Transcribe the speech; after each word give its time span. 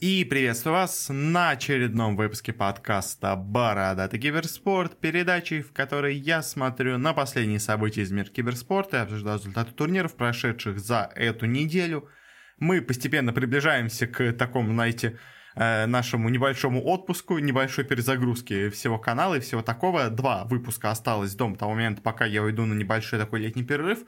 И 0.00 0.24
приветствую 0.24 0.76
вас 0.76 1.08
на 1.10 1.50
очередном 1.50 2.16
выпуске 2.16 2.54
подкаста 2.54 3.36
«Бородатый 3.36 4.18
киберспорт», 4.18 4.98
передачи, 4.98 5.60
в 5.60 5.74
которой 5.74 6.16
я 6.16 6.40
смотрю 6.40 6.96
на 6.96 7.12
последние 7.12 7.60
события 7.60 8.00
из 8.00 8.10
мира 8.10 8.24
киберспорта 8.24 8.96
и 8.96 9.00
обсуждаю 9.00 9.38
результаты 9.38 9.72
турниров, 9.72 10.16
прошедших 10.16 10.80
за 10.80 11.12
эту 11.14 11.44
неделю. 11.44 12.08
Мы 12.58 12.80
постепенно 12.80 13.34
приближаемся 13.34 14.06
к 14.06 14.32
такому, 14.32 14.72
знаете, 14.72 15.18
э, 15.54 15.84
нашему 15.84 16.30
небольшому 16.30 16.82
отпуску, 16.82 17.36
небольшой 17.36 17.84
перезагрузке 17.84 18.70
всего 18.70 18.98
канала 18.98 19.34
и 19.34 19.40
всего 19.40 19.60
такого. 19.60 20.08
Два 20.08 20.44
выпуска 20.44 20.90
осталось 20.90 21.34
до 21.34 21.54
того 21.54 21.72
момента, 21.72 22.00
пока 22.00 22.24
я 22.24 22.42
уйду 22.42 22.64
на 22.64 22.72
небольшой 22.72 23.18
такой 23.18 23.40
летний 23.40 23.64
перерыв, 23.64 23.98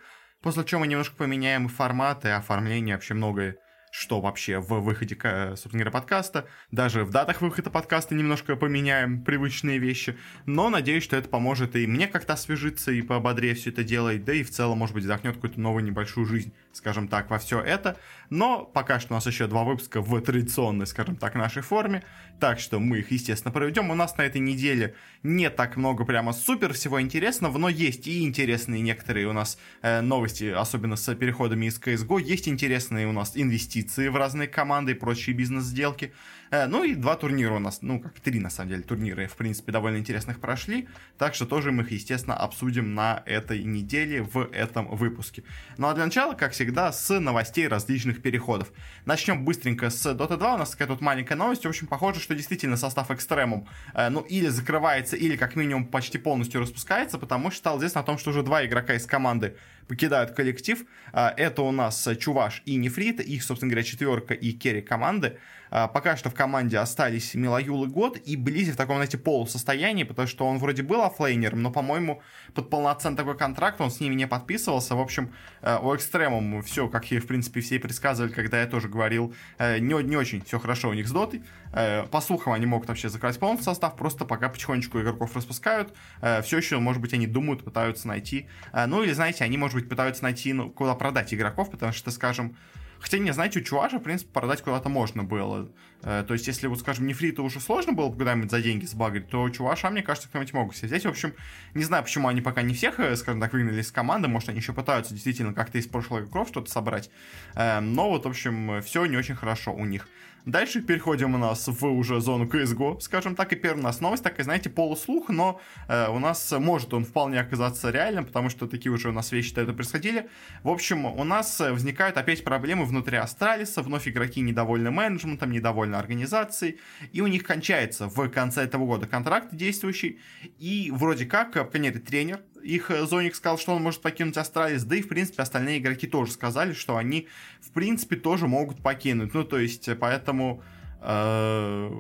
после 0.41 0.65
чего 0.65 0.81
мы 0.81 0.87
немножко 0.87 1.17
поменяем 1.17 1.69
форматы, 1.69 2.31
оформление, 2.31 2.95
вообще 2.95 3.13
многое 3.13 3.59
что 3.93 4.23
вообще 4.23 4.59
в 4.59 4.81
выходе, 4.81 5.15
собственно 5.15 5.85
говоря, 5.85 5.91
подкаста. 5.91 6.49
Даже 6.71 7.05
в 7.05 7.11
датах 7.11 7.43
выхода 7.43 7.69
подкаста 7.69 8.15
немножко 8.15 8.57
поменяем 8.57 9.23
привычные 9.23 9.79
вещи. 9.79 10.17
Но 10.47 10.71
надеюсь, 10.71 11.05
что 11.05 11.15
это 11.15 11.29
поможет 11.29 11.77
и 11.77 11.87
мне 11.87 12.09
как-то 12.09 12.33
освежиться 12.33 12.91
и 12.91 13.03
пободрее 13.03 13.55
все 13.55 13.69
это 13.69 13.85
делать, 13.85 14.25
да 14.25 14.33
и 14.33 14.43
в 14.43 14.51
целом, 14.51 14.79
может 14.79 14.95
быть, 14.95 15.05
вдохнет 15.05 15.35
какую-то 15.35 15.61
новую 15.61 15.85
небольшую 15.85 16.25
жизнь, 16.25 16.55
скажем 16.73 17.09
так, 17.09 17.31
во 17.31 17.39
все 17.39 17.61
это. 17.61 17.97
Но 18.31 18.65
пока 18.65 18.99
что 18.99 19.15
у 19.15 19.17
нас 19.17 19.27
еще 19.27 19.47
два 19.47 19.65
выпуска 19.65 20.01
в 20.01 20.21
традиционной, 20.21 20.87
скажем 20.87 21.17
так, 21.17 21.35
нашей 21.35 21.63
форме. 21.63 22.03
Так 22.41 22.59
что 22.59 22.81
мы 22.81 22.99
их, 22.99 23.11
естественно, 23.11 23.53
проведем. 23.53 23.91
У 23.91 23.95
нас 23.95 24.17
на 24.17 24.23
этой 24.23 24.41
неделе 24.41 24.95
не 25.23 25.51
так 25.51 25.77
много 25.77 26.05
прямо 26.05 26.33
супер 26.33 26.73
всего 26.73 27.01
интересного, 27.01 27.57
но 27.59 27.69
есть 27.69 28.07
и 28.07 28.23
интересные 28.23 28.83
некоторые 28.83 29.27
у 29.27 29.33
нас 29.33 29.59
э, 29.83 30.01
новости, 30.01 30.45
особенно 30.45 30.97
с 30.97 31.15
переходами 31.15 31.67
из 31.67 31.79
CSGO. 31.79 32.21
Есть 32.21 32.49
интересные 32.49 33.07
у 33.07 33.13
нас 33.13 33.33
инвестиции 33.35 34.09
в 34.09 34.17
разные 34.17 34.49
команды 34.49 34.93
и 34.93 34.95
прочие 34.95 35.37
бизнес-сделки. 35.37 36.13
Э, 36.53 36.67
ну 36.67 36.85
и 36.85 36.95
два 36.95 37.17
турнира 37.17 37.55
у 37.55 37.59
нас, 37.59 37.79
ну 37.81 37.99
как 37.99 38.21
три 38.21 38.39
на 38.39 38.51
самом 38.51 38.69
деле 38.69 38.83
турнира, 38.83 39.27
в 39.27 39.37
принципе, 39.37 39.73
довольно 39.73 39.97
интересных 39.97 40.39
прошли, 40.39 40.87
так 41.17 41.35
что 41.35 41.47
тоже 41.47 41.73
мы 41.73 41.83
их, 41.83 41.93
естественно, 41.93 42.37
обсудим 42.37 42.95
на 42.95 43.23
этой 43.25 43.65
неделе 43.65 44.23
в 44.23 44.51
этом 44.53 44.95
выпуске. 44.95 45.45
Ну 45.79 45.89
а 45.89 45.95
для 45.95 46.05
начала, 46.05 46.35
как 46.35 46.53
всегда, 46.53 46.93
с 46.93 47.19
новостей 47.19 47.69
различных 47.69 48.21
переходов. 48.21 48.71
Начнем 49.07 49.47
быстренько 49.47 49.89
с 49.89 50.05
Dota 50.05 50.37
2, 50.37 50.55
у 50.55 50.59
нас 50.59 50.71
такая 50.71 50.89
тут 50.89 51.01
маленькая 51.01 51.37
новость, 51.37 51.65
в 51.65 51.69
общем, 51.69 51.87
похоже, 51.87 52.21
что 52.21 52.35
действительно 52.35 52.77
состав 52.77 53.11
экстремум, 53.11 53.67
э, 53.95 54.11
ну 54.11 54.21
или 54.21 54.49
закрывается, 54.49 55.17
или 55.17 55.37
как 55.39 55.57
минимум 55.57 55.87
почти 55.87 56.19
полностью 56.19 56.61
распускается, 56.61 57.17
потому 57.17 57.51
что 57.51 57.59
стало 57.61 57.79
известно 57.79 58.03
о 58.03 58.05
том, 58.05 58.19
что 58.19 58.29
уже 58.29 58.43
два 58.43 58.67
игрока 58.67 58.93
из 58.93 59.07
команды 59.07 59.57
покидают 59.89 60.33
коллектив. 60.33 60.85
Э, 61.15 61.29
это 61.35 61.63
у 61.63 61.73
нас 61.73 62.07
Чуваш 62.19 62.63
и 62.67 62.77
Нефрит, 62.77 63.21
их, 63.21 63.43
собственно 63.43 63.71
говоря, 63.71 63.85
четверка 63.85 64.35
и 64.35 64.53
керри 64.53 64.83
команды. 64.83 65.39
А, 65.75 65.89
пока 65.89 66.17
что 66.19 66.29
в 66.29 66.35
команде 66.35 66.77
остались 66.77 67.35
Милаюл 67.35 67.85
и 67.85 67.87
Год, 67.89 68.19
и 68.19 68.37
Близи 68.37 68.73
в 68.73 68.77
таком, 68.77 68.97
знаете, 68.97 69.17
полусостоянии, 69.17 70.05
потому 70.05 70.29
что 70.29 70.47
он 70.47 70.59
вроде 70.59 70.83
был 70.83 71.01
оффлейнером, 71.01 71.63
но, 71.63 71.71
по-моему, 71.71 72.21
под 72.55 72.69
полноценный 72.69 73.17
такой 73.17 73.39
контракт 73.39 73.81
он 73.81 73.91
с 73.91 73.99
ними 73.99 74.15
не 74.15 74.27
подписывался. 74.27 74.95
В 74.95 75.01
общем, 75.01 75.33
э, 75.63 75.79
у 75.81 75.97
Экстремум 75.97 76.61
все, 76.63 76.89
как 76.89 77.11
и, 77.11 77.19
в 77.19 77.27
принципе, 77.27 77.63
все 77.63 77.81
предсказывали, 77.81 78.31
когда 78.31 78.61
я 78.61 78.67
тоже 78.67 78.91
говорил, 78.91 79.35
э, 79.57 79.79
не, 79.79 79.95
не 80.03 80.15
очень 80.15 80.45
все 80.45 80.59
хорошо 80.59 80.91
у 80.91 80.93
них 80.93 81.09
с 81.09 81.11
Дотой. 81.11 81.43
Э, 81.73 82.05
по 82.05 82.21
слухам, 82.21 82.53
они 82.53 82.67
могут 82.67 82.89
вообще 82.89 83.09
закрыть 83.09 83.39
полный 83.39 83.63
состав, 83.63 83.97
просто 83.97 84.27
пока 84.27 84.51
потихонечку 84.51 85.01
игроков 85.01 85.35
распускают. 85.35 85.95
Все 86.43 86.59
еще, 86.59 86.79
может 86.81 87.01
быть, 87.01 87.15
они 87.15 87.27
думают, 87.27 87.65
пытаются 87.65 88.09
найти. 88.09 88.47
Ну, 88.73 89.03
или, 89.03 89.13
знаете, 89.13 89.45
они, 89.45 89.57
может 89.57 89.77
быть, 89.77 89.89
пытаются 89.89 90.23
найти, 90.23 90.53
ну, 90.53 90.71
куда 90.71 90.95
продать 90.95 91.33
игроков, 91.33 91.71
потому 91.71 91.93
что, 91.93 92.11
скажем, 92.11 92.57
Хотя, 93.03 93.19
не, 93.19 93.33
знаете, 93.33 93.59
у 93.59 93.63
Чуважа, 93.63 93.99
в 93.99 94.03
принципе, 94.03 94.31
продать 94.33 94.63
куда-то 94.63 94.89
можно 94.89 95.25
было. 95.25 95.69
Э, 96.03 96.25
то 96.27 96.35
есть, 96.35 96.47
если, 96.47 96.69
вот, 96.69 96.79
скажем, 96.79 97.05
нефрита 97.09 97.43
уже 97.43 97.59
сложно 97.59 97.93
было 97.93 98.13
куда-нибудь 98.13 98.49
за 98.49 98.63
деньги 98.63 98.85
сбагрить, 98.85 99.29
то 99.29 99.51
Чуваша, 99.51 99.91
мне 99.91 100.03
кажется, 100.03 100.29
кто-нибудь 100.29 100.53
могут 100.53 100.77
себе 100.77 100.87
взять. 100.87 101.05
В 101.05 101.09
общем, 101.09 101.35
не 101.75 101.83
знаю, 101.83 102.05
почему 102.05 102.29
они 102.29 102.41
пока 102.41 102.63
не 102.63 102.75
всех, 102.75 103.01
э, 103.01 103.17
скажем 103.17 103.41
так, 103.41 103.53
выгнали 103.53 103.81
из 103.81 103.91
команды. 103.91 104.29
Может, 104.29 104.51
они 104.51 104.59
еще 104.59 104.73
пытаются 104.73 105.15
действительно 105.15 105.53
как-то 105.53 105.79
из 105.79 105.89
прошлых 105.89 106.23
игроков 106.23 106.47
что-то 106.49 106.71
собрать. 106.71 107.11
Э, 107.57 107.81
но 107.81 108.09
вот, 108.09 108.25
в 108.25 108.29
общем, 108.29 108.81
все 108.83 109.05
не 109.07 109.17
очень 109.17 109.35
хорошо 109.35 109.75
у 109.75 109.85
них. 109.85 110.07
Дальше 110.45 110.83
переходим 110.83 111.37
у 111.37 111.39
нас 111.39 111.69
в 111.69 111.87
уже 111.87 112.21
зону 112.21 112.47
CSGO, 112.47 113.01
скажем 113.01 113.37
так, 113.37 113.53
и 113.53 113.57
первая 113.57 113.81
у 113.81 113.85
нас 113.85 114.01
новость, 114.01 114.25
такая, 114.25 114.43
знаете, 114.43 114.71
полуслух, 114.71 115.29
но 115.29 115.61
э, 115.87 116.09
у 116.09 116.19
нас 116.19 116.53
может 116.59 116.93
он 116.95 117.05
вполне 117.05 117.39
оказаться 117.39 117.91
реальным, 117.91 118.25
потому 118.25 118.51
что 118.51 118.67
такие 118.67 118.91
уже 118.91 119.11
у 119.11 119.13
нас 119.13 119.31
вещи 119.31 119.53
это 119.55 119.73
происходили. 119.73 120.29
В 120.65 120.71
общем, 120.71 121.07
у 121.07 121.23
нас 121.23 121.61
возникают 121.61 122.17
опять 122.17 122.43
проблемы 122.43 122.87
внутри 122.87 123.19
Astralis 123.19 123.70
а, 123.70 123.83
вновь 123.83 124.09
игроки 124.09 124.41
недовольны 124.41 124.91
менеджментом, 124.91 125.53
недовольны 125.53 125.95
организацией, 125.95 126.81
и 127.13 127.21
у 127.21 127.29
них 127.29 127.45
кончается 127.45 128.09
в 128.09 128.29
конце 128.29 128.63
этого 128.63 128.85
года 128.85 129.07
контракт 129.07 129.55
действующий, 129.55 130.19
и 130.59 130.91
вроде 130.93 131.27
как, 131.27 131.55
мере, 131.93 132.01
тренер 132.01 132.41
их 132.63 132.91
э, 132.91 133.07
Zonic 133.07 133.35
сказал, 133.35 133.59
что 133.59 133.75
он 133.75 133.83
может 133.83 134.01
покинуть 134.01 134.37
Astralis, 134.37 134.85
да 134.85 134.97
и, 134.97 135.03
в 135.03 135.09
принципе, 135.09 135.43
остальные 135.43 135.79
игроки 135.79 136.07
тоже 136.07 136.33
сказали, 136.33 136.73
что 136.73 136.97
они, 136.97 137.29
в 137.61 137.73
принципе, 137.73 138.17
тоже 138.17 138.47
могут 138.47 138.83
покинуть. 138.83 139.35
Ну, 139.35 139.45
то 139.45 139.59
есть, 139.59 139.89
э, 139.89 139.95
поэтому... 139.95 140.63
Э, 141.01 141.91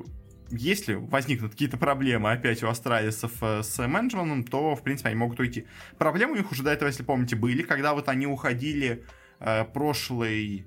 если 0.55 0.93
возникнут 0.93 1.53
какие-то 1.53 1.79
проблемы 1.79 2.31
опять 2.31 2.63
у 2.63 2.69
Astralis 2.69 3.20
ов 3.20 3.33
э, 3.41 3.63
с 3.63 3.87
менеджментом, 3.87 4.45
то, 4.45 4.77
в 4.77 4.83
принципе, 4.83 5.09
они 5.09 5.17
могут 5.17 5.41
уйти. 5.41 5.67
Проблемы 5.97 6.35
у 6.35 6.37
них 6.37 6.53
уже 6.53 6.63
до 6.63 6.71
этого, 6.71 6.89
если 6.89 7.03
помните, 7.03 7.37
были, 7.37 7.63
когда 7.63 7.95
вот 7.95 8.11
они 8.11 8.27
уходили 8.27 9.03
э, 9.41 9.65
прошлой 9.65 10.67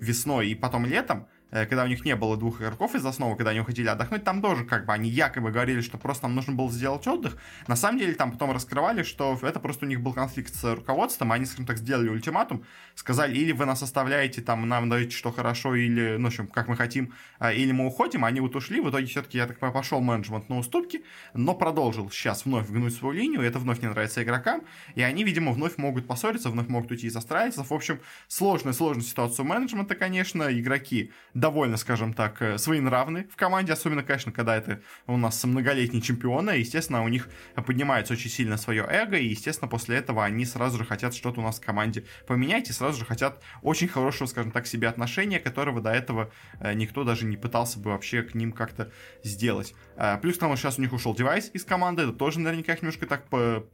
весной 0.00 0.48
и 0.48 0.54
потом 0.56 0.86
летом, 0.86 1.28
Э, 1.28 1.31
когда 1.52 1.84
у 1.84 1.86
них 1.86 2.04
не 2.04 2.16
было 2.16 2.36
двух 2.36 2.60
игроков 2.60 2.94
из 2.94 3.04
основы, 3.04 3.36
когда 3.36 3.50
они 3.50 3.60
уходили 3.60 3.88
отдохнуть, 3.88 4.24
там 4.24 4.40
тоже 4.40 4.64
как 4.64 4.86
бы 4.86 4.92
они 4.92 5.08
якобы 5.10 5.50
говорили, 5.50 5.80
что 5.82 5.98
просто 5.98 6.26
нам 6.26 6.34
нужно 6.34 6.54
было 6.54 6.70
сделать 6.70 7.06
отдых. 7.06 7.36
На 7.68 7.76
самом 7.76 7.98
деле 7.98 8.14
там 8.14 8.32
потом 8.32 8.52
раскрывали, 8.52 9.02
что 9.02 9.38
это 9.42 9.60
просто 9.60 9.84
у 9.84 9.88
них 9.88 10.00
был 10.00 10.12
конфликт 10.12 10.54
с 10.54 10.74
руководством, 10.74 11.32
они, 11.32 11.44
скажем 11.44 11.66
так, 11.66 11.78
сделали 11.78 12.08
ультиматум, 12.08 12.64
сказали, 12.94 13.36
или 13.36 13.52
вы 13.52 13.66
нас 13.66 13.82
оставляете, 13.82 14.40
там, 14.42 14.68
нам 14.68 14.88
даете, 14.88 15.16
что 15.16 15.30
хорошо, 15.30 15.74
или, 15.74 16.16
ну, 16.16 16.24
в 16.24 16.26
общем, 16.28 16.46
как 16.46 16.68
мы 16.68 16.76
хотим, 16.76 17.12
а, 17.38 17.52
или 17.52 17.72
мы 17.72 17.86
уходим, 17.86 18.24
они 18.24 18.40
вот 18.40 18.56
ушли, 18.56 18.80
в 18.80 18.90
итоге 18.90 19.06
все-таки, 19.06 19.38
я 19.38 19.46
так 19.46 19.58
пошел 19.58 20.00
менеджмент 20.00 20.48
на 20.48 20.58
уступки, 20.58 21.04
но 21.34 21.54
продолжил 21.54 22.10
сейчас 22.10 22.44
вновь 22.44 22.68
гнуть 22.70 22.94
свою 22.94 23.14
линию, 23.14 23.42
это 23.42 23.58
вновь 23.58 23.80
не 23.82 23.88
нравится 23.88 24.22
игрокам, 24.22 24.62
и 24.94 25.02
они, 25.02 25.24
видимо, 25.24 25.52
вновь 25.52 25.76
могут 25.76 26.06
поссориться, 26.06 26.50
вновь 26.50 26.68
могут 26.68 26.90
уйти 26.90 27.06
из 27.06 27.16
астральцев. 27.16 27.70
В 27.70 27.74
общем, 27.74 28.00
сложная, 28.28 28.72
сложная 28.72 29.04
ситуация 29.04 29.44
у 29.44 29.46
менеджмента, 29.46 29.94
конечно, 29.94 30.48
игроки 30.50 31.12
довольно, 31.42 31.76
скажем 31.76 32.14
так, 32.14 32.40
э, 32.40 32.56
своенравны 32.56 33.26
в 33.28 33.34
команде, 33.34 33.72
особенно, 33.72 34.04
конечно, 34.04 34.30
когда 34.30 34.56
это 34.56 34.80
у 35.08 35.16
нас 35.16 35.42
многолетние 35.42 36.00
чемпионы, 36.00 36.50
естественно, 36.50 37.02
у 37.02 37.08
них 37.08 37.28
поднимается 37.66 38.12
очень 38.12 38.30
сильно 38.30 38.56
свое 38.56 38.86
эго, 38.88 39.16
и, 39.16 39.26
естественно, 39.26 39.68
после 39.68 39.96
этого 39.96 40.24
они 40.24 40.44
сразу 40.44 40.78
же 40.78 40.84
хотят 40.84 41.16
что-то 41.16 41.40
у 41.40 41.42
нас 41.42 41.58
в 41.58 41.60
команде 41.60 42.04
поменять, 42.28 42.70
и 42.70 42.72
сразу 42.72 43.00
же 43.00 43.04
хотят 43.04 43.42
очень 43.60 43.88
хорошего, 43.88 44.28
скажем 44.28 44.52
так, 44.52 44.68
себе 44.68 44.86
отношения, 44.86 45.40
которого 45.40 45.80
до 45.80 45.90
этого 45.90 46.30
э, 46.60 46.74
никто 46.74 47.02
даже 47.02 47.26
не 47.26 47.36
пытался 47.36 47.80
бы 47.80 47.90
вообще 47.90 48.22
к 48.22 48.36
ним 48.36 48.52
как-то 48.52 48.92
сделать. 49.24 49.74
Э, 49.96 50.18
плюс 50.18 50.36
к 50.36 50.38
тому, 50.38 50.54
сейчас 50.54 50.78
у 50.78 50.80
них 50.80 50.92
ушел 50.92 51.12
девайс 51.12 51.50
из 51.52 51.64
команды, 51.64 52.02
это 52.02 52.12
тоже 52.12 52.38
наверняка 52.38 52.74
их 52.74 52.82
немножко 52.82 53.06
так, 53.06 53.24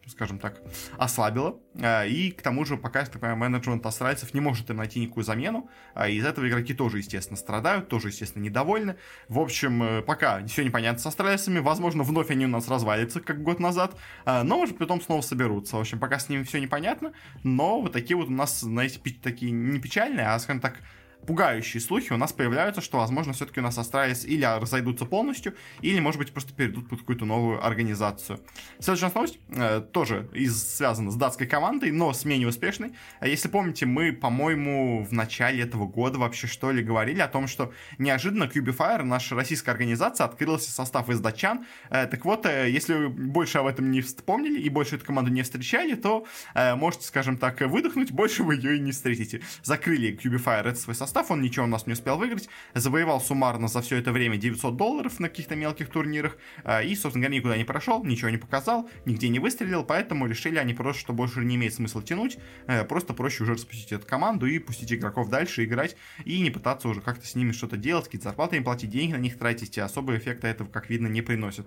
скажем 0.07 0.39
так, 0.39 0.63
ослабило, 0.97 1.61
и 2.07 2.35
к 2.37 2.41
тому 2.41 2.65
же 2.65 2.79
пока, 2.79 3.05
понимаю, 3.05 3.37
менеджмент 3.37 3.85
астральцев 3.85 4.33
не 4.33 4.41
может 4.41 4.71
им 4.71 4.79
найти 4.79 5.01
никакую 5.01 5.25
замену, 5.25 5.69
а 5.95 6.09
из 6.09 6.25
этого 6.25 6.49
игроки 6.49 6.73
тоже, 6.73 6.99
естественно, 6.99 7.37
страдают, 7.37 7.58
тоже, 7.89 8.09
естественно, 8.09 8.43
недовольны. 8.43 8.97
В 9.29 9.39
общем, 9.39 9.83
э, 9.83 10.03
пока 10.03 10.45
все 10.47 10.65
непонятно 10.65 11.01
с 11.01 11.07
астралисами, 11.07 11.59
возможно, 11.59 12.03
вновь 12.03 12.31
они 12.31 12.47
у 12.47 12.49
нас 12.49 12.69
развалятся, 12.69 13.21
как 13.21 13.43
год 13.43 13.61
назад, 13.61 13.97
а, 14.25 14.43
но, 14.43 14.59
может, 14.59 14.79
потом 14.79 15.01
снова 15.01 15.21
соберутся. 15.21 15.77
В 15.77 15.81
общем, 15.81 15.99
пока 15.99 16.19
с 16.19 16.29
ними 16.29 16.43
все 16.43 16.61
непонятно, 16.61 17.13
но 17.43 17.81
вот 17.81 17.93
такие 17.93 18.17
вот 18.17 18.29
у 18.29 18.33
нас, 18.33 18.61
знаете, 18.61 19.01
такие 19.23 19.53
не 19.53 19.79
печальные, 19.81 20.27
а, 20.27 20.39
скажем 20.39 20.61
так, 20.61 20.81
пугающие 21.27 21.81
слухи 21.81 22.13
у 22.13 22.17
нас 22.17 22.33
появляются, 22.33 22.81
что, 22.81 22.99
возможно, 22.99 23.33
все-таки 23.33 23.61
у 23.61 23.63
нас 23.63 23.77
Астралис 23.77 24.25
или 24.25 24.45
разойдутся 24.45 25.05
полностью, 25.05 25.55
или, 25.83 26.01
может 26.01 26.19
быть, 26.19 26.33
просто 26.33 26.55
перейдут 26.55 26.89
под 26.89 27.01
какую-то 27.01 27.25
новую 27.25 27.65
организацию. 27.65 28.41
Следующая 28.79 29.13
новость 29.15 29.39
э, 29.49 29.83
тоже 29.93 30.29
из, 30.33 30.77
связана 30.77 31.11
с 31.11 31.17
датской 31.17 31.47
командой, 31.47 31.91
но 31.91 32.13
с 32.13 32.25
менее 32.25 32.49
успешной. 32.49 32.93
Если 33.21 33.49
помните, 33.49 33.85
мы, 33.87 34.13
по-моему, 34.13 35.05
в 35.05 35.13
начале 35.13 35.63
этого 35.63 35.87
года 35.87 36.19
вообще 36.19 36.47
что 36.47 36.71
ли 36.71 36.83
говорили 36.83 37.21
о 37.21 37.29
том, 37.29 37.47
что 37.47 37.73
неожиданно 37.99 38.45
Cubifier, 38.45 39.03
наша 39.03 39.35
российская 39.35 39.73
организация, 39.73 40.25
открылся 40.25 40.71
состав 40.71 41.11
из 41.11 41.21
датчан. 41.21 41.67
Э, 41.91 42.07
так 42.07 42.25
вот, 42.25 42.47
э, 42.47 42.71
если 42.71 42.95
вы 42.95 43.09
больше 43.09 43.59
об 43.59 43.67
этом 43.67 43.91
не 43.91 44.01
вспомнили 44.01 44.61
и 44.61 44.69
больше 44.69 44.97
эту 44.97 45.05
команду 45.05 45.31
не 45.31 45.43
встречали, 45.43 45.95
то 45.95 46.27
э, 46.55 46.75
можете, 46.75 47.07
скажем 47.07 47.37
так, 47.37 47.61
выдохнуть, 47.61 48.13
больше 48.13 48.43
вы 48.45 48.57
ее 48.57 48.77
и 48.77 48.81
не 48.81 48.93
встретите. 48.93 49.43
Закрыли 49.63 50.17
Cubifier 50.17 50.61
этот 50.61 50.79
свой 50.79 50.95
состав, 50.95 51.08
состав, 51.09 51.31
он 51.31 51.41
ничего 51.43 51.65
у 51.65 51.69
нас 51.69 51.87
не 51.87 51.95
успел 51.95 52.19
выиграть, 52.19 52.49
завоевал 52.75 53.21
суммарно 53.21 53.69
за 53.69 53.81
все 53.81 53.97
это 53.97 54.13
время 54.13 54.37
900 54.37 54.77
долларов 54.77 55.19
на 55.19 55.29
каких-то 55.29 55.57
мелких 55.57 55.89
турнирах, 55.89 56.37
э, 56.65 56.85
и, 56.85 56.95
собственно 56.95 57.25
говоря, 57.25 57.39
никуда 57.39 57.57
не 57.57 57.65
прошел, 57.65 58.05
ничего 58.05 58.31
не 58.31 58.37
показал, 58.37 58.89
нигде 59.05 59.29
не 59.29 59.39
выстрелил, 59.39 59.85
поэтому 59.85 60.27
решили 60.27 60.59
они 60.59 60.75
просто, 60.75 61.01
что 61.01 61.13
больше 61.13 61.41
не 61.41 61.57
имеет 61.57 61.75
смысла 61.75 62.03
тянуть, 62.03 62.39
э, 62.67 62.85
просто 62.85 63.15
проще 63.15 63.43
уже 63.43 63.55
распустить 63.55 63.93
эту 63.93 64.07
команду 64.07 64.47
и 64.47 64.59
пустить 64.59 64.93
игроков 64.93 65.31
дальше 65.31 65.65
играть, 65.65 65.97
и 66.25 66.41
не 66.41 66.51
пытаться 66.51 66.89
уже 66.89 67.01
как-то 67.01 67.27
с 67.27 67.35
ними 67.35 67.53
что-то 67.53 67.77
делать, 67.77 68.05
какие-то 68.05 68.29
зарплаты 68.29 68.57
им 68.57 68.65
платить, 68.65 68.91
деньги 68.91 69.13
на 69.13 69.19
них 69.19 69.39
тратить, 69.39 69.77
и 69.79 69.81
особого 69.81 70.17
эффекта 70.17 70.47
этого, 70.47 70.69
как 70.69 70.91
видно, 70.91 71.07
не 71.07 71.23
приносит. 71.23 71.67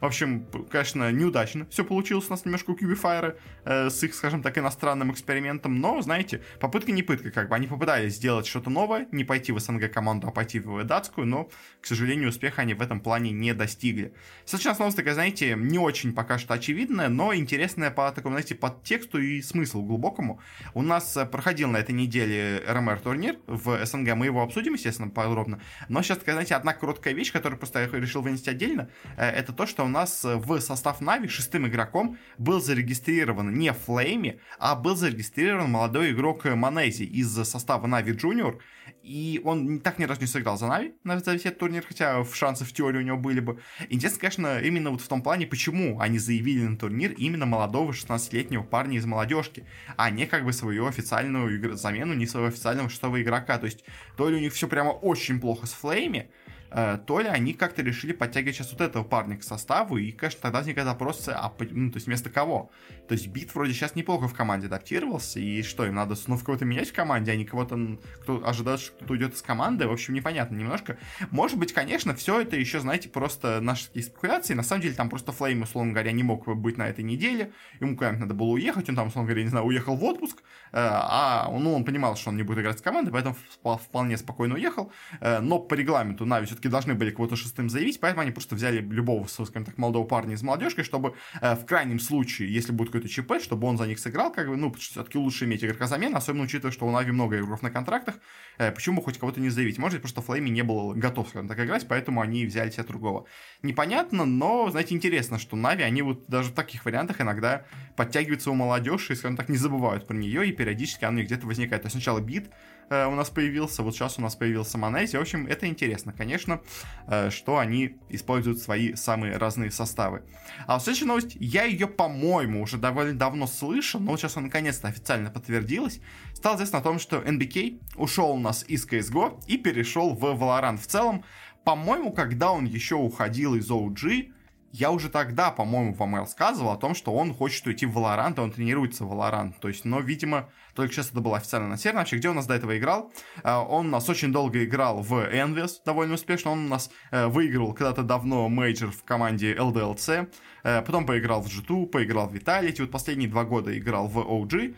В 0.00 0.06
общем, 0.06 0.46
конечно, 0.70 1.12
неудачно 1.12 1.66
все 1.70 1.84
получилось 1.84 2.26
у 2.28 2.30
нас 2.30 2.44
немножко 2.46 2.70
у 2.70 2.74
Cubify 2.74 3.36
э, 3.64 3.90
с 3.90 4.02
их, 4.02 4.14
скажем 4.14 4.42
так, 4.42 4.56
иностранным 4.56 5.12
экспериментом, 5.12 5.78
но, 5.78 6.00
знаете, 6.00 6.42
попытка 6.58 6.90
не 6.90 7.02
пытка, 7.02 7.30
как 7.30 7.50
бы 7.50 7.54
они 7.54 7.66
попытались 7.66 8.14
сделать 8.14 8.46
что-то 8.46 8.70
новое, 8.70 9.08
не 9.12 9.24
пойти 9.24 9.52
в 9.52 9.60
СНГ 9.60 9.92
команду, 9.92 10.28
а 10.28 10.30
пойти 10.30 10.58
в 10.58 10.82
датскую, 10.84 11.26
но, 11.26 11.50
к 11.82 11.86
сожалению, 11.86 12.30
успеха 12.30 12.62
они 12.62 12.72
в 12.72 12.80
этом 12.80 13.00
плане 13.00 13.30
не 13.30 13.52
достигли. 13.52 14.14
Сейчас 14.46 14.78
новость 14.78 14.96
такая, 14.96 15.12
знаете, 15.12 15.54
не 15.54 15.78
очень 15.78 16.14
пока 16.14 16.38
что 16.38 16.54
очевидная, 16.54 17.08
но 17.08 17.34
интересная 17.34 17.90
по 17.90 18.10
такому, 18.10 18.34
знаете, 18.34 18.54
подтексту 18.54 19.18
и 19.18 19.42
смыслу 19.42 19.82
глубокому. 19.82 20.40
У 20.72 20.80
нас 20.80 21.14
э, 21.16 21.26
проходил 21.26 21.68
на 21.68 21.76
этой 21.76 21.92
неделе 21.92 22.62
РМР 22.66 23.00
турнир 23.00 23.36
в 23.46 23.84
СНГ, 23.84 24.14
мы 24.14 24.26
его 24.26 24.42
обсудим, 24.42 24.72
естественно, 24.74 25.10
подробно, 25.10 25.60
но 25.90 26.02
сейчас 26.02 26.18
такая, 26.18 26.36
знаете, 26.36 26.54
одна 26.54 26.72
короткая 26.72 27.12
вещь, 27.12 27.32
которую 27.32 27.58
просто 27.58 27.80
я 27.80 27.86
решил 27.86 28.22
вынести 28.22 28.48
отдельно, 28.48 28.88
э, 29.18 29.28
это 29.28 29.52
то, 29.52 29.66
что 29.66 29.89
нас 29.90 30.24
э, 30.24 30.36
в 30.36 30.60
состав 30.60 31.00
Navi 31.00 31.28
шестым 31.28 31.66
игроком 31.66 32.18
был 32.38 32.60
зарегистрирован 32.60 33.54
не 33.54 33.72
Flamie, 33.72 34.40
а 34.58 34.74
был 34.74 34.96
зарегистрирован 34.96 35.70
молодой 35.70 36.12
игрок 36.12 36.44
m0NESY 36.44 37.04
из 37.04 37.32
состава 37.32 37.86
Navi 37.86 38.12
Junior, 38.12 38.58
и 39.02 39.40
он 39.44 39.80
так 39.80 39.98
ни 39.98 40.04
разу 40.04 40.20
не 40.20 40.26
сыграл 40.26 40.58
за 40.58 40.66
Navi 40.66 40.94
на 41.04 41.16
этот 41.16 41.58
турнир, 41.58 41.84
хотя 41.86 42.24
шансы 42.24 42.64
в 42.64 42.72
теории 42.72 42.98
у 42.98 43.02
него 43.02 43.16
были 43.16 43.40
бы. 43.40 43.60
Интересно, 43.88 44.20
конечно, 44.20 44.60
именно 44.60 44.90
вот 44.90 45.00
в 45.00 45.08
том 45.08 45.22
плане, 45.22 45.46
почему 45.46 46.00
они 46.00 46.18
заявили 46.18 46.66
на 46.66 46.76
турнир 46.76 47.12
именно 47.12 47.46
молодого 47.46 47.92
16-летнего 47.92 48.62
парня 48.62 48.98
из 48.98 49.06
молодежки, 49.06 49.64
а 49.96 50.10
не 50.10 50.26
как 50.26 50.44
бы 50.44 50.52
свою 50.52 50.86
официальную 50.86 51.76
замену, 51.76 52.14
не 52.14 52.26
своего 52.26 52.48
официального 52.48 52.88
шестого 52.88 53.20
игрока. 53.20 53.58
То 53.58 53.66
есть, 53.66 53.84
то 54.16 54.28
ли 54.28 54.36
у 54.36 54.40
них 54.40 54.52
все 54.52 54.68
прямо 54.68 54.90
очень 54.90 55.40
плохо 55.40 55.66
с 55.66 55.72
Flamie, 55.72 56.20
Э, 56.20 56.30
то 56.70 57.20
ли 57.20 57.26
они 57.26 57.52
как-то 57.52 57.82
решили 57.82 58.12
подтягивать 58.12 58.56
сейчас 58.56 58.72
вот 58.72 58.80
этого 58.80 59.02
парня 59.02 59.36
к 59.36 59.42
составу, 59.42 59.96
и, 59.96 60.12
конечно, 60.12 60.40
тогда 60.40 60.58
возникает 60.58 60.86
вопрос, 60.88 61.28
а, 61.28 61.52
ну, 61.70 61.90
то 61.90 61.96
есть 61.96 62.06
вместо 62.06 62.30
кого? 62.30 62.70
То 63.08 63.14
есть 63.14 63.26
B1T 63.28 63.54
вроде 63.54 63.72
сейчас 63.72 63.96
неплохо 63.96 64.28
в 64.28 64.34
команде 64.34 64.66
адаптировался, 64.68 65.40
и 65.40 65.62
что, 65.62 65.84
им 65.84 65.94
надо 65.96 66.14
снова 66.14 66.42
кого-то 66.44 66.64
менять 66.64 66.90
в 66.90 66.92
команде, 66.92 67.32
а 67.32 67.36
не 67.36 67.44
кого-то, 67.44 67.98
кто 68.22 68.46
ожидает, 68.46 68.80
что 68.80 68.92
кто-то 68.92 69.12
уйдет 69.12 69.34
из 69.34 69.42
команды, 69.42 69.88
в 69.88 69.92
общем, 69.92 70.14
непонятно 70.14 70.56
немножко. 70.56 70.96
Может 71.30 71.58
быть, 71.58 71.72
конечно, 71.72 72.14
все 72.14 72.40
это 72.40 72.56
еще, 72.56 72.80
знаете, 72.80 73.08
просто 73.08 73.60
наши 73.60 73.86
такие 73.86 74.04
спекуляции, 74.04 74.54
на 74.54 74.62
самом 74.62 74.82
деле 74.82 74.94
там 74.94 75.08
просто 75.08 75.32
Flamie, 75.32 75.62
условно 75.62 75.92
говоря, 75.92 76.12
не 76.12 76.22
мог 76.22 76.46
быть 76.56 76.76
на 76.76 76.88
этой 76.88 77.02
неделе, 77.02 77.52
ему 77.80 77.96
куда-нибудь 77.96 78.20
надо 78.20 78.34
было 78.34 78.48
уехать, 78.48 78.88
он 78.88 78.96
там, 78.96 79.08
условно 79.08 79.28
говоря, 79.28 79.42
не 79.42 79.50
знаю, 79.50 79.66
уехал 79.66 79.96
в 79.96 80.04
отпуск, 80.04 80.42
э, 80.72 80.78
а, 80.80 81.48
ну, 81.50 81.74
он 81.74 81.84
понимал, 81.84 82.16
что 82.16 82.30
он 82.30 82.36
не 82.36 82.42
будет 82.42 82.60
играть 82.60 82.78
с 82.78 82.82
командой, 82.82 83.10
поэтому 83.10 83.36
вполне 83.62 84.16
спокойно 84.16 84.54
уехал, 84.54 84.92
э, 85.20 85.40
но 85.40 85.58
по 85.58 85.74
регламенту 85.74 86.26
Navi 86.26 86.46
все-таки 86.60 86.68
должны 86.68 86.94
были 86.94 87.10
кого-то 87.10 87.36
шестым 87.36 87.70
заявить, 87.70 88.00
поэтому 88.00 88.22
они 88.22 88.32
просто 88.32 88.54
взяли 88.54 88.80
любого, 88.80 89.26
скажем 89.26 89.64
так, 89.64 89.78
молодого 89.78 90.04
парня 90.06 90.34
из 90.34 90.42
молодежки, 90.42 90.82
чтобы 90.82 91.14
э, 91.40 91.54
в 91.54 91.64
крайнем 91.64 91.98
случае, 91.98 92.52
если 92.52 92.72
будет 92.72 92.88
какой-то 92.88 93.08
ЧП, 93.08 93.42
чтобы 93.42 93.66
он 93.66 93.78
за 93.78 93.86
них 93.86 93.98
сыграл, 93.98 94.30
как 94.30 94.48
бы, 94.48 94.56
ну, 94.56 94.72
все-таки 94.74 95.16
лучше 95.16 95.46
иметь 95.46 95.64
игрока 95.64 95.86
замены, 95.86 96.16
особенно 96.16 96.44
учитывая, 96.44 96.72
что 96.72 96.86
у 96.86 96.90
Navi 96.90 97.12
много 97.12 97.38
игроков 97.38 97.62
на 97.62 97.70
контрактах, 97.70 98.16
э, 98.58 98.72
почему 98.72 99.00
хоть 99.00 99.18
кого-то 99.18 99.40
не 99.40 99.48
заявить? 99.48 99.78
Может 99.78 99.96
быть, 99.96 100.02
просто 100.02 100.20
Flamie 100.20 100.50
не 100.50 100.62
был 100.62 100.92
готов, 100.94 101.28
скажем 101.28 101.48
так, 101.48 101.58
играть, 101.58 101.86
поэтому 101.88 102.20
они 102.20 102.44
взяли 102.44 102.70
себе 102.70 102.84
другого. 102.84 103.26
Непонятно, 103.62 104.26
но, 104.26 104.70
знаете, 104.70 104.94
интересно, 104.94 105.38
что 105.38 105.56
Navi, 105.56 105.82
они 105.82 106.02
вот 106.02 106.26
даже 106.28 106.50
в 106.50 106.54
таких 106.54 106.84
вариантах 106.84 107.20
иногда 107.20 107.64
подтягиваются 107.96 108.50
у 108.50 108.54
молодежи 108.54 109.12
и, 109.12 109.16
скажем 109.16 109.36
так, 109.36 109.48
не 109.48 109.56
забывают 109.56 110.06
про 110.06 110.14
нее, 110.14 110.46
и 110.46 110.52
периодически 110.52 111.04
она 111.04 111.22
где-то 111.22 111.46
возникает. 111.46 111.82
То 111.82 111.86
есть 111.86 111.94
сначала 111.94 112.20
бит, 112.20 112.50
э, 112.90 113.06
у 113.06 113.14
нас 113.14 113.30
появился, 113.30 113.82
вот 113.82 113.94
сейчас 113.94 114.18
у 114.18 114.22
нас 114.22 114.36
появился 114.36 114.76
Монези. 114.76 115.16
В 115.16 115.20
общем, 115.20 115.46
это 115.46 115.66
интересно, 115.66 116.12
конечно, 116.12 116.60
э, 117.06 117.30
что 117.30 117.58
они 117.58 117.96
используют 118.08 118.58
свои 118.58 118.94
самые 118.94 119.36
разные 119.36 119.70
составы. 119.70 120.22
А 120.66 120.78
следующая 120.78 121.06
новость, 121.06 121.36
я 121.40 121.64
ее, 121.64 121.86
по-моему, 121.86 122.62
уже 122.62 122.76
довольно 122.76 123.16
давно 123.18 123.46
слышал, 123.46 124.00
но 124.00 124.10
вот 124.10 124.20
сейчас 124.20 124.36
она 124.36 124.46
наконец-то 124.46 124.88
официально 124.88 125.30
подтвердилась. 125.30 126.00
Стало 126.34 126.56
известно 126.56 126.80
о 126.80 126.82
том, 126.82 126.98
что 126.98 127.18
NBK 127.18 127.80
ушел 127.96 128.32
у 128.32 128.38
нас 128.38 128.64
из 128.68 128.86
CSGO 128.86 129.42
и 129.46 129.56
перешел 129.56 130.14
в 130.14 130.24
Valorant 130.24 130.78
в 130.78 130.86
целом. 130.86 131.24
По-моему, 131.64 132.12
когда 132.12 132.52
он 132.52 132.64
еще 132.64 132.96
уходил 132.96 133.54
из 133.54 133.70
OG, 133.70 134.32
я 134.72 134.90
уже 134.90 135.08
тогда, 135.08 135.50
по-моему, 135.50 135.94
вам 135.94 136.16
рассказывал 136.16 136.72
о 136.72 136.76
том, 136.76 136.94
что 136.94 137.12
он 137.12 137.34
хочет 137.34 137.66
уйти 137.66 137.86
в 137.86 137.96
Valorant, 137.96 138.40
он 138.40 138.52
тренируется 138.52 139.04
в 139.04 139.12
Valorant. 139.12 139.54
То 139.60 139.68
есть, 139.68 139.84
но, 139.84 140.00
видимо, 140.00 140.48
только 140.74 140.94
сейчас 140.94 141.10
это 141.10 141.20
было 141.20 141.36
официально 141.36 141.66
анонсировано. 141.66 142.00
Вообще, 142.00 142.16
где 142.16 142.28
он 142.28 142.36
нас 142.36 142.46
до 142.46 142.54
этого 142.54 142.78
играл? 142.78 143.12
Э, 143.42 143.56
он 143.56 143.86
у 143.86 143.90
нас 143.90 144.08
очень 144.08 144.32
долго 144.32 144.64
играл 144.64 145.02
в 145.02 145.14
Envious, 145.14 145.80
довольно 145.84 146.14
успешно. 146.14 146.52
Он 146.52 146.66
у 146.66 146.68
нас 146.68 146.90
э, 147.10 147.26
выиграл 147.26 147.72
когда-то 147.72 148.02
давно 148.02 148.48
мейджор 148.48 148.90
в 148.90 149.02
команде 149.04 149.54
LDLC. 149.54 150.32
Э, 150.62 150.82
потом 150.82 151.04
поиграл 151.04 151.42
в 151.42 151.46
G2, 151.46 151.86
поиграл 151.86 152.28
в 152.28 152.34
Vitality. 152.34 152.82
Вот 152.82 152.90
последние 152.90 153.28
два 153.28 153.44
года 153.44 153.76
играл 153.76 154.08
в 154.08 154.18
OG. 154.18 154.74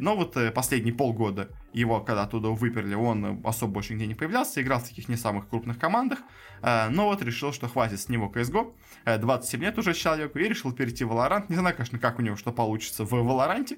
Но 0.00 0.16
вот 0.16 0.36
последние 0.54 0.94
полгода 0.94 1.48
его, 1.78 2.00
когда 2.00 2.22
оттуда 2.22 2.48
выперли, 2.48 2.94
он 2.94 3.40
особо 3.44 3.74
больше 3.74 3.92
нигде 3.92 4.06
не 4.06 4.14
появлялся. 4.14 4.62
Играл 4.62 4.80
в 4.80 4.88
таких 4.88 5.08
не 5.08 5.16
самых 5.16 5.48
крупных 5.48 5.78
командах. 5.78 6.20
Но 6.62 7.04
вот 7.04 7.22
решил, 7.22 7.52
что 7.52 7.68
хватит 7.68 8.00
с 8.00 8.08
него 8.08 8.32
CSGO. 8.34 8.74
27 9.18 9.60
лет 9.60 9.78
уже 9.78 9.92
человеку 9.92 10.38
и 10.38 10.48
решил 10.48 10.72
перейти 10.72 11.04
в 11.04 11.12
Valorant. 11.12 11.44
Не 11.48 11.56
знаю, 11.56 11.76
конечно, 11.76 11.98
как 11.98 12.18
у 12.18 12.22
него 12.22 12.36
что 12.36 12.50
получится 12.50 13.04
в 13.04 13.12
Valorant. 13.12 13.76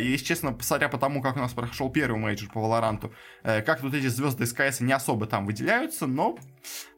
И, 0.00 0.06
если 0.06 0.24
честно, 0.24 0.56
смотря 0.60 0.88
по 0.88 0.98
тому, 0.98 1.22
как 1.22 1.36
у 1.36 1.38
нас 1.38 1.52
прошел 1.52 1.88
первый 1.90 2.18
мейджор 2.18 2.50
по 2.50 2.66
э, 3.42 3.62
как 3.62 3.80
тут 3.80 3.94
эти 3.94 4.08
звезды 4.08 4.44
из 4.44 4.52
CS 4.52 4.80
не 4.80 4.92
особо 4.92 5.26
там 5.26 5.46
выделяются, 5.46 6.06
но 6.06 6.38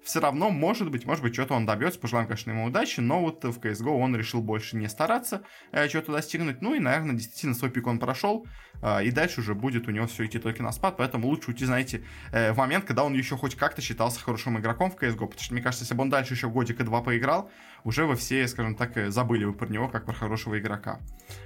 все 0.02 0.20
равно, 0.20 0.50
может 0.50 0.90
быть, 0.90 1.04
может 1.04 1.22
быть, 1.22 1.34
что-то 1.34 1.54
он 1.54 1.66
добьется. 1.66 2.00
Пожелаем, 2.00 2.26
конечно, 2.26 2.50
ему 2.50 2.64
удачи, 2.64 3.00
но 3.00 3.20
вот 3.20 3.44
в 3.44 3.58
CSGO 3.60 3.90
он 3.90 4.16
решил 4.16 4.40
больше 4.40 4.76
не 4.76 4.88
стараться 4.88 5.42
э, 5.72 5.88
что-то 5.88 6.12
достигнуть. 6.12 6.62
Ну 6.62 6.74
и, 6.74 6.80
наверное, 6.80 7.14
действительно 7.14 7.54
свой 7.54 7.70
пик 7.70 7.86
он 7.86 7.98
прошел, 7.98 8.46
э, 8.46 8.67
и 9.02 9.10
дальше 9.10 9.40
уже 9.40 9.54
будет 9.54 9.88
у 9.88 9.90
него 9.90 10.06
все 10.06 10.26
идти 10.26 10.38
только 10.38 10.62
на 10.62 10.72
спад, 10.72 10.96
поэтому 10.96 11.26
лучше 11.28 11.50
уйти, 11.50 11.64
знаете, 11.64 12.02
э, 12.32 12.52
в 12.52 12.56
момент, 12.58 12.84
когда 12.84 13.04
он 13.04 13.14
еще 13.14 13.36
хоть 13.36 13.56
как-то 13.56 13.82
считался 13.82 14.20
хорошим 14.20 14.58
игроком 14.58 14.90
в 14.90 14.94
CSGO, 14.94 15.26
потому 15.26 15.40
что, 15.40 15.54
мне 15.54 15.62
кажется, 15.62 15.84
если 15.84 15.94
бы 15.94 16.02
он 16.02 16.10
дальше 16.10 16.34
еще 16.34 16.48
годик 16.48 16.80
и 16.80 16.84
два 16.84 17.02
поиграл, 17.02 17.50
уже 17.84 18.06
вы 18.06 18.16
все, 18.16 18.46
скажем 18.48 18.74
так, 18.74 18.96
э, 18.96 19.10
забыли 19.10 19.44
бы 19.44 19.52
про 19.52 19.68
него 19.68 19.88
как 19.88 20.04
про 20.04 20.12
хорошего 20.12 20.58
игрока. 20.58 21.00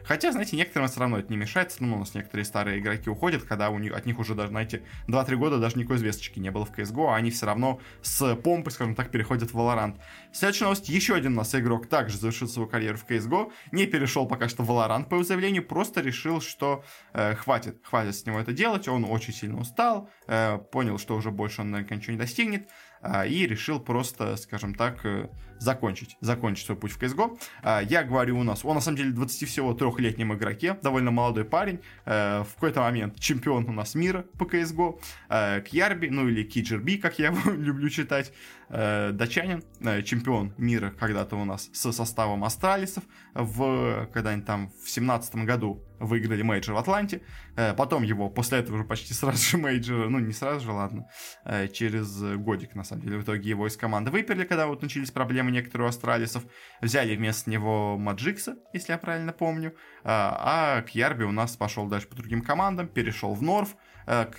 Хотя, 0.05 0.33
знаете, 0.33 0.57
некоторым 0.57 0.89
все 0.89 1.01
равно 1.01 1.19
это 1.19 1.31
не 1.31 1.37
мешает, 1.37 1.75
ну, 1.81 1.97
у 1.97 1.99
нас 1.99 2.15
некоторые 2.15 2.45
старые 2.45 2.79
игроки 2.79 3.11
уходят, 3.11 3.43
когда 3.43 3.71
у 3.71 3.79
них, 3.79 3.93
от 3.93 4.07
них 4.07 4.19
уже 4.19 4.35
даже, 4.35 4.49
знаете, 4.49 4.83
2-3 5.09 5.37
года 5.37 5.59
даже 5.59 5.79
никакой 5.79 5.99
звездочки 5.99 6.39
не 6.39 6.51
было 6.51 6.65
в 6.65 6.73
CSGO, 6.73 7.13
а 7.13 7.17
они 7.17 7.31
все 7.31 7.47
равно 7.47 7.81
с 8.03 8.35
помпы, 8.37 8.71
скажем 8.71 8.95
так, 8.95 9.11
переходят 9.11 9.53
в 9.53 9.57
Valorant. 9.57 9.99
Следующая 10.33 10.65
новость. 10.65 10.89
Еще 10.89 11.15
один 11.15 11.33
у 11.33 11.37
нас 11.37 11.55
игрок 11.55 11.87
также 11.87 12.19
завершил 12.19 12.49
свою 12.49 12.69
карьеру 12.69 12.99
в 12.99 13.07
CSGO. 13.07 13.53
Не 13.73 13.87
перешел 13.87 14.27
пока 14.27 14.49
что 14.49 14.63
в 14.63 14.71
Valorant 14.71 15.09
по 15.09 15.15
его 15.15 15.25
заявлению, 15.25 15.65
просто 15.67 16.01
решил, 16.01 16.41
что 16.41 16.85
э, 17.13 17.35
хватит, 17.35 17.81
хватит 17.85 18.17
с 18.17 18.27
него 18.27 18.41
это 18.41 18.53
делать. 18.53 18.89
Он 18.89 19.05
очень 19.05 19.33
сильно 19.33 19.59
устал, 19.61 20.11
э, 20.27 20.59
понял, 20.59 20.99
что 20.99 21.17
уже 21.17 21.31
больше 21.31 21.63
он, 21.63 21.71
наверное, 21.71 21.97
ничего 21.97 22.13
не 22.13 22.19
достигнет. 22.19 22.69
А, 23.03 23.27
и 23.27 23.47
решил 23.47 23.81
просто, 23.81 24.37
скажем 24.37 24.75
так, 24.75 25.05
э, 25.05 25.29
закончить, 25.63 26.17
закончить 26.21 26.67
свой 26.67 26.79
путь 26.79 26.93
в 26.93 27.01
CSGO. 27.01 27.39
А, 27.63 27.81
я 27.81 28.03
говорю 28.03 28.39
у 28.39 28.43
нас, 28.43 28.65
он 28.65 28.75
на 28.75 28.81
самом 28.81 28.99
деле 28.99 29.11
20 29.13 29.49
всего 29.49 29.75
трехлетнем 29.75 30.35
игроке, 30.35 30.77
довольно 30.83 31.11
молодой 31.11 31.45
парень, 31.45 31.81
э, 32.05 32.43
в 32.43 32.55
какой-то 32.55 32.81
момент 32.81 33.19
чемпион 33.19 33.69
у 33.69 33.73
нас 33.73 33.95
мира 33.95 34.25
по 34.39 34.45
CSGO, 34.45 35.01
э, 35.29 35.63
Кьярби, 35.63 36.09
ну 36.09 36.29
или 36.29 36.43
Киджерби, 36.43 36.97
как 36.97 37.19
я 37.19 37.27
его 37.33 37.51
люблю 37.53 37.89
читать, 37.89 38.33
датчанин, 38.69 39.63
чемпион 40.03 40.55
мира 40.57 40.95
когда-то 40.99 41.37
у 41.37 41.45
нас 41.45 41.69
с 41.75 41.93
составом 41.93 42.43
Астралисов, 42.43 43.05
в, 43.35 44.09
когда-нибудь 44.15 44.47
там 44.47 44.73
в 44.83 44.89
17 44.89 45.35
году 45.45 45.85
выиграли 46.03 46.43
мейджор 46.43 46.75
в 46.75 46.79
Атланте. 46.79 47.23
Э, 47.57 47.75
потом 47.75 48.03
его 48.03 48.29
после 48.29 48.59
этого 48.59 48.77
уже 48.77 48.85
почти 48.85 49.15
сразу 49.15 49.39
же 49.39 49.59
мейджор, 49.59 50.09
ну 50.09 50.19
не 50.19 50.33
сразу 50.33 50.65
же, 50.65 50.73
ладно, 50.73 51.07
э, 51.45 51.69
через 51.69 52.21
годик, 52.37 52.75
на 52.75 52.85
самом 52.85 53.03
деле, 53.03 53.19
в 53.19 53.23
итоге 53.23 53.49
его 53.49 53.67
из 53.67 53.77
команды 53.77 54.11
выперли, 54.11 54.45
когда 54.45 54.67
вот 54.67 54.83
начались 54.83 55.11
проблемы 55.11 55.51
некоторых 55.53 55.91
Astralis 55.91 56.30
ов. 56.30 56.45
Взяли 56.81 57.15
вместо 57.15 57.51
него 57.51 57.97
Magisk 57.99 58.42
а, 58.42 58.57
если 58.73 58.93
я 58.93 58.99
правильно 58.99 59.33
помню. 59.33 59.71
Э, 59.71 59.73
а 60.05 60.83
Kjaerbye 60.83 61.25
у 61.25 61.33
нас 61.33 61.57
пошел 61.57 61.87
дальше 61.87 62.09
по 62.09 62.17
другим 62.17 62.43
командам, 62.43 62.89
перешел 62.89 63.35
в 63.35 63.43
North. 63.43 63.77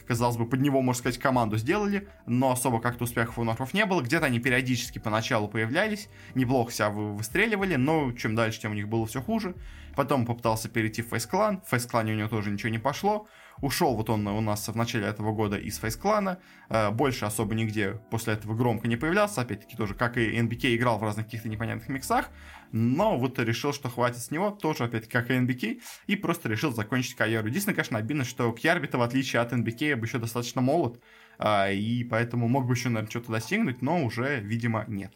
Казалось 0.06 0.36
бы, 0.36 0.46
под 0.46 0.60
него, 0.60 0.82
можно 0.82 1.00
сказать, 1.00 1.20
команду 1.20 1.58
сделали, 1.58 2.10
но 2.26 2.52
особо 2.52 2.82
как-то 2.82 3.06
успехов 3.06 3.40
у 3.40 3.46
North 3.46 3.66
ов 3.66 3.74
не 3.74 3.86
было. 3.86 4.02
Где-то 4.02 4.26
они 4.26 4.40
периодически 4.40 5.00
поначалу 5.00 5.48
появлялись, 5.48 6.10
неплохо 6.36 6.72
себя 6.74 6.90
выстреливали, 6.90 7.76
но 7.76 8.12
чем 8.12 8.36
дальше, 8.36 8.60
тем 8.60 8.72
у 8.72 8.76
них 8.76 8.90
было 8.90 9.06
все 9.06 9.22
хуже. 9.22 9.56
Потом 9.96 10.26
попытался 10.26 10.68
перейти 10.68 11.02
в 11.02 11.14
Clan. 11.14 11.62
В 11.66 11.74
Clan 11.74 12.12
у 12.12 12.16
него 12.16 12.28
тоже 12.28 12.52
ничего 12.52 12.70
не 12.70 12.80
пошло. 12.80 13.28
Ушел 13.62 13.96
вот 13.96 14.10
он 14.10 14.28
у 14.28 14.42
нас 14.42 14.68
в 14.68 14.76
начале 14.76 15.06
этого 15.06 15.34
года 15.34 15.58
из 15.58 15.80
Clan, 15.80 16.38
э, 16.70 16.92
больше 16.92 17.26
особо 17.26 17.56
нигде 17.56 17.94
после 18.10 18.34
этого 18.34 18.56
громко 18.56 18.88
не 18.88 18.98
появлялся, 18.98 19.42
опять-таки 19.42 19.76
тоже, 19.76 19.94
как 19.94 20.18
и 20.18 20.40
NBK, 20.40 20.76
играл 20.76 20.98
в 20.98 21.04
разных 21.04 21.26
каких-то 21.26 21.50
непонятных 21.50 21.90
миксах, 21.90 22.30
но 22.72 23.18
вот 23.18 23.40
решил, 23.40 23.74
что 23.74 23.90
хватит 23.90 24.20
с 24.20 24.32
него, 24.32 24.52
тоже 24.52 24.86
опять 24.86 25.08
как 25.08 25.30
и 25.30 25.34
NBK, 25.34 25.82
и 26.08 26.16
просто 26.16 26.50
решил 26.50 26.74
закончить 26.74 27.16
карьеру. 27.16 27.48
Единственное, 27.48 27.76
конечно, 27.76 27.98
обидно, 27.98 28.24
что 28.24 28.52
Кьярбита, 28.52 28.98
в 28.98 29.02
отличие 29.02 29.42
от 29.42 29.54
NBK, 29.54 30.02
еще 30.02 30.18
достаточно 30.18 30.62
молод, 30.62 31.02
а, 31.38 31.70
и 31.70 32.04
поэтому 32.04 32.48
мог 32.48 32.66
бы 32.66 32.74
еще, 32.74 32.90
наверное, 32.90 33.10
что-то 33.10 33.32
достигнуть, 33.32 33.82
но 33.82 34.04
уже, 34.04 34.40
видимо, 34.40 34.86
нет. 34.88 35.14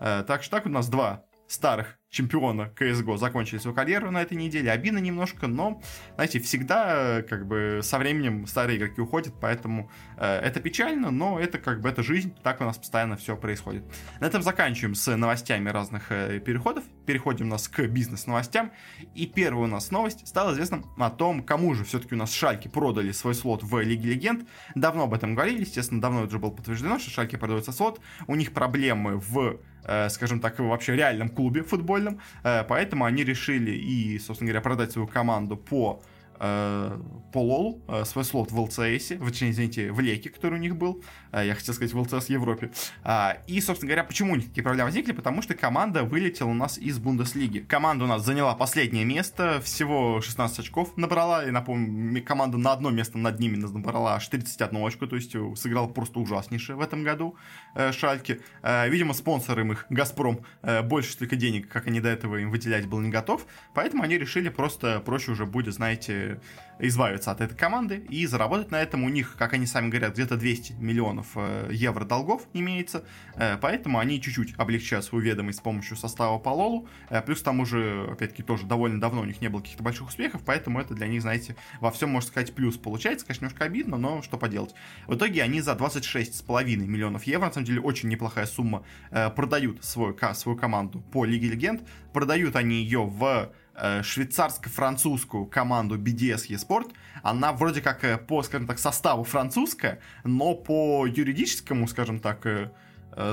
А, 0.00 0.22
так 0.22 0.42
что 0.42 0.56
так 0.56 0.66
у 0.66 0.70
нас 0.70 0.88
два 0.88 1.24
старых 1.54 1.98
чемпиона 2.14 2.72
CSGO 2.78 3.16
закончили 3.16 3.58
свою 3.58 3.74
карьеру 3.74 4.10
на 4.10 4.22
этой 4.22 4.36
неделе. 4.36 4.70
Обидно 4.70 4.98
немножко, 4.98 5.48
но, 5.48 5.82
знаете, 6.14 6.38
всегда 6.38 7.22
как 7.22 7.46
бы 7.46 7.80
со 7.82 7.98
временем 7.98 8.46
старые 8.46 8.78
игроки 8.78 9.00
уходят, 9.00 9.34
поэтому 9.40 9.90
э, 10.16 10.38
это 10.38 10.60
печально, 10.60 11.10
но 11.10 11.40
это 11.40 11.58
как 11.58 11.80
бы 11.80 11.88
это 11.88 12.02
жизнь, 12.02 12.32
так 12.42 12.60
у 12.60 12.64
нас 12.64 12.78
постоянно 12.78 13.16
все 13.16 13.36
происходит. 13.36 13.84
На 14.20 14.26
этом 14.26 14.42
заканчиваем 14.42 14.94
с 14.94 15.16
новостями 15.16 15.70
разных 15.70 16.12
э, 16.12 16.38
переходов. 16.38 16.84
Переходим 17.04 17.48
у 17.48 17.50
нас 17.50 17.68
к 17.68 17.84
бизнес-новостям. 17.86 18.70
И 19.14 19.26
первая 19.26 19.64
у 19.64 19.70
нас 19.70 19.90
новость 19.90 20.26
стала 20.26 20.52
известна 20.52 20.84
о 20.96 21.10
том, 21.10 21.42
кому 21.42 21.74
же 21.74 21.84
все-таки 21.84 22.14
у 22.14 22.18
нас 22.18 22.32
Шальки 22.32 22.68
продали 22.68 23.10
свой 23.10 23.34
слот 23.34 23.64
в 23.64 23.80
Лиге 23.80 24.10
Легенд. 24.10 24.48
Давно 24.74 25.04
об 25.04 25.14
этом 25.14 25.34
говорили, 25.34 25.62
естественно, 25.62 26.00
давно 26.00 26.20
это 26.20 26.28
уже 26.28 26.38
было 26.38 26.50
подтверждено, 26.50 26.98
что 26.98 27.10
Шальки 27.10 27.36
продается 27.36 27.72
слот. 27.72 28.00
У 28.28 28.36
них 28.36 28.52
проблемы 28.52 29.18
в 29.18 29.58
скажем 30.08 30.40
так, 30.40 30.58
вообще 30.58 30.92
реальном 30.96 31.28
клубе 31.28 31.62
футбольном, 31.62 32.20
э, 32.42 32.64
поэтому 32.64 33.04
они 33.04 33.24
решили 33.24 33.70
и, 33.70 34.18
собственно 34.18 34.48
говоря, 34.48 34.62
продать 34.62 34.92
свою 34.92 35.06
команду 35.06 35.56
по 35.56 36.02
э, 36.40 36.98
по 37.34 37.42
Лолу, 37.42 37.82
э, 37.88 38.04
свой 38.04 38.24
слот 38.24 38.52
в 38.52 38.60
ЛЦС, 38.60 39.10
в, 39.18 39.28
извините, 39.28 39.90
в 39.90 39.98
Леке, 39.98 40.30
который 40.30 40.54
у 40.54 40.62
них 40.62 40.76
был, 40.76 41.02
э, 41.32 41.44
я 41.48 41.56
хотел 41.56 41.74
сказать 41.74 41.92
в 41.92 41.98
ЛЦС 41.98 42.28
Европе. 42.28 42.70
А, 43.02 43.38
и, 43.48 43.60
собственно 43.60 43.88
говоря, 43.88 44.04
почему 44.04 44.34
у 44.34 44.36
них 44.36 44.46
такие 44.46 44.62
проблемы 44.62 44.90
возникли? 44.90 45.10
Потому 45.10 45.42
что 45.42 45.54
команда 45.54 46.04
вылетела 46.04 46.50
у 46.50 46.54
нас 46.54 46.78
из 46.78 47.00
Бундеслиги. 47.00 47.58
Команда 47.58 48.04
у 48.04 48.06
нас 48.06 48.24
заняла 48.24 48.54
последнее 48.54 49.04
место, 49.04 49.60
всего 49.64 50.20
16 50.20 50.60
очков 50.60 50.96
набрала, 50.96 51.44
и 51.44 51.50
напомню, 51.50 52.22
команда 52.22 52.56
на 52.56 52.70
одно 52.70 52.90
место 52.90 53.18
над 53.18 53.40
ними 53.40 53.56
набрала 53.56 54.14
аж 54.14 54.28
31 54.28 54.86
очко, 54.86 55.06
то 55.06 55.16
есть 55.16 55.34
сыграла 55.56 55.88
просто 55.88 56.20
ужаснейшее 56.20 56.76
в 56.76 56.80
этом 56.80 57.02
году 57.02 57.36
Шальки. 57.90 58.40
Видимо, 58.62 59.12
спонсором 59.12 59.72
их 59.72 59.86
Газпром 59.90 60.40
больше 60.84 61.12
столько 61.12 61.34
денег, 61.34 61.68
как 61.68 61.88
они 61.88 62.00
до 62.00 62.10
этого 62.10 62.36
им 62.36 62.50
выделять 62.50 62.86
был 62.86 63.00
не 63.00 63.10
готов, 63.10 63.44
поэтому 63.74 64.04
они 64.04 64.18
решили 64.18 64.50
просто 64.50 65.00
проще 65.00 65.32
уже 65.32 65.46
будет, 65.46 65.74
знаете, 65.74 66.40
избавиться 66.78 67.30
от 67.30 67.40
этой 67.40 67.56
команды 67.56 68.04
и 68.08 68.26
заработать 68.26 68.70
на 68.70 68.80
этом. 68.80 69.04
У 69.04 69.08
них, 69.08 69.36
как 69.38 69.52
они 69.52 69.66
сами 69.66 69.88
говорят, 69.88 70.14
где-то 70.14 70.36
200 70.36 70.74
миллионов 70.74 71.28
э, 71.36 71.68
евро 71.72 72.04
долгов 72.04 72.42
имеется, 72.52 73.04
э, 73.36 73.58
поэтому 73.60 73.98
они 73.98 74.20
чуть-чуть 74.20 74.54
облегчают 74.56 75.04
свою 75.04 75.24
ведомость 75.24 75.58
с 75.58 75.62
помощью 75.62 75.96
состава 75.96 76.38
по 76.38 76.50
Лолу. 76.50 76.88
Э, 77.10 77.22
плюс 77.22 77.40
к 77.40 77.44
тому 77.44 77.64
же, 77.66 78.08
опять-таки, 78.10 78.42
тоже 78.42 78.66
довольно 78.66 79.00
давно 79.00 79.22
у 79.22 79.24
них 79.24 79.40
не 79.40 79.48
было 79.48 79.60
каких-то 79.60 79.82
больших 79.82 80.08
успехов, 80.08 80.42
поэтому 80.44 80.80
это 80.80 80.94
для 80.94 81.06
них, 81.06 81.22
знаете, 81.22 81.56
во 81.80 81.90
всем, 81.90 82.10
можно 82.10 82.28
сказать, 82.28 82.54
плюс 82.54 82.76
получается. 82.76 83.26
Конечно, 83.26 83.44
немножко 83.44 83.64
обидно, 83.64 83.96
но 83.96 84.22
что 84.22 84.36
поделать. 84.36 84.74
В 85.06 85.14
итоге 85.14 85.42
они 85.42 85.60
за 85.60 85.72
26,5 85.72 86.76
миллионов 86.76 87.24
евро, 87.24 87.46
на 87.46 87.52
самом 87.52 87.66
деле, 87.66 87.80
очень 87.80 88.08
неплохая 88.08 88.46
сумма, 88.46 88.84
продают 89.10 89.84
свою, 89.84 90.16
свою 90.34 90.58
команду 90.58 91.00
по 91.12 91.24
Лиге 91.24 91.48
Легенд. 91.48 91.82
Продают 92.12 92.56
они 92.56 92.76
ее 92.76 93.04
в 93.04 93.52
швейцарско-французскую 94.02 95.46
команду 95.46 95.98
BDS 95.98 96.48
eSport, 96.48 96.92
она 97.22 97.52
вроде 97.52 97.80
как 97.80 98.04
э, 98.04 98.18
по, 98.18 98.42
скажем 98.42 98.66
так, 98.66 98.78
составу 98.78 99.24
французская, 99.24 100.00
но 100.24 100.54
по 100.54 101.06
юридическому, 101.06 101.88
скажем 101.88 102.20
так, 102.20 102.46
э, 102.46 102.70
Э, 102.70 102.83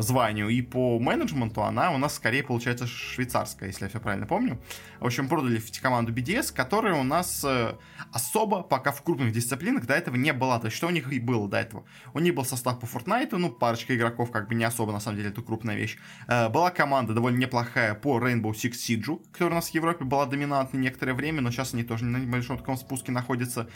званию 0.02 0.50
и 0.50 0.62
по 0.62 1.00
менеджменту 1.00 1.64
она 1.64 1.92
у 1.92 1.98
нас 1.98 2.16
скорее 2.16 2.44
получается 2.44 2.88
швейцарская, 2.88 3.70
если 3.70 3.86
я 3.86 3.90
все 3.90 4.00
правильно 4.00 4.28
помню. 4.28 4.60
В 5.00 5.06
общем, 5.06 5.28
продали 5.28 5.60
команду 5.82 6.14
BDS, 6.14 6.54
которая 6.54 6.94
у 6.94 7.04
нас 7.04 7.44
э, 7.44 7.76
особо 8.12 8.62
пока 8.62 8.92
в 8.92 9.02
крупных 9.02 9.32
дисциплинах 9.32 9.86
до 9.86 9.94
этого 9.94 10.16
не 10.16 10.34
была. 10.34 10.60
То 10.60 10.66
есть, 10.66 10.78
что 10.78 10.88
у 10.88 10.90
них 10.92 11.12
и 11.12 11.20
было 11.20 11.48
до 11.48 11.58
этого? 11.58 11.86
У 12.14 12.20
них 12.20 12.36
был 12.36 12.46
состав 12.46 12.80
по 12.80 12.86
Fortnite, 12.86 13.36
ну, 13.38 13.50
парочка 13.50 13.96
игроков, 13.96 14.32
как 14.32 14.48
бы 14.48 14.56
не 14.56 14.64
особо, 14.64 14.92
на 14.92 15.00
самом 15.00 15.18
деле, 15.18 15.30
это 15.30 15.42
крупная 15.42 15.76
вещь. 15.76 15.98
Э, 16.28 16.50
была 16.50 16.72
команда 16.72 17.14
довольно 17.14 17.38
неплохая 17.38 17.96
по 17.96 18.20
Rainbow 18.20 18.52
Six 18.52 18.74
Siege, 18.74 19.22
которая 19.32 19.54
у 19.54 19.56
нас 19.56 19.70
в 19.70 19.74
Европе 19.74 20.06
была 20.06 20.26
доминантной 20.26 20.82
некоторое 20.82 21.14
время, 21.14 21.42
но 21.42 21.52
сейчас 21.52 21.74
они 21.74 21.84
тоже 21.84 22.06
на 22.06 22.18
небольшом 22.18 22.58
таком 22.58 22.78
спуске 22.78 23.12
находятся. 23.12 23.70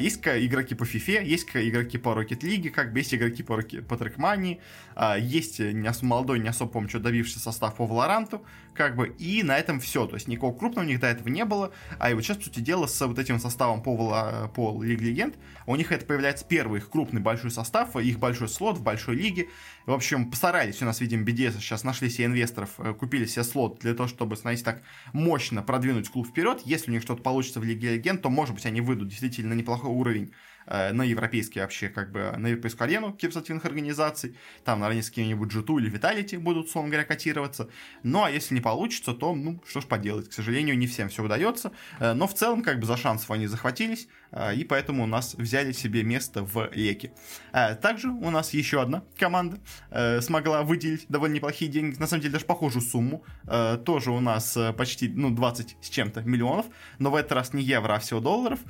Есть 0.00 0.20
игроки 0.24 0.74
по 0.74 0.84
FIFA, 0.84 1.24
есть 1.24 1.48
игроки 1.54 1.98
по 1.98 2.10
Rocket 2.10 2.40
League, 2.40 2.70
как 2.70 2.92
бы 2.92 2.98
есть 2.98 3.14
игроки 3.14 3.42
по, 3.42 3.56
по 3.56 3.94
Trackmania, 3.94 4.60
есть 5.18 5.51
есть 5.58 5.76
не 5.76 5.86
особо 5.86 6.06
молодой, 6.06 6.38
не 6.38 6.48
особо, 6.48 6.72
помню, 6.72 6.88
что 6.88 6.98
добившийся 7.00 7.40
состав 7.40 7.76
по 7.76 7.86
Валоранту, 7.86 8.44
как 8.74 8.96
бы, 8.96 9.08
и 9.18 9.42
на 9.42 9.58
этом 9.58 9.80
все. 9.80 10.06
То 10.06 10.14
есть 10.14 10.28
никакого 10.28 10.56
крупного 10.56 10.84
у 10.84 10.88
них 10.88 11.00
до 11.00 11.06
этого 11.06 11.28
не 11.28 11.44
было. 11.44 11.72
А 11.98 12.10
и 12.10 12.14
вот 12.14 12.22
сейчас, 12.22 12.38
по 12.38 12.44
сути 12.44 12.60
дела, 12.60 12.86
с 12.86 13.06
вот 13.06 13.18
этим 13.18 13.38
составом 13.38 13.82
по, 13.82 13.96
Вала, 13.96 14.50
по 14.54 14.82
Лиге 14.82 15.06
Легенд, 15.06 15.36
у 15.66 15.76
них 15.76 15.92
это 15.92 16.06
появляется 16.06 16.44
первый 16.44 16.78
их 16.78 16.90
крупный 16.90 17.20
большой 17.20 17.50
состав, 17.50 17.96
их 17.96 18.18
большой 18.18 18.48
слот 18.48 18.78
в 18.78 18.82
большой 18.82 19.16
лиге. 19.16 19.48
В 19.86 19.92
общем, 19.92 20.30
постарались, 20.30 20.80
у 20.82 20.84
нас, 20.84 21.00
видим, 21.00 21.24
BDS 21.24 21.54
сейчас 21.54 21.84
нашли 21.84 22.08
себе 22.08 22.26
инвесторов, 22.26 22.70
э, 22.78 22.94
купили 22.94 23.26
себе 23.26 23.44
слот 23.44 23.80
для 23.80 23.94
того, 23.94 24.08
чтобы, 24.08 24.36
знаете, 24.36 24.64
так 24.64 24.82
мощно 25.12 25.62
продвинуть 25.62 26.08
клуб 26.08 26.28
вперед. 26.28 26.62
Если 26.64 26.90
у 26.90 26.94
них 26.94 27.02
что-то 27.02 27.22
получится 27.22 27.60
в 27.60 27.64
Лиге 27.64 27.94
Легенд, 27.94 28.22
то, 28.22 28.30
может 28.30 28.54
быть, 28.54 28.66
они 28.66 28.80
выйдут 28.80 29.08
действительно 29.08 29.54
на 29.54 29.58
неплохой 29.58 29.90
уровень 29.90 30.32
Э, 30.32 30.51
на 30.66 31.02
европейский 31.02 31.60
вообще, 31.60 31.88
как 31.88 32.12
бы, 32.12 32.32
на 32.36 32.48
европейскую 32.48 32.86
арену 32.86 33.12
киберспортивных 33.12 33.64
организаций, 33.64 34.36
там 34.64 34.80
наравне 34.80 35.02
с 35.02 35.08
каким-нибудь 35.08 35.52
G2 35.52 35.80
или 35.80 35.92
Vitality 35.92 36.38
будут, 36.38 36.66
условно 36.66 36.90
говоря, 36.90 37.06
котироваться. 37.06 37.68
Ну, 38.02 38.22
а 38.22 38.30
если 38.30 38.54
не 38.54 38.60
получится, 38.60 39.12
то, 39.12 39.34
ну, 39.34 39.62
что 39.66 39.80
ж 39.80 39.86
поделать, 39.86 40.28
к 40.28 40.32
сожалению, 40.32 40.76
не 40.78 40.86
всем 40.86 41.08
все 41.08 41.22
удается, 41.22 41.72
э, 41.98 42.12
но 42.12 42.26
в 42.26 42.34
целом, 42.34 42.62
как 42.62 42.78
бы, 42.78 42.86
за 42.86 42.96
шансов 42.96 43.30
они 43.30 43.46
захватились, 43.46 44.06
э, 44.06 44.21
и 44.54 44.64
поэтому 44.64 45.04
у 45.04 45.06
нас 45.06 45.34
взяли 45.34 45.72
себе 45.72 46.02
место 46.02 46.42
в 46.42 46.70
Леке. 46.72 47.12
Также 47.80 48.08
у 48.08 48.30
нас 48.30 48.54
еще 48.54 48.80
одна 48.80 49.02
команда 49.18 49.58
смогла 50.20 50.62
выделить 50.62 51.06
довольно 51.08 51.34
неплохие 51.34 51.70
деньги, 51.70 51.98
на 51.98 52.06
самом 52.06 52.22
деле 52.22 52.32
даже 52.32 52.46
похожую 52.46 52.82
сумму, 52.82 53.24
тоже 53.84 54.10
у 54.10 54.20
нас 54.20 54.56
почти, 54.76 55.08
ну, 55.08 55.30
20 55.30 55.76
с 55.80 55.88
чем-то 55.88 56.22
миллионов, 56.22 56.66
но 56.98 57.10
в 57.10 57.14
этот 57.14 57.32
раз 57.32 57.52
не 57.52 57.62
евро, 57.62 57.94
а 57.94 57.98
всего 57.98 58.20
долларов, 58.20 58.60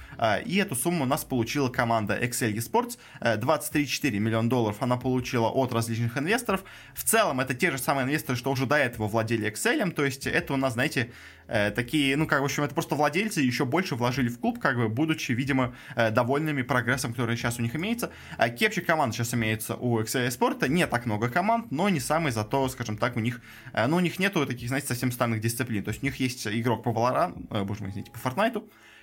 и 0.44 0.56
эту 0.56 0.74
сумму 0.74 1.04
у 1.04 1.06
нас 1.06 1.24
получила 1.24 1.68
команда 1.68 2.18
Excel 2.18 2.54
Esports. 2.54 2.98
23,4 3.20 4.18
миллиона 4.18 4.48
долларов 4.48 4.78
она 4.80 4.96
получила 4.96 5.48
от 5.48 5.72
различных 5.72 6.18
инвесторов. 6.18 6.64
В 6.94 7.04
целом, 7.04 7.40
это 7.40 7.54
те 7.54 7.70
же 7.70 7.78
самые 7.78 8.04
инвесторы, 8.04 8.36
что 8.36 8.50
уже 8.50 8.66
до 8.66 8.76
этого 8.76 9.06
владели 9.08 9.50
Excel, 9.50 9.90
то 9.92 10.04
есть 10.04 10.26
это 10.26 10.54
у 10.54 10.56
нас, 10.56 10.72
знаете, 10.74 11.12
э, 11.52 11.70
такие, 11.70 12.16
ну, 12.16 12.26
как, 12.26 12.40
в 12.40 12.44
общем, 12.44 12.64
это 12.64 12.74
просто 12.74 12.94
владельцы 12.94 13.40
еще 13.40 13.64
больше 13.64 13.94
вложили 13.94 14.28
в 14.28 14.38
клуб, 14.38 14.58
как 14.58 14.76
бы, 14.76 14.88
будучи, 14.88 15.32
видимо, 15.32 15.74
э, 15.96 16.10
довольными 16.10 16.62
прогрессом, 16.62 17.12
который 17.12 17.36
сейчас 17.36 17.58
у 17.58 17.62
них 17.62 17.76
имеется. 17.76 18.10
А 18.38 18.48
кепчик 18.48 18.86
команд 18.86 19.14
сейчас 19.14 19.34
имеется 19.34 19.76
у 19.76 20.00
Excel 20.00 20.28
Sport, 20.28 20.68
не 20.68 20.86
так 20.86 21.06
много 21.06 21.28
команд, 21.28 21.70
но 21.70 21.88
не 21.88 22.00
самый, 22.00 22.32
зато, 22.32 22.68
скажем 22.68 22.96
так, 22.96 23.16
у 23.16 23.20
них, 23.20 23.40
э, 23.72 23.86
ну, 23.86 23.96
у 23.96 24.00
них 24.00 24.18
нету 24.18 24.46
таких, 24.46 24.68
знаете, 24.68 24.88
совсем 24.88 25.12
странных 25.12 25.40
дисциплин, 25.40 25.84
то 25.84 25.90
есть 25.90 26.02
у 26.02 26.06
них 26.06 26.16
есть 26.16 26.46
игрок 26.46 26.82
по 26.82 26.90
Valorant, 26.90 27.64
боже 27.64 27.82
мой, 27.82 27.90
извините, 27.90 28.10
по 28.10 28.28
Fortnite, 28.28 28.62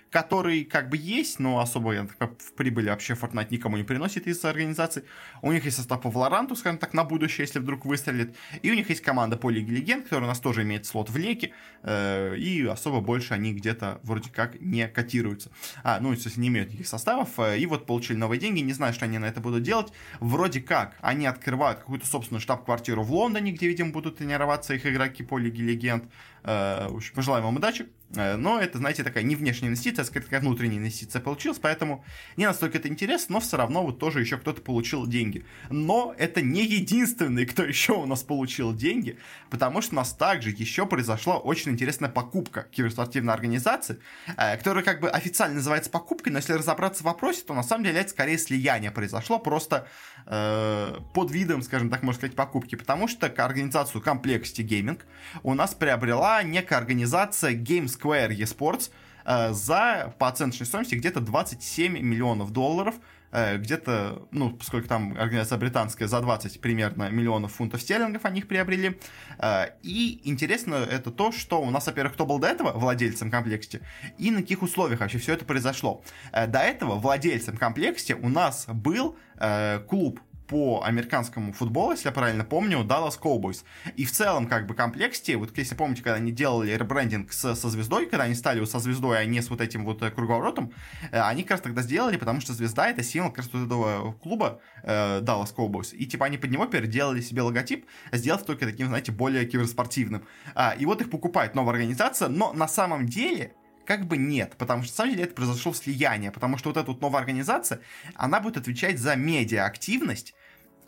который 0.09 0.63
как 0.63 0.89
бы 0.89 0.97
есть, 0.97 1.39
но 1.39 1.59
особо 1.59 2.07
в 2.19 2.53
прибыли 2.53 2.89
вообще 2.89 3.13
Fortnite 3.13 3.47
никому 3.51 3.77
не 3.77 3.83
приносит 3.83 4.27
из 4.27 4.43
организации. 4.43 5.03
У 5.41 5.51
них 5.51 5.65
есть 5.65 5.77
состав 5.77 6.01
по 6.01 6.07
Valorant, 6.07 6.55
скажем 6.55 6.79
так, 6.79 6.93
на 6.93 7.03
будущее, 7.03 7.45
если 7.45 7.59
вдруг 7.59 7.85
выстрелит. 7.85 8.35
И 8.61 8.71
у 8.71 8.75
них 8.75 8.89
есть 8.89 9.01
команда 9.01 9.37
по 9.37 9.49
Лиге 9.49 9.75
Легенд, 9.75 10.05
которая 10.05 10.25
у 10.25 10.27
нас 10.27 10.39
тоже 10.39 10.63
имеет 10.63 10.85
слот 10.85 11.09
в 11.09 11.17
Леке. 11.17 11.53
Э, 11.83 12.35
и 12.35 12.65
особо 12.65 13.01
больше 13.01 13.33
они 13.33 13.53
где-то 13.53 13.99
вроде 14.03 14.29
как 14.31 14.59
не 14.59 14.87
котируются. 14.87 15.51
А, 15.83 15.99
ну, 15.99 16.11
если 16.11 16.39
не 16.39 16.47
имеют 16.47 16.69
никаких 16.69 16.87
составов. 16.87 17.29
Э, 17.37 17.57
и 17.57 17.65
вот 17.65 17.85
получили 17.85 18.17
новые 18.17 18.39
деньги. 18.39 18.61
Не 18.61 18.73
знаю, 18.73 18.93
что 18.93 19.05
они 19.05 19.19
на 19.19 19.25
это 19.25 19.41
будут 19.41 19.63
делать. 19.63 19.93
Вроде 20.19 20.61
как 20.61 20.95
они 21.01 21.27
открывают 21.27 21.79
какую-то 21.79 22.07
собственную 22.07 22.41
штаб-квартиру 22.41 23.03
в 23.03 23.11
Лондоне, 23.11 23.51
где, 23.51 23.67
видимо, 23.67 23.91
будут 23.91 24.17
тренироваться 24.17 24.73
их 24.73 24.85
игроки 24.85 25.23
по 25.23 25.37
Лиге 25.37 25.63
Легенд. 25.63 26.05
Э, 26.43 26.89
пожелаем 27.13 27.45
вам 27.45 27.57
удачи. 27.57 27.87
Э, 28.15 28.35
но 28.35 28.59
это, 28.59 28.77
знаете, 28.77 29.03
такая 29.03 29.23
не 29.23 29.35
внешняя 29.35 29.67
инвестиция, 29.67 30.03
а 30.03 30.21
такая 30.21 30.39
внутренняя 30.39 30.79
инвестиция 30.79 31.21
получилась, 31.21 31.59
поэтому 31.59 32.03
не 32.37 32.45
настолько 32.45 32.77
это 32.77 32.87
интересно, 32.87 33.33
но 33.33 33.39
все 33.39 33.57
равно 33.57 33.83
вот 33.83 33.99
тоже 33.99 34.21
еще 34.21 34.37
кто-то 34.37 34.61
получил 34.61 35.05
деньги. 35.05 35.45
Но 35.69 36.15
это 36.17 36.41
не 36.41 36.65
единственный, 36.65 37.45
кто 37.45 37.63
еще 37.63 37.93
у 37.93 38.05
нас 38.05 38.23
получил 38.23 38.73
деньги, 38.73 39.17
потому 39.49 39.81
что 39.81 39.93
у 39.93 39.97
нас 39.97 40.13
также 40.13 40.49
еще 40.49 40.85
произошла 40.85 41.37
очень 41.37 41.71
интересная 41.71 42.09
покупка 42.09 42.67
киберспортивной 42.71 43.33
организации, 43.33 43.99
э, 44.37 44.57
которая 44.57 44.83
как 44.83 45.01
бы 45.01 45.09
официально 45.09 45.55
называется 45.55 45.89
покупкой, 45.89 46.31
но 46.31 46.39
если 46.39 46.53
разобраться 46.53 47.03
в 47.03 47.05
вопросе, 47.05 47.43
то 47.45 47.53
на 47.53 47.63
самом 47.63 47.83
деле 47.83 47.99
это 47.99 48.09
скорее 48.09 48.37
слияние 48.37 48.91
произошло, 48.91 49.39
просто 49.39 49.87
под 50.29 51.31
видом, 51.31 51.63
скажем 51.63 51.89
так, 51.89 52.03
можно 52.03 52.19
сказать, 52.19 52.35
покупки, 52.35 52.75
потому 52.75 53.07
что 53.07 53.25
организацию 53.25 54.03
Complexity 54.03 54.63
Gaming 54.63 54.99
у 55.41 55.55
нас 55.55 55.73
приобрела 55.73 56.43
некая 56.43 56.75
организация 56.75 57.53
Games 57.55 57.97
Square 57.99 58.37
Esports, 58.37 58.91
э, 59.25 59.53
за, 59.53 60.13
по 60.19 60.27
оценочной 60.27 60.67
стоимости, 60.67 60.95
где-то 60.95 61.19
27 61.19 61.99
миллионов 61.99 62.51
долларов, 62.51 62.95
э, 62.95 62.99
где-то, 63.31 64.27
ну, 64.31 64.51
поскольку 64.51 64.87
там 64.87 65.15
организация 65.17 65.57
британская, 65.57 66.07
за 66.07 66.19
20 66.21 66.61
примерно 66.61 67.09
миллионов 67.09 67.53
фунтов 67.53 67.81
стерлингов 67.81 68.25
они 68.25 68.39
их 68.39 68.47
приобрели. 68.47 68.99
Э, 69.37 69.67
и 69.81 70.21
интересно 70.23 70.75
это 70.75 71.11
то, 71.11 71.31
что 71.31 71.61
у 71.61 71.69
нас, 71.69 71.87
во-первых, 71.87 72.13
кто 72.13 72.25
был 72.25 72.39
до 72.39 72.47
этого 72.47 72.71
владельцем 72.71 73.31
комплекте, 73.31 73.81
и 74.17 74.31
на 74.31 74.41
каких 74.41 74.61
условиях 74.61 74.99
вообще 74.99 75.17
все 75.17 75.33
это 75.33 75.45
произошло. 75.45 76.03
Э, 76.31 76.47
до 76.47 76.59
этого 76.59 76.95
владельцем 76.95 77.57
комплекте 77.57 78.15
у 78.15 78.29
нас 78.29 78.65
был 78.67 79.17
э, 79.37 79.79
клуб 79.87 80.19
по 80.49 80.81
американскому 80.83 81.53
футболу, 81.53 81.91
если 81.91 82.07
я 82.07 82.11
правильно 82.11 82.43
помню, 82.43 82.79
Dallas 82.79 83.19
Cowboys. 83.21 83.63
И 83.95 84.03
в 84.03 84.11
целом, 84.11 84.47
как 84.47 84.65
бы, 84.65 84.73
комплекте, 84.73 85.37
вот 85.37 85.55
если 85.57 85.75
помните, 85.75 86.01
когда 86.01 86.15
они 86.15 86.31
делали 86.31 86.71
ребрендинг 86.71 87.31
с, 87.31 87.55
со 87.55 87.69
звездой, 87.69 88.07
когда 88.07 88.23
они 88.23 88.33
стали 88.33 88.59
вот 88.59 88.69
со 88.69 88.79
звездой, 88.79 89.19
а 89.19 89.25
не 89.25 89.41
с 89.41 89.49
вот 89.51 89.61
этим 89.61 89.85
вот 89.85 90.01
э, 90.01 90.09
круговоротом, 90.09 90.73
э, 91.11 91.21
они 91.21 91.43
как 91.43 91.51
раз 91.51 91.61
тогда 91.61 91.83
сделали, 91.83 92.17
потому 92.17 92.41
что 92.41 92.53
звезда— 92.53 92.89
это 92.89 93.03
символ 93.03 93.29
как 93.29 93.45
раз 93.45 93.49
вот 93.53 93.65
этого 93.67 94.13
клуба 94.13 94.59
э, 94.83 95.21
Dallas 95.21 95.55
Cowboys. 95.55 95.95
И 95.95 96.07
типа 96.07 96.25
они 96.25 96.39
под 96.39 96.49
него 96.49 96.65
переделали 96.65 97.21
себе 97.21 97.43
логотип, 97.43 97.85
сделав 98.11 98.43
только 98.43 98.65
таким, 98.65 98.87
знаете, 98.87 99.11
более 99.11 99.45
киберспортивным. 99.45 100.25
А, 100.55 100.71
и 100.71 100.85
вот 100.85 100.99
их 101.01 101.11
покупает 101.11 101.53
новая 101.53 101.73
организация, 101.73 102.27
но 102.27 102.53
на 102.53 102.67
самом 102.67 103.05
деле 103.05 103.53
как 103.89 104.05
бы 104.05 104.17
нет, 104.17 104.53
потому 104.55 104.83
что, 104.83 104.91
на 104.91 104.95
самом 104.97 105.11
деле, 105.13 105.23
это 105.23 105.33
произошло 105.33 105.73
слияние, 105.73 106.29
потому 106.29 106.59
что 106.59 106.69
вот 106.69 106.77
эта 106.77 106.91
вот 106.91 107.01
новая 107.01 107.21
организация, 107.21 107.81
она 108.13 108.39
будет 108.39 108.57
отвечать 108.57 108.99
за 108.99 109.15
медиа-активность, 109.15 110.35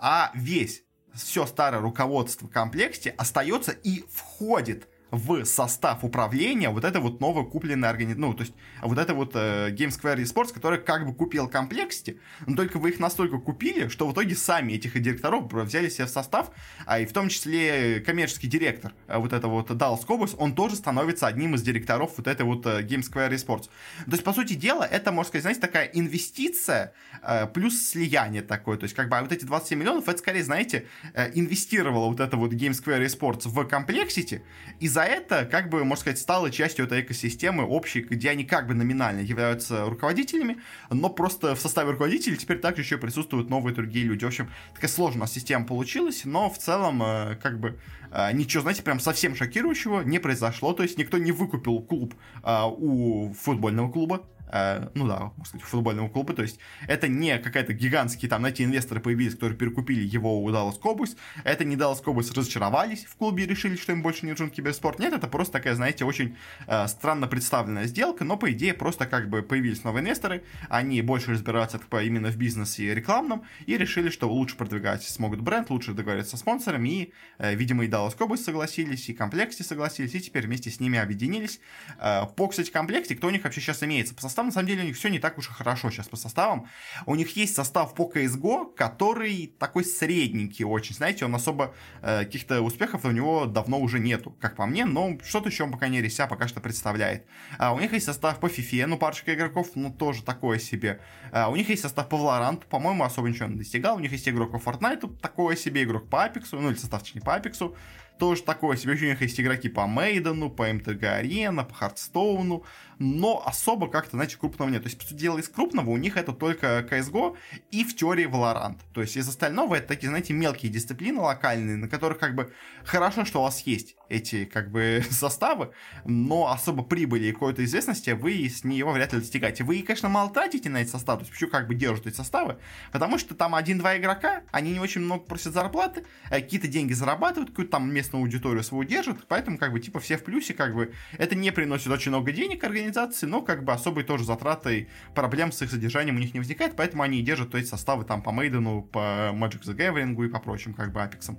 а 0.01 0.31
весь 0.33 0.83
все 1.13 1.45
старое 1.45 1.79
руководство 1.79 2.47
в 2.47 2.51
комплекте 2.51 3.11
остается 3.11 3.71
и 3.71 4.03
входит 4.11 4.89
в 5.11 5.43
состав 5.43 6.03
управления 6.03 6.69
вот 6.69 6.85
это 6.85 7.01
вот 7.01 7.19
новое 7.19 7.43
купленное 7.43 7.89
организация, 7.89 8.21
ну, 8.21 8.33
то 8.33 8.43
есть 8.43 8.53
вот 8.81 8.97
это 8.97 9.13
вот 9.13 9.31
э, 9.35 9.69
Game 9.71 9.89
Square 9.89 10.17
Esports, 10.23 10.53
который 10.53 10.79
как 10.79 11.05
бы 11.05 11.13
купил 11.13 11.49
Complexity, 11.49 12.19
но 12.47 12.55
только 12.55 12.79
вы 12.79 12.91
их 12.91 12.99
настолько 12.99 13.37
купили, 13.37 13.89
что 13.89 14.07
в 14.07 14.13
итоге 14.13 14.35
сами 14.35 14.73
этих 14.73 14.99
директоров 15.01 15.51
взяли 15.51 15.89
себе 15.89 16.05
в 16.05 16.09
состав, 16.09 16.51
а 16.85 16.99
и 16.99 17.05
в 17.05 17.11
том 17.11 17.27
числе 17.27 17.99
коммерческий 17.99 18.47
директор 18.47 18.93
э, 19.07 19.17
вот 19.17 19.33
этого 19.33 19.51
вот 19.55 19.69
Dallas 19.71 20.05
Cowboys, 20.07 20.35
он 20.37 20.55
тоже 20.55 20.77
становится 20.77 21.27
одним 21.27 21.55
из 21.55 21.61
директоров 21.61 22.13
вот 22.15 22.27
этой 22.27 22.45
вот 22.45 22.65
э, 22.65 22.81
Game 22.81 23.01
Square 23.01 23.31
Esports. 23.31 23.69
То 24.05 24.11
есть, 24.11 24.23
по 24.23 24.31
сути 24.31 24.53
дела, 24.53 24.83
это, 24.83 25.11
можно 25.11 25.27
сказать, 25.27 25.43
знаете, 25.43 25.59
такая 25.59 25.85
инвестиция 25.87 26.93
э, 27.21 27.47
плюс 27.47 27.81
слияние 27.81 28.43
такое, 28.43 28.77
то 28.77 28.83
есть 28.83 28.95
как 28.95 29.09
бы 29.09 29.17
а 29.17 29.21
вот 29.21 29.31
эти 29.33 29.43
27 29.43 29.77
миллионов, 29.77 30.07
это 30.07 30.19
скорее, 30.19 30.43
знаете, 30.43 30.87
э, 31.13 31.31
инвестировало 31.33 32.07
вот 32.07 32.21
это 32.21 32.37
вот 32.37 32.53
Game 32.53 32.71
Square 32.71 33.05
Esports 33.05 33.49
в 33.49 33.67
Complexity, 33.67 34.43
и 34.79 34.87
за 34.87 35.00
за 35.01 35.07
это, 35.07 35.45
как 35.45 35.69
бы, 35.69 35.83
можно 35.83 36.01
сказать, 36.01 36.19
стало 36.19 36.51
частью 36.51 36.85
этой 36.85 37.01
экосистемы 37.01 37.65
общей, 37.65 38.01
где 38.01 38.29
они 38.29 38.43
как 38.43 38.67
бы 38.67 38.75
номинально 38.75 39.21
являются 39.21 39.85
руководителями, 39.85 40.57
но 40.89 41.09
просто 41.09 41.55
в 41.55 41.59
составе 41.59 41.91
руководителей 41.91 42.37
теперь 42.37 42.59
также 42.59 42.83
еще 42.83 42.97
присутствуют 42.97 43.49
новые 43.49 43.73
другие 43.73 44.05
люди. 44.05 44.23
В 44.23 44.27
общем, 44.27 44.49
такая 44.75 44.91
сложная 44.91 45.27
система 45.27 45.65
получилась, 45.65 46.25
но 46.25 46.49
в 46.49 46.57
целом, 46.57 47.01
э, 47.01 47.35
как 47.41 47.59
бы, 47.59 47.79
э, 48.11 48.31
ничего, 48.33 48.61
знаете, 48.61 48.83
прям 48.83 48.99
совсем 48.99 49.35
шокирующего 49.35 50.01
не 50.01 50.19
произошло. 50.19 50.73
То 50.73 50.83
есть 50.83 50.97
никто 50.97 51.17
не 51.17 51.31
выкупил 51.31 51.81
клуб 51.81 52.13
э, 52.43 52.61
у 52.67 53.33
футбольного 53.33 53.91
клуба, 53.91 54.21
Э, 54.51 54.89
ну 54.93 55.07
да, 55.07 55.31
можно 55.37 55.45
сказать, 55.45 55.63
футбольного 55.63 56.09
клуба. 56.09 56.33
То 56.33 56.41
есть 56.41 56.59
это 56.87 57.07
не 57.07 57.37
какая-то 57.39 57.73
гигантские, 57.73 58.29
там, 58.29 58.41
знаете, 58.41 58.63
инвесторы 58.63 58.99
появились, 58.99 59.33
которые 59.33 59.57
перекупили 59.57 60.03
его 60.03 60.43
у 60.43 60.49
Dallas 60.49 60.79
Cowboys. 60.79 61.17
Это 61.43 61.63
не 61.63 61.75
Dallas 61.75 62.03
Cowboys 62.03 62.33
разочаровались 62.35 63.05
в 63.05 63.15
клубе 63.15 63.45
и 63.45 63.47
решили, 63.47 63.75
что 63.75 63.93
им 63.93 64.01
больше 64.01 64.25
не 64.25 64.31
нужен 64.31 64.49
киберспорт. 64.49 64.99
Нет, 64.99 65.13
это 65.13 65.27
просто 65.27 65.53
такая, 65.53 65.75
знаете, 65.75 66.05
очень 66.05 66.35
э, 66.67 66.87
странно 66.87 67.27
представленная 67.27 67.85
сделка, 67.85 68.25
но 68.25 68.37
по 68.37 68.51
идее 68.51 68.73
просто 68.73 69.05
как 69.05 69.29
бы 69.29 69.41
появились 69.41 69.83
новые 69.83 70.03
инвесторы, 70.03 70.43
они 70.69 71.01
больше 71.01 71.31
разбираются 71.31 71.79
типа, 71.79 72.03
именно 72.03 72.29
в 72.29 72.37
бизнесе 72.37 72.83
и 72.83 72.93
рекламном, 72.93 73.43
и 73.65 73.77
решили, 73.77 74.09
что 74.09 74.29
лучше 74.29 74.57
продвигать 74.57 75.03
смогут 75.03 75.41
бренд, 75.41 75.69
лучше 75.69 75.93
договориться 75.93 76.35
с 76.35 76.39
спонсорами, 76.41 76.89
и, 76.89 77.13
э, 77.37 77.55
видимо, 77.55 77.85
и 77.85 77.87
Dallas 77.87 78.17
Cowboys 78.17 78.37
согласились, 78.37 79.07
и 79.09 79.13
комплекте 79.13 79.63
согласились, 79.63 80.13
и 80.15 80.21
теперь 80.21 80.45
вместе 80.45 80.69
с 80.69 80.79
ними 80.79 80.99
объединились. 80.99 81.59
Э, 81.99 82.25
по, 82.35 82.47
кстати, 82.47 82.71
комплекте, 82.71 83.15
кто 83.15 83.27
у 83.27 83.29
них 83.29 83.43
вообще 83.43 83.61
сейчас 83.61 83.83
имеется 83.83 84.13
по 84.13 84.21
составу, 84.21 84.40
на 84.47 84.51
самом 84.51 84.67
деле 84.67 84.83
у 84.83 84.85
них 84.85 84.95
все 84.95 85.09
не 85.09 85.19
так 85.19 85.37
уж 85.37 85.49
и 85.49 85.53
хорошо 85.53 85.89
сейчас 85.89 86.07
по 86.07 86.17
составам. 86.17 86.67
У 87.05 87.15
них 87.15 87.35
есть 87.35 87.55
состав 87.55 87.93
по 87.95 88.11
CSGO, 88.13 88.73
который 88.75 89.53
такой 89.59 89.83
средненький 89.83 90.65
очень, 90.65 90.95
знаете, 90.95 91.25
он 91.25 91.35
особо 91.35 91.73
э, 92.01 92.25
каких-то 92.25 92.61
успехов 92.61 93.05
у 93.05 93.11
него 93.11 93.45
давно 93.45 93.79
уже 93.79 93.99
нету, 93.99 94.35
как 94.39 94.55
по 94.55 94.65
мне, 94.65 94.85
но 94.85 95.17
что-то 95.23 95.49
еще 95.49 95.63
он, 95.63 95.71
пока 95.71 95.87
не 95.87 96.09
себя 96.09 96.27
пока 96.27 96.47
что 96.47 96.59
представляет. 96.59 97.25
А 97.57 97.73
у 97.73 97.79
них 97.79 97.93
есть 97.93 98.05
состав 98.05 98.39
по 98.39 98.47
FIFA, 98.47 98.87
ну, 98.87 98.97
парочка 98.97 99.33
игроков, 99.33 99.69
ну, 99.75 99.91
тоже 99.91 100.23
такое 100.23 100.59
себе. 100.59 101.01
А 101.31 101.49
у 101.49 101.55
них 101.55 101.69
есть 101.69 101.81
состав 101.81 102.09
по 102.09 102.15
Valorant, 102.15 102.65
по-моему, 102.69 103.03
особо 103.03 103.29
ничего 103.29 103.47
не 103.47 103.57
достигал. 103.57 103.97
У 103.97 103.99
них 103.99 104.11
есть 104.11 104.27
игрок 104.27 104.51
по 104.51 104.57
Fortnite, 104.57 105.17
такое 105.19 105.55
себе 105.55 105.83
игрок 105.83 106.09
по 106.09 106.25
Apex, 106.25 106.47
ну, 106.51 106.69
или 106.69 106.77
состав, 106.77 107.01
точнее, 107.03 107.21
по 107.21 107.37
Apex 107.37 107.73
тоже 108.21 108.43
такое 108.43 108.77
себе. 108.77 108.93
У 108.93 108.95
них 108.97 109.21
есть 109.21 109.39
игроки 109.39 109.67
по 109.67 109.87
Мейдену, 109.87 110.51
по 110.51 110.71
МТГ 110.71 111.03
Арена, 111.03 111.63
по 111.63 111.73
Хардстоуну, 111.73 112.63
но 113.01 113.43
особо 113.45 113.89
как-то, 113.89 114.11
знаете, 114.11 114.37
крупного 114.37 114.69
нет. 114.69 114.83
То 114.83 114.87
есть, 114.87 114.97
по 114.97 115.03
сути 115.03 115.17
дела, 115.17 115.39
из 115.39 115.49
крупного 115.49 115.89
у 115.89 115.97
них 115.97 116.17
это 116.17 116.33
только 116.33 116.85
CSGO 116.89 117.35
и 117.71 117.83
в 117.83 117.95
теории 117.95 118.27
Valorant. 118.27 118.77
То 118.93 119.01
есть, 119.01 119.17
из 119.17 119.27
остального 119.27 119.75
это 119.75 119.87
такие, 119.87 120.09
знаете, 120.09 120.33
мелкие 120.33 120.71
дисциплины 120.71 121.19
локальные, 121.19 121.77
на 121.77 121.89
которых 121.89 122.19
как 122.19 122.35
бы 122.35 122.53
хорошо, 122.83 123.25
что 123.25 123.39
у 123.39 123.43
вас 123.43 123.61
есть 123.61 123.95
эти 124.07 124.45
как 124.45 124.71
бы 124.71 125.03
составы, 125.09 125.71
но 126.05 126.51
особо 126.51 126.83
прибыли 126.83 127.27
и 127.27 127.31
какой-то 127.31 127.63
известности 127.65 128.11
вы 128.11 128.47
с 128.47 128.63
нее 128.63 128.85
вряд 128.85 129.13
ли 129.13 129.19
достигаете. 129.19 129.63
Вы, 129.63 129.81
конечно, 129.81 130.09
мало 130.09 130.29
тратите 130.29 130.69
на 130.69 130.81
эти 130.81 130.89
составы, 130.89 131.19
то 131.19 131.23
есть 131.23 131.31
почему 131.31 131.49
как 131.49 131.67
бы 131.67 131.75
держат 131.75 132.07
эти 132.07 132.15
составы, 132.15 132.57
потому 132.91 133.17
что 133.17 133.33
там 133.33 133.55
один-два 133.55 133.97
игрока, 133.97 134.43
они 134.51 134.73
не 134.73 134.79
очень 134.79 135.01
много 135.01 135.23
просят 135.23 135.53
зарплаты, 135.53 136.05
а 136.29 136.35
какие-то 136.35 136.67
деньги 136.67 136.93
зарабатывают, 136.93 137.49
какую-то 137.49 137.71
там 137.71 137.91
местную 137.91 138.21
аудиторию 138.21 138.63
свою 138.63 138.83
держат, 138.83 139.25
поэтому 139.27 139.57
как 139.57 139.71
бы 139.71 139.79
типа 139.79 139.99
все 139.99 140.17
в 140.17 140.23
плюсе, 140.23 140.53
как 140.53 140.75
бы 140.75 140.93
это 141.17 141.35
не 141.35 141.51
приносит 141.51 141.87
очень 141.87 142.11
много 142.11 142.31
денег 142.31 142.63
организации, 142.63 142.90
но 143.27 143.41
как 143.41 143.63
бы 143.63 143.73
особой 143.73 144.03
тоже 144.03 144.23
затраты 144.23 144.89
проблем 145.15 145.51
с 145.51 145.61
их 145.61 145.69
содержанием 145.69 146.15
у 146.15 146.19
них 146.19 146.33
не 146.33 146.39
возникает, 146.39 146.75
поэтому 146.75 147.03
они 147.03 147.19
и 147.19 147.21
держат 147.21 147.55
эти 147.55 147.67
составы 147.67 148.03
там 148.03 148.21
по 148.21 148.31
Мейдену, 148.31 148.83
по 148.83 149.31
Magic 149.33 149.63
the 149.63 149.75
Gathering 149.75 150.25
и 150.25 150.29
по 150.29 150.39
прочим 150.39 150.73
как 150.73 150.91
бы 150.91 151.01
апексам. 151.01 151.37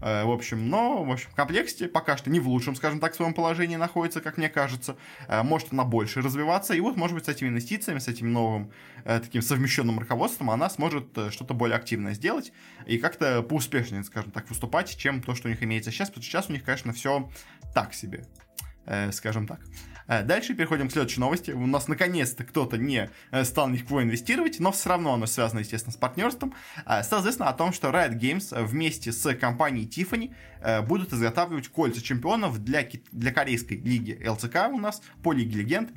Э, 0.00 0.24
в 0.24 0.30
общем, 0.30 0.68
но, 0.68 1.04
в 1.04 1.10
общем, 1.10 1.30
в 1.30 1.34
комплекте 1.34 1.88
пока 1.88 2.16
что 2.16 2.30
не 2.30 2.40
в 2.40 2.48
лучшем, 2.48 2.76
скажем 2.76 3.00
так, 3.00 3.14
своем 3.14 3.34
положении 3.34 3.76
находится, 3.76 4.20
как 4.20 4.36
мне 4.36 4.48
кажется. 4.48 4.96
Э, 5.26 5.42
может 5.42 5.72
она 5.72 5.84
больше 5.84 6.20
развиваться, 6.22 6.74
и 6.74 6.80
вот, 6.80 6.96
может 6.96 7.14
быть, 7.14 7.26
с 7.26 7.28
этими 7.28 7.48
инвестициями, 7.48 7.98
с 7.98 8.08
этим 8.08 8.32
новым 8.32 8.70
э, 9.04 9.20
таким 9.20 9.42
совмещенным 9.42 9.98
руководством 9.98 10.50
она 10.50 10.70
сможет 10.70 11.06
что-то 11.30 11.54
более 11.54 11.76
активное 11.76 12.14
сделать 12.14 12.52
и 12.86 12.98
как-то 12.98 13.42
поуспешнее, 13.42 14.04
скажем 14.04 14.30
так, 14.30 14.48
выступать, 14.48 14.96
чем 14.96 15.22
то, 15.22 15.34
что 15.34 15.48
у 15.48 15.50
них 15.50 15.62
имеется 15.62 15.90
сейчас, 15.90 16.08
потому 16.08 16.22
что 16.22 16.30
сейчас 16.30 16.50
у 16.50 16.52
них, 16.52 16.64
конечно, 16.64 16.92
все 16.92 17.28
так 17.74 17.94
себе, 17.94 18.24
скажем 19.12 19.46
так. 19.46 19.60
Э, 20.08 20.22
дальше 20.22 20.54
переходим 20.54 20.88
к 20.88 20.92
следующей 20.92 21.20
новости. 21.20 21.50
У 21.52 21.66
нас 21.66 21.86
наконец-то 21.86 22.42
кто-то 22.42 22.78
не 22.78 23.10
э, 23.30 23.44
стал 23.44 23.68
никого 23.68 24.02
инвестировать, 24.02 24.58
но 24.58 24.72
все 24.72 24.88
равно 24.88 25.12
оно 25.12 25.26
связано, 25.26 25.60
естественно, 25.60 25.92
с 25.92 25.96
партнерством. 25.96 26.54
Э, 26.86 27.02
стало 27.02 27.20
известно 27.20 27.48
о 27.48 27.52
том, 27.52 27.72
что 27.72 27.88
Riot 27.88 28.18
Games 28.18 28.64
вместе 28.64 29.12
с 29.12 29.34
компанией 29.34 29.86
Tiffany 29.86 30.34
будут 30.86 31.12
изготавливать 31.12 31.68
кольца 31.68 32.02
чемпионов 32.02 32.58
для, 32.64 32.84
для 33.12 33.32
корейской 33.32 33.74
лиги 33.74 34.20
ЛЦК 34.26 34.68
у 34.72 34.78
нас, 34.78 35.02
по 35.22 35.32
Лиге 35.32 35.58
Легенд. 35.58 35.90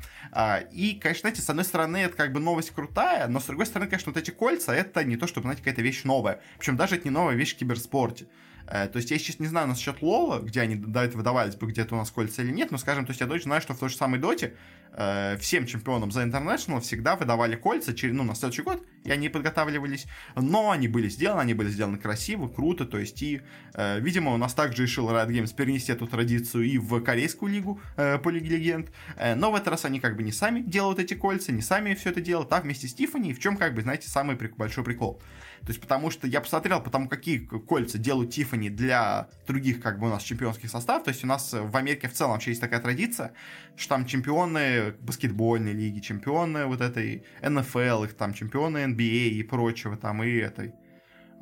И, 0.71 0.99
конечно, 1.01 1.21
знаете, 1.21 1.41
с 1.41 1.49
одной 1.49 1.65
стороны, 1.65 1.97
это 1.97 2.15
как 2.15 2.31
бы 2.31 2.39
новость 2.39 2.69
крутая, 2.69 3.27
но 3.27 3.39
с 3.39 3.45
другой 3.45 3.65
стороны, 3.65 3.89
конечно, 3.89 4.11
вот 4.11 4.21
эти 4.21 4.29
кольца, 4.29 4.73
это 4.73 5.03
не 5.03 5.17
то, 5.17 5.25
чтобы, 5.25 5.45
знаете, 5.45 5.63
какая-то 5.63 5.81
вещь 5.81 6.03
новая. 6.03 6.41
Причем 6.59 6.77
даже 6.77 6.95
это 6.95 7.05
не 7.05 7.11
новая 7.11 7.35
вещь 7.35 7.55
в 7.55 7.57
киберспорте. 7.57 8.27
Э, 8.67 8.87
то 8.87 8.97
есть 8.97 9.11
я 9.11 9.19
сейчас 9.19 9.39
не 9.39 9.47
знаю 9.47 9.67
насчет 9.67 10.01
Лола, 10.01 10.39
где 10.39 10.61
они 10.61 10.75
до 10.75 11.01
этого 11.01 11.19
выдавались 11.19 11.55
бы 11.55 11.67
где-то 11.67 11.95
у 11.95 11.97
нас 11.97 12.11
кольца 12.11 12.41
или 12.41 12.51
нет, 12.51 12.71
но, 12.71 12.77
скажем, 12.77 13.05
то 13.05 13.11
есть 13.11 13.21
я 13.21 13.27
точно 13.27 13.49
знаю, 13.49 13.61
что 13.61 13.73
в 13.73 13.79
той 13.79 13.89
же 13.89 13.95
самой 13.95 14.19
Доте 14.19 14.53
э, 14.93 15.37
всем 15.39 15.65
чемпионам 15.65 16.11
за 16.11 16.23
International 16.23 16.81
всегда 16.81 17.15
выдавали 17.15 17.55
кольца 17.55 17.93
через, 17.93 18.15
ну, 18.15 18.23
на 18.23 18.35
следующий 18.35 18.61
год, 18.61 18.83
и 19.03 19.11
они 19.11 19.29
подготавливались, 19.29 20.05
но 20.35 20.71
они 20.71 20.87
были 20.87 21.09
сделаны, 21.09 21.41
они 21.41 21.53
были 21.53 21.69
сделаны 21.69 21.97
красиво, 21.97 22.47
круто, 22.47 22.85
то 22.85 22.97
есть 22.97 23.21
и, 23.21 23.41
э, 23.73 23.99
видимо, 23.99 24.33
у 24.33 24.37
нас 24.37 24.53
также 24.53 24.83
решил 24.83 25.09
Riot 25.09 25.29
Games 25.29 25.55
перенести 25.55 25.91
эту 25.91 26.07
традицию 26.07 26.65
и 26.65 26.77
в 26.77 27.01
корейскую 27.01 27.51
лигу 27.51 27.81
э, 27.97 28.17
по 28.17 28.29
Лиге 28.29 28.57
Легенд, 28.57 28.91
э, 29.17 29.35
но 29.35 29.51
в 29.51 29.55
этот 29.55 29.69
раз 29.69 29.85
они 29.85 29.99
как 29.99 30.15
бы 30.15 30.23
не 30.23 30.31
сами 30.31 30.61
делают 30.61 30.99
эти 30.99 31.13
кольца, 31.13 31.51
не 31.51 31.61
сами 31.61 31.93
все 31.93 32.09
это 32.09 32.21
делают, 32.21 32.51
а 32.53 32.61
вместе 32.61 32.87
с 32.87 32.93
Тиффани, 32.93 33.33
в 33.33 33.39
чем, 33.39 33.57
как 33.57 33.73
бы, 33.73 33.81
знаете, 33.81 34.09
самый 34.09 34.35
большой 34.35 34.83
прикол. 34.83 35.21
То 35.61 35.67
есть, 35.67 35.79
потому 35.79 36.09
что 36.09 36.27
я 36.27 36.41
посмотрел, 36.41 36.81
потому 36.81 37.07
какие 37.07 37.37
кольца 37.39 37.97
делают 37.99 38.31
Тиффани 38.31 38.69
для 38.69 39.29
других, 39.47 39.79
как 39.79 39.99
бы, 39.99 40.07
у 40.07 40.09
нас 40.09 40.23
чемпионских 40.23 40.69
составов. 40.69 41.03
То 41.03 41.09
есть, 41.09 41.23
у 41.23 41.27
нас 41.27 41.53
в 41.53 41.77
Америке 41.77 42.07
в 42.07 42.13
целом 42.13 42.31
вообще 42.31 42.51
есть 42.51 42.61
такая 42.61 42.79
традиция, 42.79 43.33
что 43.75 43.89
там 43.89 44.05
чемпионы 44.05 44.93
баскетбольной 44.99 45.73
лиги, 45.73 45.99
чемпионы 45.99 46.65
вот 46.65 46.81
этой 46.81 47.25
НФЛ, 47.41 48.05
их 48.05 48.15
там 48.15 48.33
чемпионы 48.33 48.85
NBA 48.85 49.29
и 49.29 49.43
прочего, 49.43 49.97
там, 49.97 50.23
и 50.23 50.35
этой 50.35 50.73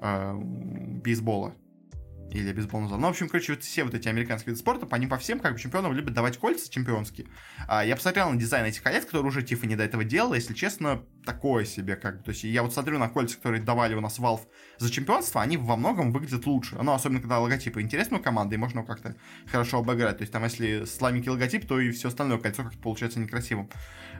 э, 0.02 0.34
бейсбола 0.36 1.56
или 2.32 2.52
бейсбольный 2.54 2.90
зал. 2.90 3.00
Ну, 3.00 3.08
в 3.08 3.10
общем, 3.12 3.28
короче, 3.28 3.54
вот 3.54 3.64
все 3.64 3.84
вот 3.84 3.94
эти 3.94 4.08
американские 4.08 4.52
виды 4.52 4.60
спорта, 4.60 4.88
они 4.92 5.08
по 5.08 5.18
всем 5.18 5.40
как 5.40 5.54
бы 5.54 5.60
чемпионам 5.60 5.94
любят 5.94 6.14
давать 6.14 6.38
кольца 6.38 6.72
чемпионские. 6.72 7.28
А, 7.68 7.84
я 7.84 7.96
посмотрел 7.96 8.30
на 8.30 8.38
дизайн 8.38 8.66
этих 8.66 8.84
колец, 8.84 9.06
которые 9.06 9.28
уже 9.28 9.42
Тиффани 9.42 9.76
до 9.76 9.84
этого 9.84 10.04
делала, 10.04 10.36
если 10.36 10.54
честно, 10.54 11.04
такое 11.30 11.64
себе 11.64 11.96
как 11.96 12.18
бы. 12.18 12.24
То 12.24 12.32
есть 12.32 12.44
я 12.44 12.64
вот 12.64 12.74
смотрю 12.74 12.98
на 12.98 13.08
кольца, 13.08 13.38
которые 13.38 13.62
давали 13.62 13.94
у 13.94 14.02
нас 14.02 14.18
Valve 14.20 14.42
за 14.80 14.90
чемпионство, 14.90 15.42
они 15.42 15.58
во 15.58 15.76
многом 15.76 16.12
выглядят 16.12 16.48
лучше. 16.48 16.76
Ну, 16.82 16.92
особенно 16.92 17.20
когда 17.20 17.40
логотипы 17.40 17.82
интересны 17.82 18.18
у 18.18 18.22
команды, 18.22 18.56
и 18.56 18.58
можно 18.58 18.84
как-то 18.84 19.16
хорошо 19.46 19.78
обыграть. 19.80 20.18
То 20.18 20.24
есть 20.24 20.34
там, 20.34 20.44
если 20.44 20.86
слабенький 20.86 21.30
логотип, 21.30 21.68
то 21.68 21.80
и 21.80 21.92
все 21.92 22.08
остальное 22.08 22.40
кольцо 22.40 22.64
как-то 22.64 22.80
получается 22.80 23.20
некрасивым. 23.20 23.70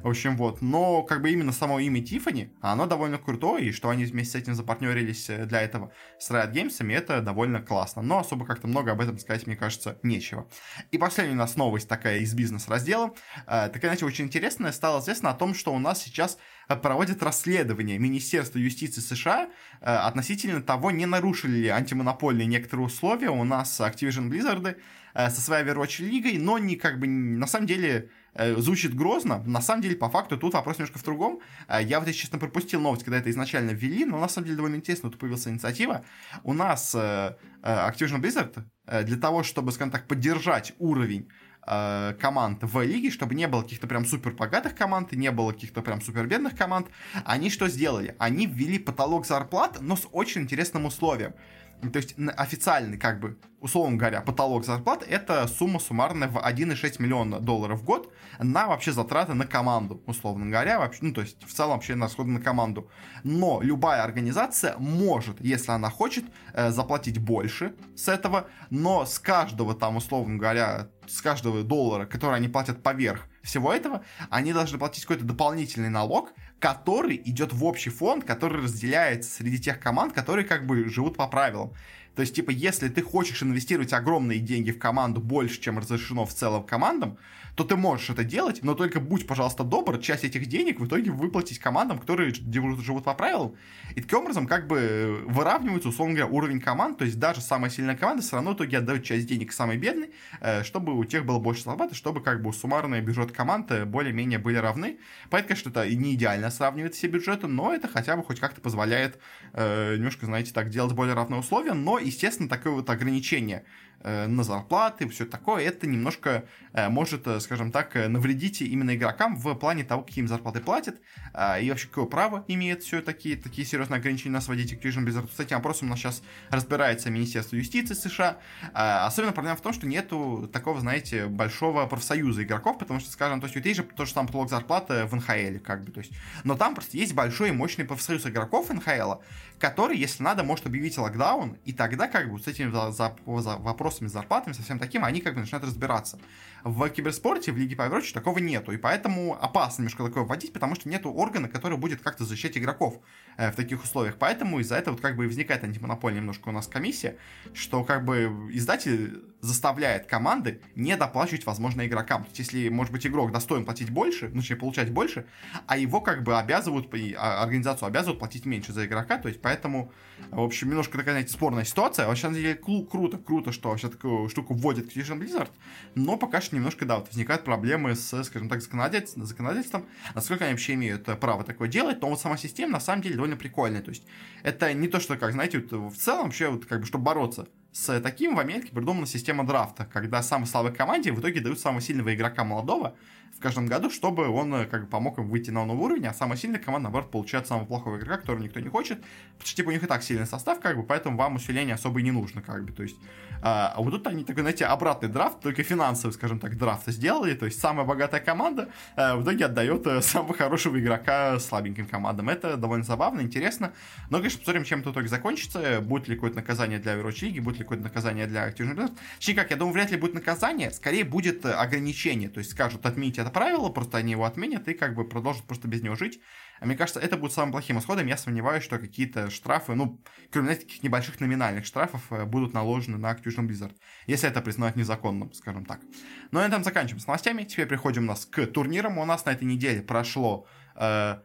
В 0.04 0.08
общем, 0.08 0.38
вот. 0.38 0.62
Но 0.62 1.02
как 1.02 1.22
бы 1.22 1.32
именно 1.32 1.52
само 1.52 1.80
имя 1.80 2.04
Тиффани, 2.04 2.54
оно 2.62 2.86
довольно 2.86 3.18
крутое, 3.18 3.70
и 3.70 3.72
что 3.72 3.90
они 3.90 4.06
вместе 4.06 4.38
с 4.38 4.42
этим 4.42 4.54
запартнерились 4.54 5.30
э, 5.30 5.46
для 5.46 5.62
этого 5.62 5.92
с 6.20 6.30
Riot 6.30 6.54
Games, 6.54 6.94
это 6.94 7.22
довольно 7.22 7.62
классно. 7.62 8.04
Но 8.04 8.20
особо 8.20 8.46
как-то 8.46 8.68
много 8.68 8.92
об 8.92 9.02
этом 9.02 9.18
сказать, 9.18 9.48
мне 9.48 9.56
кажется, 9.56 9.98
нечего. 10.04 10.48
И 10.92 10.98
последняя 10.98 11.34
у 11.34 11.38
нас 11.38 11.56
новость 11.56 11.90
такая 11.90 12.20
из 12.20 12.34
бизнес-раздела. 12.36 13.16
Э, 13.48 13.70
такая, 13.70 13.90
знаете, 13.90 14.06
очень 14.06 14.26
интересная. 14.26 14.72
Стало 14.72 15.02
известно 15.02 15.32
о 15.32 15.34
том, 15.34 15.56
что 15.56 15.74
у 15.74 15.80
нас 15.80 16.04
сейчас 16.04 16.38
проводит 16.76 17.24
расследование 17.24 17.98
Министерства 17.98 18.60
юстиции 18.60 19.02
США 19.02 19.50
относительно 19.82 20.62
того, 20.62 20.92
не 20.92 21.06
нарушили 21.06 21.58
ли 21.58 21.68
антимонопольные 21.68 22.48
некоторые 22.48 22.86
условия 22.86 23.30
у 23.30 23.44
нас 23.44 23.80
Activision 23.80 24.30
Blizzard 24.30 24.78
со 25.14 25.42
своей 25.42 25.66
Overwatch 25.66 26.04
лигой, 26.04 26.38
но 26.38 26.58
не 26.58 26.76
как 26.76 27.00
бы 27.00 27.08
на 27.08 27.48
самом 27.48 27.66
деле 27.66 28.10
Э, 28.34 28.56
звучит 28.56 28.96
грозно. 28.96 29.44
На 29.46 29.62
самом 29.62 29.82
деле, 29.82 29.96
по 29.96 30.10
факту, 30.10 30.38
тут 30.38 30.54
вопрос 30.54 30.78
немножко 30.78 31.00
в 31.00 31.04
другом. 31.04 31.40
Э, 31.68 31.80
я 31.82 32.00
вот, 32.00 32.08
если 32.08 32.22
честно, 32.22 32.38
пропустил 32.38 32.80
новость, 32.80 33.04
когда 33.04 33.18
это 33.18 33.30
изначально 33.30 33.72
ввели, 33.72 34.06
но 34.06 34.20
на 34.20 34.30
самом 34.30 34.46
деле 34.46 34.58
довольно 34.58 34.76
интересно, 34.76 35.10
тут 35.10 35.20
появилась 35.20 35.48
инициатива. 35.48 36.06
У 36.44 36.54
нас 36.54 36.94
э, 36.96 37.36
Activision 37.62 38.22
Blizzard 38.22 38.64
для 39.04 39.18
того, 39.18 39.44
чтобы, 39.44 39.72
скажем 39.72 39.92
так, 39.92 40.08
поддержать 40.08 40.74
уровень 40.80 41.30
команд 41.62 42.64
в 42.64 42.82
лиге, 42.82 43.12
чтобы 43.12 43.36
не 43.36 43.48
было 43.48 43.62
каких-то 43.62 43.88
прям 43.88 44.06
супер 44.06 44.32
богатых 44.32 44.76
команд, 44.76 45.12
не 45.12 45.32
было 45.32 45.52
каких-то 45.52 45.82
прям 45.82 46.02
супер 46.02 46.26
бедных 46.26 46.56
команд, 46.56 46.88
они 47.26 47.50
что 47.50 47.68
сделали? 47.68 48.16
Они 48.18 48.46
ввели 48.48 48.80
потолок 48.80 49.26
зарплат, 49.28 49.80
но 49.82 49.96
с 49.96 50.08
очень 50.12 50.42
интересным 50.42 50.86
условием. 50.86 51.34
То 51.82 51.98
есть 51.98 52.16
официальный, 52.36 52.98
как 52.98 53.22
бы, 53.22 53.38
условно 53.62 53.98
говоря, 53.98 54.22
потолок 54.22 54.66
зарплат 54.66 55.04
это 55.08 55.48
сумма 55.48 55.80
суммарная 55.80 56.28
в 56.28 56.38
1,6 56.38 57.02
миллиона 57.02 57.40
долларов 57.40 57.80
в 57.80 57.84
год 57.84 58.14
на 58.38 58.68
вообще 58.68 58.92
затраты 58.92 59.34
на 59.34 59.48
команду, 59.48 60.04
условно 60.06 60.46
говоря, 60.48 60.80
вообще, 60.80 61.00
ну, 61.04 61.14
то 61.14 61.22
есть 61.22 61.42
в 61.44 61.54
целом 61.54 61.74
вообще 61.74 61.96
на 61.96 62.06
расходы 62.08 62.32
на 62.32 62.42
команду. 62.42 62.90
Но 63.24 63.62
любая 63.62 64.04
организация 64.04 64.76
может, 64.78 65.40
если 65.40 65.72
она 65.72 65.90
хочет, 65.90 66.26
э, 66.54 66.72
заплатить 66.72 67.18
больше 67.18 67.76
с 67.96 68.10
этого, 68.10 68.48
но 68.70 69.06
с 69.06 69.18
каждого 69.18 69.74
там, 69.74 69.96
условно 69.96 70.38
говоря, 70.38 70.90
с 71.08 71.22
каждого 71.22 71.64
доллара, 71.64 72.06
который 72.06 72.36
они 72.36 72.50
платят 72.50 72.84
поверх 72.84 73.26
всего 73.42 73.74
этого, 73.74 74.04
они 74.30 74.54
должны 74.54 74.78
платить 74.78 75.04
какой-то 75.04 75.24
дополнительный 75.24 75.90
налог, 75.90 76.34
который 76.60 77.22
идет 77.26 77.54
в 77.54 77.64
общий 77.64 77.90
фонд, 77.90 78.26
который 78.26 78.62
разделяется 78.62 79.32
среди 79.32 79.60
тех 79.60 79.80
команд, 79.80 80.14
которые 80.14 80.46
как 80.46 80.66
бы 80.66 80.90
живут 80.90 81.18
по 81.18 81.28
правилам. 81.28 81.74
То 82.20 82.24
есть, 82.24 82.36
типа, 82.36 82.52
если 82.52 82.90
ты 82.90 83.02
хочешь 83.02 83.42
инвестировать 83.44 83.94
огромные 83.94 84.40
деньги 84.40 84.72
в 84.72 84.78
команду 84.78 85.22
больше, 85.22 85.62
чем 85.62 85.80
разрешено 85.80 86.26
в 86.26 86.34
целом 86.34 86.66
командам, 86.66 87.18
то 87.56 87.64
ты 87.64 87.76
можешь 87.76 88.10
это 88.10 88.24
делать, 88.24 88.60
но 88.64 88.74
только 88.74 89.00
будь, 89.00 89.28
пожалуйста, 89.28 89.64
добр, 89.64 90.00
часть 90.00 90.24
этих 90.24 90.46
денег 90.46 90.80
в 90.80 90.88
итоге 90.88 91.12
выплатить 91.12 91.60
командам, 91.60 92.00
которые 92.00 92.34
живут 92.34 93.04
по 93.04 93.14
правилам. 93.14 93.56
И 93.96 94.02
таким 94.02 94.20
образом 94.20 94.48
как 94.48 94.68
бы 94.68 95.24
выравнивается, 95.28 95.90
условно 95.90 96.16
говоря, 96.16 96.34
уровень 96.34 96.62
команд, 96.62 96.98
то 96.98 97.06
есть 97.06 97.20
даже 97.20 97.42
самая 97.42 97.70
сильная 97.70 97.98
команда 97.98 98.22
все 98.22 98.36
равно 98.36 98.52
в 98.52 98.56
итоге 98.56 98.78
отдает 98.78 99.04
часть 99.04 99.28
денег 99.28 99.52
самой 99.52 99.78
бедной, 99.78 100.12
э, 100.42 100.64
чтобы 100.64 100.98
у 100.98 101.04
тех 101.04 101.26
было 101.26 101.40
больше 101.40 101.64
зарплаты, 101.64 101.96
чтобы 101.96 102.22
как 102.22 102.42
бы 102.42 102.54
суммарные 102.54 103.02
бюджет 103.02 103.32
команд 103.32 103.72
э, 103.72 103.86
более-менее 103.86 104.40
были 104.40 104.58
равны. 104.58 105.00
Поэтому, 105.30 105.50
конечно, 105.50 105.70
это 105.70 105.88
не 105.90 106.14
идеально 106.14 106.52
сравнивает 106.52 106.96
все 106.96 107.08
бюджеты, 107.08 107.48
но 107.48 107.74
это 107.74 107.88
хотя 107.88 108.16
бы 108.16 108.24
хоть 108.24 108.40
как-то 108.40 108.62
позволяет 108.62 109.20
э, 109.54 109.96
немножко, 109.96 110.26
знаете, 110.26 110.54
так 110.54 110.70
делать 110.70 110.94
более 110.94 111.14
равные 111.16 111.40
условия, 111.40 111.74
но, 111.74 112.00
естественно, 112.00 112.50
такое 112.50 112.74
вот 112.74 112.90
ограничение 112.90 113.64
на 114.04 114.44
зарплаты, 114.44 115.08
все 115.10 115.26
такое, 115.26 115.64
это 115.66 115.88
немножко 115.88 116.46
э, 116.74 116.90
может, 116.90 117.28
э, 117.28 117.40
скажем 117.40 117.72
так, 117.72 117.96
навредить 117.96 118.62
именно 118.62 118.96
игрокам 118.96 119.36
в 119.36 119.54
плане 119.56 119.84
того, 119.84 120.04
какие 120.04 120.22
им 120.22 120.28
зарплаты 120.28 120.62
платят, 120.62 121.02
а, 121.34 121.60
и 121.60 121.70
вообще 121.70 121.88
какое 121.88 122.06
право 122.06 122.46
имеет 122.48 122.84
все 122.84 123.02
такие, 123.02 123.36
такие 123.36 123.66
серьезные 123.66 124.00
ограничения 124.00 124.34
на 124.34 124.42
сводить 124.42 124.74
Activision 124.74 125.06
Blizzard. 125.06 125.30
С 125.36 125.40
этим 125.40 125.58
вопросом 125.58 125.88
у 125.88 125.92
нас 125.92 126.00
сейчас 126.00 126.22
разбирается 126.50 127.10
Министерство 127.10 127.56
юстиции 127.56 127.94
США. 127.94 128.38
А, 128.74 129.06
особенно 129.06 129.32
проблема 129.32 129.58
в 129.58 129.62
том, 129.62 129.74
что 129.74 129.88
нету 129.88 130.50
такого, 130.52 130.80
знаете, 130.80 131.28
большого 131.28 131.86
профсоюза 131.86 132.44
игроков, 132.44 132.78
потому 132.78 133.00
что, 133.00 133.12
скажем, 133.12 133.42
то 133.42 133.46
есть, 133.46 133.56
вот 133.56 133.66
есть 133.66 133.78
же 133.78 133.84
то 133.84 134.06
же 134.06 134.12
самое 134.12 134.28
потолок 134.28 134.50
зарплаты 134.50 135.06
в 135.06 135.16
НХЛ, 135.16 135.64
как 135.64 135.84
бы, 135.84 135.92
то 135.92 136.00
есть, 136.00 136.12
но 136.44 136.56
там 136.56 136.74
просто 136.74 136.98
есть 136.98 137.14
большой 137.14 137.50
и 137.50 137.52
мощный 137.52 137.86
профсоюз 137.86 138.26
игроков 138.26 138.70
НХЛ, 138.70 139.16
который, 139.60 139.98
если 139.98 140.24
надо, 140.24 140.44
может 140.44 140.66
объявить 140.66 140.98
локдаун, 140.98 141.58
и 141.66 141.74
тогда 141.74 142.08
как 142.08 142.32
бы 142.32 142.40
с 142.40 142.48
этими 142.48 142.72
за, 142.72 142.92
за, 142.92 143.16
за 143.26 143.58
вопросами 143.90 144.08
с 144.08 144.12
зарплатами, 144.12 144.54
со 144.54 144.62
всем 144.62 144.80
таким, 144.80 145.04
они 145.04 145.20
как 145.20 145.34
бы 145.34 145.42
начинают 145.42 145.66
разбираться. 145.66 146.20
В 146.64 146.90
киберспорте, 146.90 147.52
в 147.52 147.58
Лиге 147.58 147.76
по 147.76 147.84
Overwatch 147.84 148.14
такого 148.14 148.40
нету, 148.40 148.72
и 148.72 148.78
поэтому 148.78 149.38
опасно 149.42 149.84
немножко 149.84 150.04
такое 150.04 150.24
вводить, 150.24 150.54
потому 150.54 150.76
что 150.76 150.90
нету 150.90 151.12
органа, 151.12 151.48
который 151.48 151.78
будет 151.78 152.02
как-то 152.02 152.26
защищать 152.26 152.58
игроков 152.58 153.00
э, 153.38 153.52
в 153.52 153.56
таких 153.56 153.84
условиях. 153.84 154.18
Поэтому 154.18 154.60
из-за 154.60 154.76
этого 154.76 154.96
вот 154.96 155.02
как 155.02 155.16
бы 155.16 155.26
и 155.26 155.28
возникает 155.28 155.64
антимонопольная 155.64 156.20
немножко 156.20 156.50
у 156.50 156.52
нас 156.52 156.68
комиссия, 156.68 157.18
что 157.54 157.84
как 157.84 158.06
бы 158.06 158.50
издатель 158.52 159.24
заставляет 159.42 160.06
команды 160.06 160.62
не 160.76 160.98
доплачивать, 160.98 161.46
возможно, 161.46 161.86
игрокам. 161.86 162.24
То 162.24 162.30
есть, 162.30 162.40
если, 162.40 162.70
может 162.70 162.92
быть, 162.92 163.08
игрок 163.08 163.32
достоин 163.32 163.64
платить 163.64 163.90
больше, 163.90 164.30
ну, 164.34 164.42
точнее, 164.42 164.58
получать 164.58 164.92
больше, 164.92 165.26
а 165.66 165.78
его 165.78 166.02
как 166.02 166.24
бы 166.24 166.38
обязывают, 166.38 166.94
организацию 167.18 167.88
обязывают 167.88 168.20
платить 168.20 168.46
меньше 168.46 168.74
за 168.74 168.86
игрока, 168.86 169.18
то 169.18 169.30
есть, 169.30 169.42
поэтому, 169.42 169.94
в 170.32 170.42
общем, 170.42 170.70
немножко 170.70 170.98
такая, 170.98 171.14
знаете, 171.14 171.32
спорная 171.32 171.64
ситуация. 171.64 172.08
Вообще, 172.08 172.28
на 172.28 172.36
деле, 172.36 172.56
круто, 172.56 173.18
круто, 173.18 173.52
что 173.54 173.70
вообще 173.70 173.88
такую 173.88 174.28
штуку 174.28 174.54
вводит 174.54 174.94
Activision 174.94 175.20
Blizzard, 175.20 175.50
но 175.96 176.18
пока 176.18 176.42
что 176.42 176.49
немножко, 176.56 176.86
да, 176.86 176.98
вот 176.98 177.08
возникают 177.08 177.44
проблемы 177.44 177.96
с, 177.96 178.24
скажем 178.24 178.50
так, 178.50 178.62
законодательством, 178.62 179.26
законодательством, 179.26 179.86
насколько 180.16 180.46
они 180.46 180.54
вообще 180.54 180.74
имеют 180.74 181.06
право 181.20 181.44
такое 181.44 181.68
делать, 181.68 182.02
но 182.02 182.10
вот 182.10 182.20
сама 182.20 182.38
система, 182.38 182.74
на 182.74 182.80
самом 182.80 183.02
деле, 183.02 183.16
довольно 183.16 183.38
прикольная, 183.38 183.82
то 183.82 183.90
есть, 183.90 184.04
это 184.44 184.74
не 184.74 184.88
то, 184.88 185.00
что, 185.00 185.18
как, 185.18 185.32
знаете, 185.32 185.60
вот, 185.60 185.94
в 185.94 185.98
целом, 185.98 186.26
вообще, 186.26 186.50
вот, 186.50 186.66
как 186.66 186.82
бы, 186.82 186.86
чтобы 186.86 187.04
бороться 187.04 187.48
с 187.72 188.00
таким 188.02 188.36
в 188.36 188.40
Америке 188.40 188.72
придумана 188.74 189.06
система 189.06 189.46
драфта, 189.46 189.86
когда 189.86 190.24
самой 190.24 190.48
слабой 190.48 190.74
команде 190.74 191.12
в 191.12 191.20
итоге 191.20 191.40
дают 191.40 191.60
самого 191.60 191.82
сильного 191.82 192.14
игрока 192.16 192.44
молодого 192.44 192.96
в 193.40 193.42
каждом 193.42 193.68
году, 193.68 193.90
чтобы 193.90 194.28
он 194.28 194.54
э, 194.54 194.66
как 194.66 194.84
бы 194.84 194.88
помог 194.88 195.18
им 195.18 195.30
выйти 195.30 195.50
на 195.50 195.64
новый 195.64 195.86
уровень, 195.86 196.08
а 196.08 196.14
самая 196.14 196.38
сильная 196.38 196.60
команда, 196.60 196.90
наоборот, 196.90 197.10
получает 197.10 197.48
самого 197.48 197.66
плохого 197.66 197.98
игрока, 197.98 198.18
которого 198.18 198.44
никто 198.44 198.60
не 198.60 198.68
хочет, 198.68 199.00
потому 199.00 199.46
что 199.46 199.56
типа 199.56 199.70
у 199.70 199.72
них 199.72 199.82
и 199.82 199.88
так 199.88 200.04
сильный 200.04 200.28
состав, 200.28 200.60
как 200.60 200.76
бы, 200.76 200.84
поэтому 200.84 201.18
вам 201.18 201.36
усиление 201.36 201.76
особо 201.76 202.02
и 202.02 202.04
не 202.04 202.12
нужно, 202.12 202.42
как 202.42 202.66
бы, 202.66 202.74
то 202.74 202.84
есть 202.84 202.98
а, 203.42 203.74
а 203.76 203.82
вот 203.82 203.92
тут 203.92 204.08
они 204.08 204.24
такой, 204.24 204.42
знаете, 204.42 204.66
обратный 204.66 205.10
драфт, 205.10 205.40
только 205.42 205.64
финансовый, 205.64 206.12
скажем 206.12 206.40
так, 206.40 206.58
драфт 206.58 206.88
сделали. 206.88 207.34
То 207.34 207.46
есть 207.46 207.60
самая 207.60 207.86
богатая 207.86 208.20
команда 208.20 208.70
а, 208.96 209.16
в 209.16 209.24
итоге 209.24 209.46
отдает 209.46 209.86
а, 209.88 210.02
самого 210.02 210.34
хорошего 210.34 210.80
игрока 210.80 211.40
слабеньким 211.40 211.88
командам. 211.88 212.30
Это 212.30 212.58
довольно 212.58 212.84
забавно, 212.84 213.22
интересно. 213.22 213.74
Но, 214.10 214.18
конечно, 214.18 214.40
посмотрим, 214.40 214.64
чем 214.66 214.80
это 214.82 214.90
в 214.90 214.94
итоге 214.94 215.08
закончится. 215.08 215.82
Будет 215.82 216.08
ли 216.08 216.16
какое-то 216.16 216.38
наказание 216.38 216.80
для 216.80 216.96
Overwatch 216.96 217.22
League, 217.22 217.42
будет 217.42 217.58
ли 217.58 217.64
какое-то 217.64 217.84
наказание 217.84 218.28
для 218.28 218.50
Activision 218.50 218.76
Blizzard. 218.76 218.98
Точнее, 219.18 219.36
как, 219.36 219.52
я 219.52 219.58
думаю, 219.58 219.74
вряд 219.74 219.92
ли 219.92 219.98
будет 219.98 220.14
наказание, 220.14 220.72
скорее 220.72 221.04
будет 221.04 221.46
ограничение. 221.46 222.30
То 222.30 222.40
есть 222.40 222.52
скажут, 222.52 222.86
отменить 222.86 223.20
это 223.30 223.40
правило, 223.40 223.70
просто 223.70 223.98
они 223.98 224.12
его 224.12 224.26
отменят 224.26 224.68
и 224.68 224.74
как 224.74 224.96
бы 224.96 225.08
продолжат 225.08 225.44
просто 225.44 225.68
без 225.68 225.82
него 225.82 225.96
жить. 225.96 226.20
А 226.60 226.66
мне 226.66 226.76
кажется, 226.76 227.00
это 227.00 227.16
будет 227.16 227.32
самым 227.32 227.52
плохим 227.52 227.78
исходом. 227.78 228.08
Я 228.08 228.18
сомневаюсь, 228.18 228.64
что 228.64 228.80
какие-то 228.80 229.30
штрафы, 229.30 229.76
ну, 229.76 230.02
кроме, 230.32 230.48
знаете, 230.48 230.66
таких 230.66 230.84
небольших 230.84 231.20
номинальных 231.20 231.66
штрафов, 231.66 232.02
э, 232.12 232.26
будут 232.26 232.54
наложены 232.54 232.98
на 232.98 233.14
Activision 233.14 233.48
Blizzard, 233.48 233.76
если 234.08 234.28
это 234.28 234.42
признают 234.42 234.76
незаконным, 234.76 235.32
скажем 235.34 235.66
так. 235.66 235.82
Но 235.84 235.90
ну, 236.32 236.40
на 236.40 236.48
этом 236.48 236.64
заканчиваем 236.64 237.00
с 237.00 237.08
новостями. 237.08 237.44
Теперь 237.44 237.68
приходим 237.68 238.04
у 238.04 238.08
нас 238.08 238.26
к 238.26 238.46
турнирам. 238.48 238.98
У 238.98 239.06
нас 239.06 239.26
на 239.26 239.32
этой 239.32 239.46
неделе 239.46 239.82
прошло 239.82 240.48
э, 240.76 241.20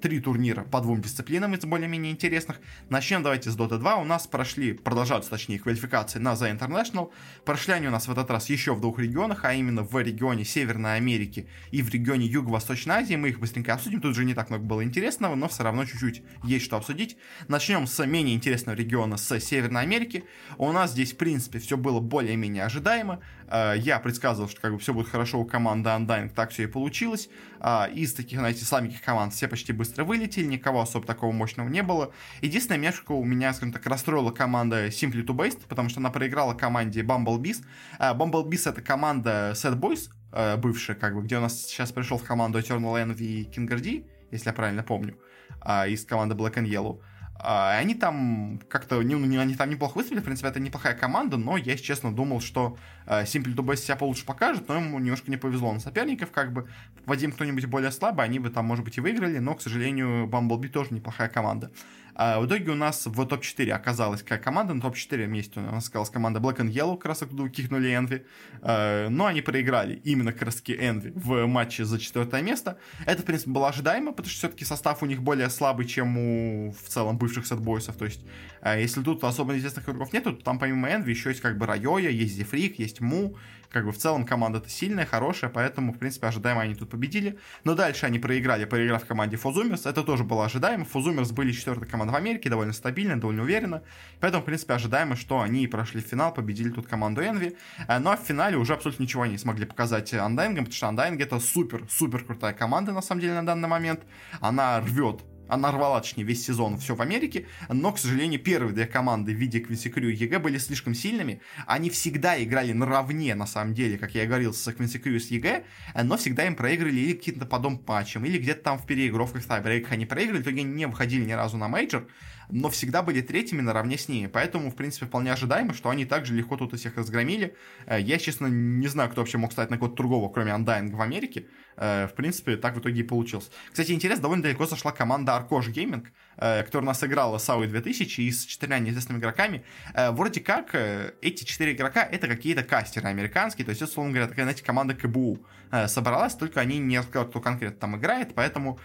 три 0.00 0.20
турнира 0.20 0.64
по 0.64 0.80
двум 0.80 1.00
дисциплинам 1.00 1.54
из 1.54 1.60
более-менее 1.60 2.12
интересных. 2.12 2.60
Начнем 2.88 3.22
давайте 3.22 3.50
с 3.50 3.56
Dota 3.56 3.78
2. 3.78 3.96
У 3.96 4.04
нас 4.04 4.26
прошли, 4.26 4.72
продолжаются 4.72 5.30
точнее, 5.30 5.58
квалификации 5.58 6.18
на 6.18 6.32
The 6.32 6.58
International. 6.58 7.10
Прошли 7.44 7.74
они 7.74 7.88
у 7.88 7.90
нас 7.90 8.08
в 8.08 8.10
этот 8.10 8.30
раз 8.30 8.48
еще 8.48 8.74
в 8.74 8.80
двух 8.80 8.98
регионах, 8.98 9.44
а 9.44 9.52
именно 9.52 9.82
в 9.82 9.96
регионе 9.98 10.44
Северной 10.44 10.96
Америки 10.96 11.48
и 11.70 11.82
в 11.82 11.90
регионе 11.90 12.26
Юго-Восточной 12.26 12.96
Азии. 12.96 13.14
Мы 13.14 13.28
их 13.28 13.40
быстренько 13.40 13.74
обсудим. 13.74 14.00
Тут 14.00 14.16
же 14.16 14.24
не 14.24 14.34
так 14.34 14.50
много 14.50 14.64
было 14.64 14.82
интересного, 14.82 15.34
но 15.34 15.48
все 15.48 15.62
равно 15.62 15.84
чуть-чуть 15.84 16.22
есть 16.44 16.64
что 16.64 16.76
обсудить. 16.76 17.16
Начнем 17.48 17.86
с 17.86 18.04
менее 18.06 18.34
интересного 18.34 18.76
региона, 18.76 19.16
с 19.16 19.38
Северной 19.40 19.82
Америки. 19.82 20.24
У 20.56 20.72
нас 20.72 20.92
здесь, 20.92 21.12
в 21.12 21.16
принципе, 21.16 21.58
все 21.58 21.76
было 21.76 22.00
более-менее 22.00 22.64
ожидаемо. 22.64 23.20
Э, 23.50 23.74
я 23.76 23.98
предсказывал, 23.98 24.48
что 24.48 24.60
как 24.60 24.72
бы 24.72 24.78
все 24.78 24.94
будет 24.94 25.08
хорошо 25.08 25.40
у 25.40 25.44
команды 25.44 25.90
Undying, 25.90 26.30
так 26.30 26.50
все 26.50 26.64
и 26.64 26.66
получилось. 26.66 27.28
Э, 27.60 27.90
из 27.92 28.14
таких, 28.14 28.38
знаете, 28.38 28.64
слабеньких 28.64 29.02
команд 29.02 29.34
все 29.34 29.48
почти 29.48 29.72
быстро 29.72 30.04
вылетели, 30.04 30.44
никого 30.44 30.80
особо 30.80 31.06
такого 31.06 31.32
мощного 31.32 31.68
не 31.68 31.82
было. 31.82 32.12
Единственное, 32.40 32.78
немножко 32.78 33.12
у 33.12 33.24
меня, 33.24 33.52
скажем 33.52 33.72
так, 33.72 33.84
расстроила 33.86 34.30
команда 34.30 34.86
Simply 34.88 35.24
to 35.24 35.34
Based, 35.34 35.60
потому 35.68 35.88
что 35.88 36.00
она 36.00 36.10
проиграла 36.10 36.54
команде 36.54 37.02
Bumblebees. 37.02 37.64
Uh, 37.98 38.16
Bumblebees 38.16 38.68
это 38.68 38.80
команда 38.82 39.52
Sad 39.54 39.78
Boys, 39.78 40.10
uh, 40.32 40.56
бывшая, 40.56 40.94
как 40.94 41.14
бы, 41.14 41.22
где 41.22 41.38
у 41.38 41.40
нас 41.40 41.62
сейчас 41.62 41.92
пришел 41.92 42.18
в 42.18 42.24
команду 42.24 42.58
Eternal 42.58 43.04
Envy 43.04 43.22
и 43.22 43.44
King 43.44 44.04
если 44.30 44.48
я 44.48 44.52
правильно 44.52 44.82
помню, 44.82 45.18
uh, 45.62 45.90
из 45.90 46.04
команды 46.04 46.34
Black 46.34 46.54
and 46.54 46.66
Yellow. 46.66 47.00
А, 47.42 47.78
они 47.78 47.94
там 47.94 48.60
как-то, 48.68 49.02
не, 49.02 49.14
они 49.38 49.54
там 49.54 49.70
неплохо 49.70 49.96
выступили, 49.96 50.20
в 50.20 50.24
принципе, 50.24 50.48
это 50.48 50.60
неплохая 50.60 50.94
команда, 50.94 51.38
но 51.38 51.56
я, 51.56 51.76
честно, 51.76 52.14
думал, 52.14 52.40
что 52.40 52.76
Simple 53.10 53.54
to 53.54 53.64
Best 53.64 53.76
себя 53.76 53.96
получше 53.96 54.24
покажет, 54.24 54.68
но 54.68 54.76
ему 54.76 54.98
немножко 54.98 55.30
не 55.30 55.36
повезло 55.36 55.72
на 55.72 55.80
соперников, 55.80 56.30
как 56.30 56.52
бы, 56.52 56.68
попадим 56.98 57.32
кто-нибудь 57.32 57.66
более 57.66 57.90
слабый, 57.90 58.24
они 58.24 58.38
бы 58.38 58.50
там, 58.50 58.66
может 58.66 58.84
быть, 58.84 58.98
и 58.98 59.00
выиграли, 59.00 59.38
но, 59.38 59.54
к 59.54 59.62
сожалению, 59.62 60.26
Bumblebee 60.26 60.68
тоже 60.68 60.94
неплохая 60.94 61.28
команда. 61.28 61.70
А 62.14 62.38
в 62.38 62.46
итоге 62.46 62.72
у 62.72 62.74
нас 62.74 63.06
в 63.06 63.26
топ-4 63.26 63.70
оказалась 63.70 64.22
какая 64.22 64.38
команда, 64.38 64.74
на 64.74 64.80
топ-4 64.82 65.26
месте 65.26 65.60
у 65.60 65.62
нас 65.62 65.88
оказалась 65.88 66.10
команда 66.10 66.38
Black 66.38 66.58
and 66.58 66.70
Yellow, 66.70 66.96
как 66.96 67.06
раз 67.06 67.22
оттуда 67.22 67.48
кикнули 67.48 67.90
Envy, 67.90 68.26
а, 68.60 69.08
но 69.08 69.26
они 69.26 69.40
проиграли 69.40 69.96
именно 70.04 70.32
как 70.32 70.42
раз 70.42 70.56
таки 70.56 70.74
Envy 70.74 71.12
в 71.14 71.46
матче 71.46 71.84
за 71.84 71.98
четвертое 71.98 72.42
место. 72.42 72.78
Это, 73.06 73.22
в 73.22 73.24
принципе, 73.24 73.50
было 73.50 73.68
ожидаемо, 73.68 74.12
потому 74.12 74.28
что 74.28 74.38
все-таки 74.38 74.64
состав 74.64 75.02
у 75.02 75.06
них 75.06 75.22
более 75.22 75.48
слабый, 75.48 75.86
чем 75.86 76.18
у 76.18 76.72
в 76.72 76.88
целом 76.88 77.16
бывших 77.16 77.46
сетбойсов, 77.46 77.96
то 77.96 78.04
есть 78.04 78.20
а, 78.60 78.76
если 78.76 79.02
тут 79.02 79.24
особо 79.24 79.56
известных 79.56 79.88
игроков 79.88 80.12
нету, 80.12 80.34
то 80.34 80.44
там 80.44 80.58
помимо 80.58 80.90
Envy 80.90 81.10
еще 81.10 81.30
есть 81.30 81.40
как 81.40 81.56
бы 81.56 81.66
Райоя, 81.66 82.10
есть 82.10 82.34
Зефрик, 82.34 82.78
есть 82.78 82.99
Му, 83.00 83.36
как 83.70 83.84
бы 83.84 83.92
в 83.92 83.98
целом 83.98 84.26
команда-то 84.26 84.68
сильная, 84.68 85.06
хорошая, 85.06 85.48
поэтому, 85.48 85.92
в 85.92 85.98
принципе, 85.98 86.26
ожидаемо 86.26 86.62
они 86.62 86.74
тут 86.74 86.90
победили. 86.90 87.38
Но 87.64 87.74
дальше 87.74 88.06
они 88.06 88.18
проиграли, 88.18 88.64
проиграв 88.64 89.06
команде 89.06 89.36
Фузумерс. 89.36 89.86
Это 89.86 90.02
тоже 90.02 90.24
было 90.24 90.44
ожидаемо. 90.44 90.84
Фузумерс 90.84 91.30
были 91.30 91.52
четвертой 91.52 91.88
командой 91.88 92.12
в 92.12 92.16
Америке, 92.16 92.50
довольно 92.50 92.72
стабильно, 92.72 93.18
довольно 93.18 93.42
уверенно. 93.42 93.82
Поэтому, 94.18 94.42
в 94.42 94.46
принципе, 94.46 94.74
ожидаемо, 94.74 95.14
что 95.14 95.40
они 95.40 95.66
прошли 95.68 96.00
финал, 96.00 96.34
победили 96.34 96.70
тут 96.70 96.88
команду 96.88 97.22
Envy. 97.22 97.56
Э, 97.86 97.98
но 97.98 98.16
в 98.16 98.20
финале 98.20 98.56
уже 98.56 98.74
абсолютно 98.74 99.04
ничего 99.04 99.24
не 99.26 99.38
смогли 99.38 99.66
показать 99.66 100.12
Undying, 100.12 100.56
потому 100.56 100.72
что 100.72 100.86
Undying 100.88 101.22
это 101.22 101.38
супер-супер 101.38 102.24
крутая 102.24 102.52
команда, 102.52 102.92
на 102.92 103.02
самом 103.02 103.20
деле, 103.20 103.34
на 103.34 103.46
данный 103.46 103.68
момент. 103.68 104.00
Она 104.40 104.80
рвет 104.80 105.20
она 105.50 105.70
рвала, 105.72 106.00
точнее, 106.00 106.24
весь 106.24 106.44
сезон 106.44 106.78
все 106.78 106.94
в 106.94 107.02
Америке, 107.02 107.46
но, 107.68 107.92
к 107.92 107.98
сожалению, 107.98 108.40
первые 108.40 108.72
две 108.72 108.86
команды 108.86 109.32
в 109.32 109.36
виде 109.36 109.60
Quincy 109.60 109.89
Crew 109.89 110.08
и 110.08 110.14
EG 110.14 110.38
были 110.38 110.58
слишком 110.58 110.94
сильными. 110.94 111.40
Они 111.66 111.90
всегда 111.90 112.42
играли 112.42 112.72
наравне, 112.72 113.34
на 113.34 113.46
самом 113.46 113.74
деле, 113.74 113.98
как 113.98 114.14
я 114.14 114.26
говорил, 114.26 114.54
с 114.54 114.72
Quincy 114.72 114.98
Crew 114.98 115.16
и 115.16 115.18
с 115.18 115.30
EG, 115.30 115.64
но 116.04 116.16
всегда 116.16 116.46
им 116.46 116.54
проиграли 116.54 116.96
или 116.96 117.12
каким-то 117.14 117.46
подобным 117.46 117.82
матчем, 117.86 118.24
или 118.24 118.38
где-то 118.38 118.62
там 118.62 118.78
в 118.78 118.86
переигровках, 118.86 119.44
тайбрейках 119.44 119.92
они 119.92 120.06
проиграли, 120.06 120.38
в 120.38 120.42
итоге 120.42 120.62
не 120.62 120.86
выходили 120.86 121.24
ни 121.24 121.32
разу 121.32 121.56
на 121.56 121.68
мейджор, 121.68 122.06
но 122.50 122.68
всегда 122.68 123.02
были 123.02 123.20
третьими 123.20 123.60
наравне 123.60 123.98
с 123.98 124.08
ними. 124.08 124.26
Поэтому, 124.26 124.70
в 124.70 124.76
принципе, 124.76 125.06
вполне 125.06 125.32
ожидаемо, 125.32 125.74
что 125.74 125.90
они 125.90 126.04
также 126.04 126.34
легко 126.34 126.56
тут 126.56 126.78
всех 126.78 126.96
разгромили. 126.96 127.56
Э, 127.86 128.00
я, 128.00 128.18
честно, 128.18 128.46
не 128.46 128.88
знаю, 128.88 129.10
кто 129.10 129.20
вообще 129.20 129.38
мог 129.38 129.52
стать 129.52 129.70
на 129.70 129.78
кого-то 129.78 129.96
другого, 129.96 130.28
кроме 130.28 130.52
Undying 130.52 130.94
в 130.94 131.00
Америке. 131.00 131.46
Э, 131.76 132.06
в 132.06 132.14
принципе, 132.14 132.56
так 132.56 132.76
в 132.76 132.80
итоге 132.80 133.00
и 133.00 133.02
получилось. 133.02 133.50
Кстати, 133.70 133.92
интересно, 133.92 134.22
довольно 134.22 134.42
далеко 134.42 134.66
зашла 134.66 134.92
команда 134.92 135.32
Arkosh 135.32 135.72
Gaming, 135.72 136.06
э, 136.36 136.62
которая 136.62 136.84
у 136.84 136.86
нас 136.86 137.02
играла 137.04 137.38
с 137.38 137.48
Ауи 137.48 137.66
2000 137.66 138.20
и 138.20 138.30
с 138.30 138.44
четырьмя 138.44 138.78
неизвестными 138.78 139.18
игроками. 139.18 139.64
Вроде 139.94 140.40
как 140.40 140.74
эти 140.74 141.44
четыре 141.44 141.72
игрока 141.72 142.02
это 142.02 142.28
какие-то 142.28 142.62
кастеры 142.62 143.08
американские, 143.08 143.64
то 143.64 143.70
есть, 143.70 143.82
условно 143.82 144.12
говоря, 144.12 144.28
такая, 144.28 144.44
знаете, 144.44 144.64
команда 144.64 144.94
КБУ 144.94 145.38
собралась, 145.86 146.34
только 146.34 146.60
они 146.60 146.78
не 146.78 146.98
рассказали, 146.98 147.28
кто 147.28 147.40
конкретно 147.40 147.78
там 147.78 147.96
играет, 147.96 148.34
поэтому 148.34 148.78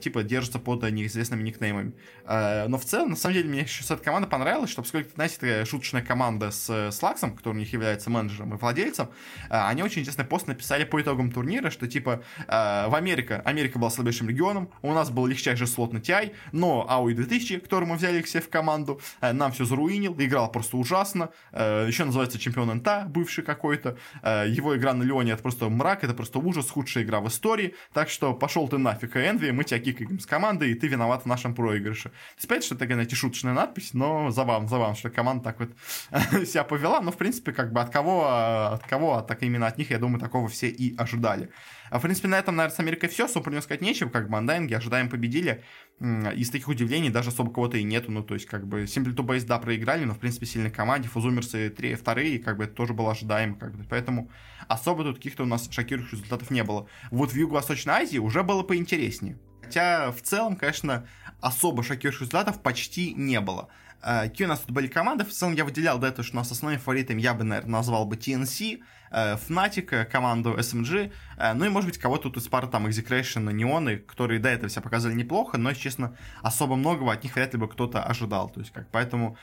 типа 0.00 0.22
держатся 0.22 0.58
под 0.58 0.88
неизвестными 0.90 1.42
никнеймами. 1.42 1.92
Но 2.24 2.78
в 2.78 2.84
целом, 2.84 3.10
на 3.10 3.16
самом 3.16 3.34
деле, 3.34 3.48
мне 3.48 3.60
еще 3.62 3.82
эта 3.84 3.96
команда 3.96 4.28
понравилась, 4.28 4.70
что 4.70 4.82
поскольку, 4.82 5.10
знаете, 5.14 5.34
такая 5.34 5.64
шуточная 5.64 6.02
команда 6.02 6.50
с 6.52 6.92
Слаксом, 6.92 7.36
который 7.36 7.54
у 7.54 7.58
них 7.58 7.72
является 7.72 8.10
менеджером 8.10 8.54
и 8.54 8.56
владельцем, 8.56 9.08
они 9.48 9.82
очень 9.82 10.02
интересный 10.02 10.24
пост 10.24 10.46
написали 10.46 10.84
по 10.84 11.00
итогам 11.00 11.32
турнира, 11.32 11.70
что 11.70 11.88
типа 11.88 12.22
Э, 12.48 12.88
в 12.88 12.94
Америка, 12.94 13.42
Америка 13.44 13.78
была 13.78 13.90
слабейшим 13.90 14.28
регионом, 14.28 14.70
у 14.82 14.92
нас 14.92 15.10
был 15.10 15.26
легчайший 15.26 15.66
слот 15.66 15.92
на 15.92 15.98
TI, 15.98 16.32
но 16.52 16.86
AOE 16.88 17.14
2000, 17.14 17.58
который 17.60 17.86
мы 17.86 17.96
взяли 17.96 18.20
к 18.22 18.26
себе 18.26 18.42
в 18.42 18.48
команду, 18.48 19.00
э, 19.20 19.32
нам 19.32 19.52
все 19.52 19.64
заруинил, 19.64 20.14
играл 20.18 20.50
просто 20.50 20.76
ужасно, 20.76 21.30
э, 21.52 21.86
еще 21.88 22.04
называется 22.04 22.38
чемпион 22.38 22.76
НТ, 22.76 23.08
бывший 23.08 23.44
какой-то, 23.44 23.96
его 24.22 24.76
игра 24.76 24.92
на 24.94 25.02
Леоне 25.02 25.32
это 25.32 25.42
просто 25.42 25.68
мрак, 25.68 26.04
это 26.04 26.14
просто 26.14 26.31
ужас, 26.38 26.70
худшая 26.70 27.04
игра 27.04 27.20
в 27.20 27.28
истории, 27.28 27.74
так 27.92 28.08
что 28.08 28.34
пошел 28.34 28.68
ты 28.68 28.78
нафиг, 28.78 29.16
Энви, 29.16 29.50
мы 29.50 29.64
тебя 29.64 29.80
кикаем 29.80 30.18
с 30.18 30.26
командой, 30.26 30.72
и 30.72 30.74
ты 30.74 30.88
виноват 30.88 31.22
в 31.22 31.26
нашем 31.26 31.54
проигрыше. 31.54 32.12
Понятно, 32.48 32.66
что 32.66 32.74
это, 32.74 32.86
знаете, 32.86 33.16
шуточная 33.16 33.54
надпись, 33.54 33.94
но 33.94 34.30
забавно, 34.30 34.68
забавно, 34.68 34.96
что 34.96 35.10
команда 35.10 35.44
так 35.44 35.60
вот 35.60 35.70
себя 36.46 36.64
повела, 36.64 37.00
но, 37.00 37.10
в 37.12 37.16
принципе, 37.16 37.52
как 37.52 37.72
бы 37.72 37.80
от 37.80 37.90
кого, 37.90 38.28
от 38.28 38.84
кого, 38.84 39.20
так 39.22 39.42
именно 39.42 39.66
от 39.66 39.78
них, 39.78 39.90
я 39.90 39.98
думаю, 39.98 40.20
такого 40.20 40.48
все 40.48 40.68
и 40.68 40.96
ожидали. 40.96 41.50
А, 41.92 41.98
в 41.98 42.02
принципе, 42.02 42.26
на 42.26 42.38
этом, 42.38 42.56
наверное, 42.56 42.74
с 42.74 42.80
Америкой 42.80 43.10
все. 43.10 43.26
Особо 43.26 43.50
про 43.50 43.60
сказать 43.60 43.82
нечего. 43.82 44.08
Как 44.08 44.30
бы 44.30 44.38
Undying, 44.38 44.74
ожидаем, 44.74 45.10
победили. 45.10 45.62
Из 46.00 46.48
таких 46.48 46.68
удивлений 46.68 47.10
даже 47.10 47.28
особо 47.28 47.52
кого-то 47.52 47.76
и 47.76 47.82
нету. 47.82 48.10
Ну, 48.10 48.22
то 48.22 48.32
есть, 48.32 48.46
как 48.46 48.66
бы, 48.66 48.84
Simple 48.84 49.14
to 49.14 49.22
Base, 49.26 49.44
да, 49.44 49.58
проиграли, 49.58 50.04
но, 50.04 50.14
в 50.14 50.18
принципе, 50.18 50.46
сильной 50.46 50.70
команде. 50.70 51.08
Фузумерсы 51.08 51.68
три, 51.68 51.94
вторые, 51.94 52.38
как 52.38 52.56
бы, 52.56 52.64
это 52.64 52.72
тоже 52.72 52.94
было 52.94 53.10
ожидаемо. 53.10 53.56
Как 53.56 53.76
бы. 53.76 53.84
Поэтому 53.90 54.30
особо 54.68 55.04
тут 55.04 55.16
каких-то 55.16 55.42
у 55.42 55.46
нас 55.46 55.68
шокирующих 55.70 56.14
результатов 56.14 56.50
не 56.50 56.64
было. 56.64 56.88
Вот 57.10 57.32
в 57.32 57.36
Юго-Восточной 57.36 57.92
Азии 57.92 58.16
уже 58.16 58.42
было 58.42 58.62
поинтереснее. 58.62 59.38
Хотя, 59.60 60.12
в 60.12 60.22
целом, 60.22 60.56
конечно, 60.56 61.06
особо 61.42 61.82
шокирующих 61.82 62.22
результатов 62.22 62.62
почти 62.62 63.12
не 63.12 63.38
было. 63.38 63.68
А, 64.00 64.22
какие 64.22 64.46
у 64.46 64.48
нас 64.48 64.60
тут 64.60 64.70
были 64.70 64.86
команды? 64.86 65.26
В 65.26 65.30
целом 65.30 65.52
я 65.52 65.66
выделял 65.66 65.98
до 65.98 66.06
этого, 66.06 66.24
что 66.24 66.36
у 66.36 66.38
нас 66.38 66.50
основным 66.50 66.80
фаворитом 66.80 67.18
я 67.18 67.34
бы, 67.34 67.44
наверное, 67.44 67.70
назвал 67.70 68.06
бы 68.06 68.16
TNC, 68.16 68.80
Э, 69.12 69.36
Fnatic, 69.36 69.88
э, 69.90 70.04
команду 70.06 70.56
SMG, 70.58 71.12
ну 71.54 71.64
и, 71.64 71.68
может 71.68 71.88
быть, 71.88 71.98
кого-то 71.98 72.24
тут 72.24 72.36
из 72.38 72.48
пары 72.48 72.66
там 72.66 72.86
Execration, 72.86 73.52
Неоны, 73.52 73.98
которые 73.98 74.40
до 74.40 74.48
этого 74.48 74.70
себя 74.70 74.82
показали 74.82 75.14
неплохо, 75.14 75.58
но, 75.58 75.70
если 75.70 75.82
честно, 75.82 76.16
особо 76.42 76.76
многого 76.76 77.12
от 77.12 77.22
них 77.22 77.34
вряд 77.34 77.52
ли 77.52 77.58
бы 77.58 77.68
кто-то 77.68 78.02
ожидал. 78.02 78.50
То 78.50 78.60
есть, 78.60 78.72
как, 78.72 78.90
поэтому 78.90 79.36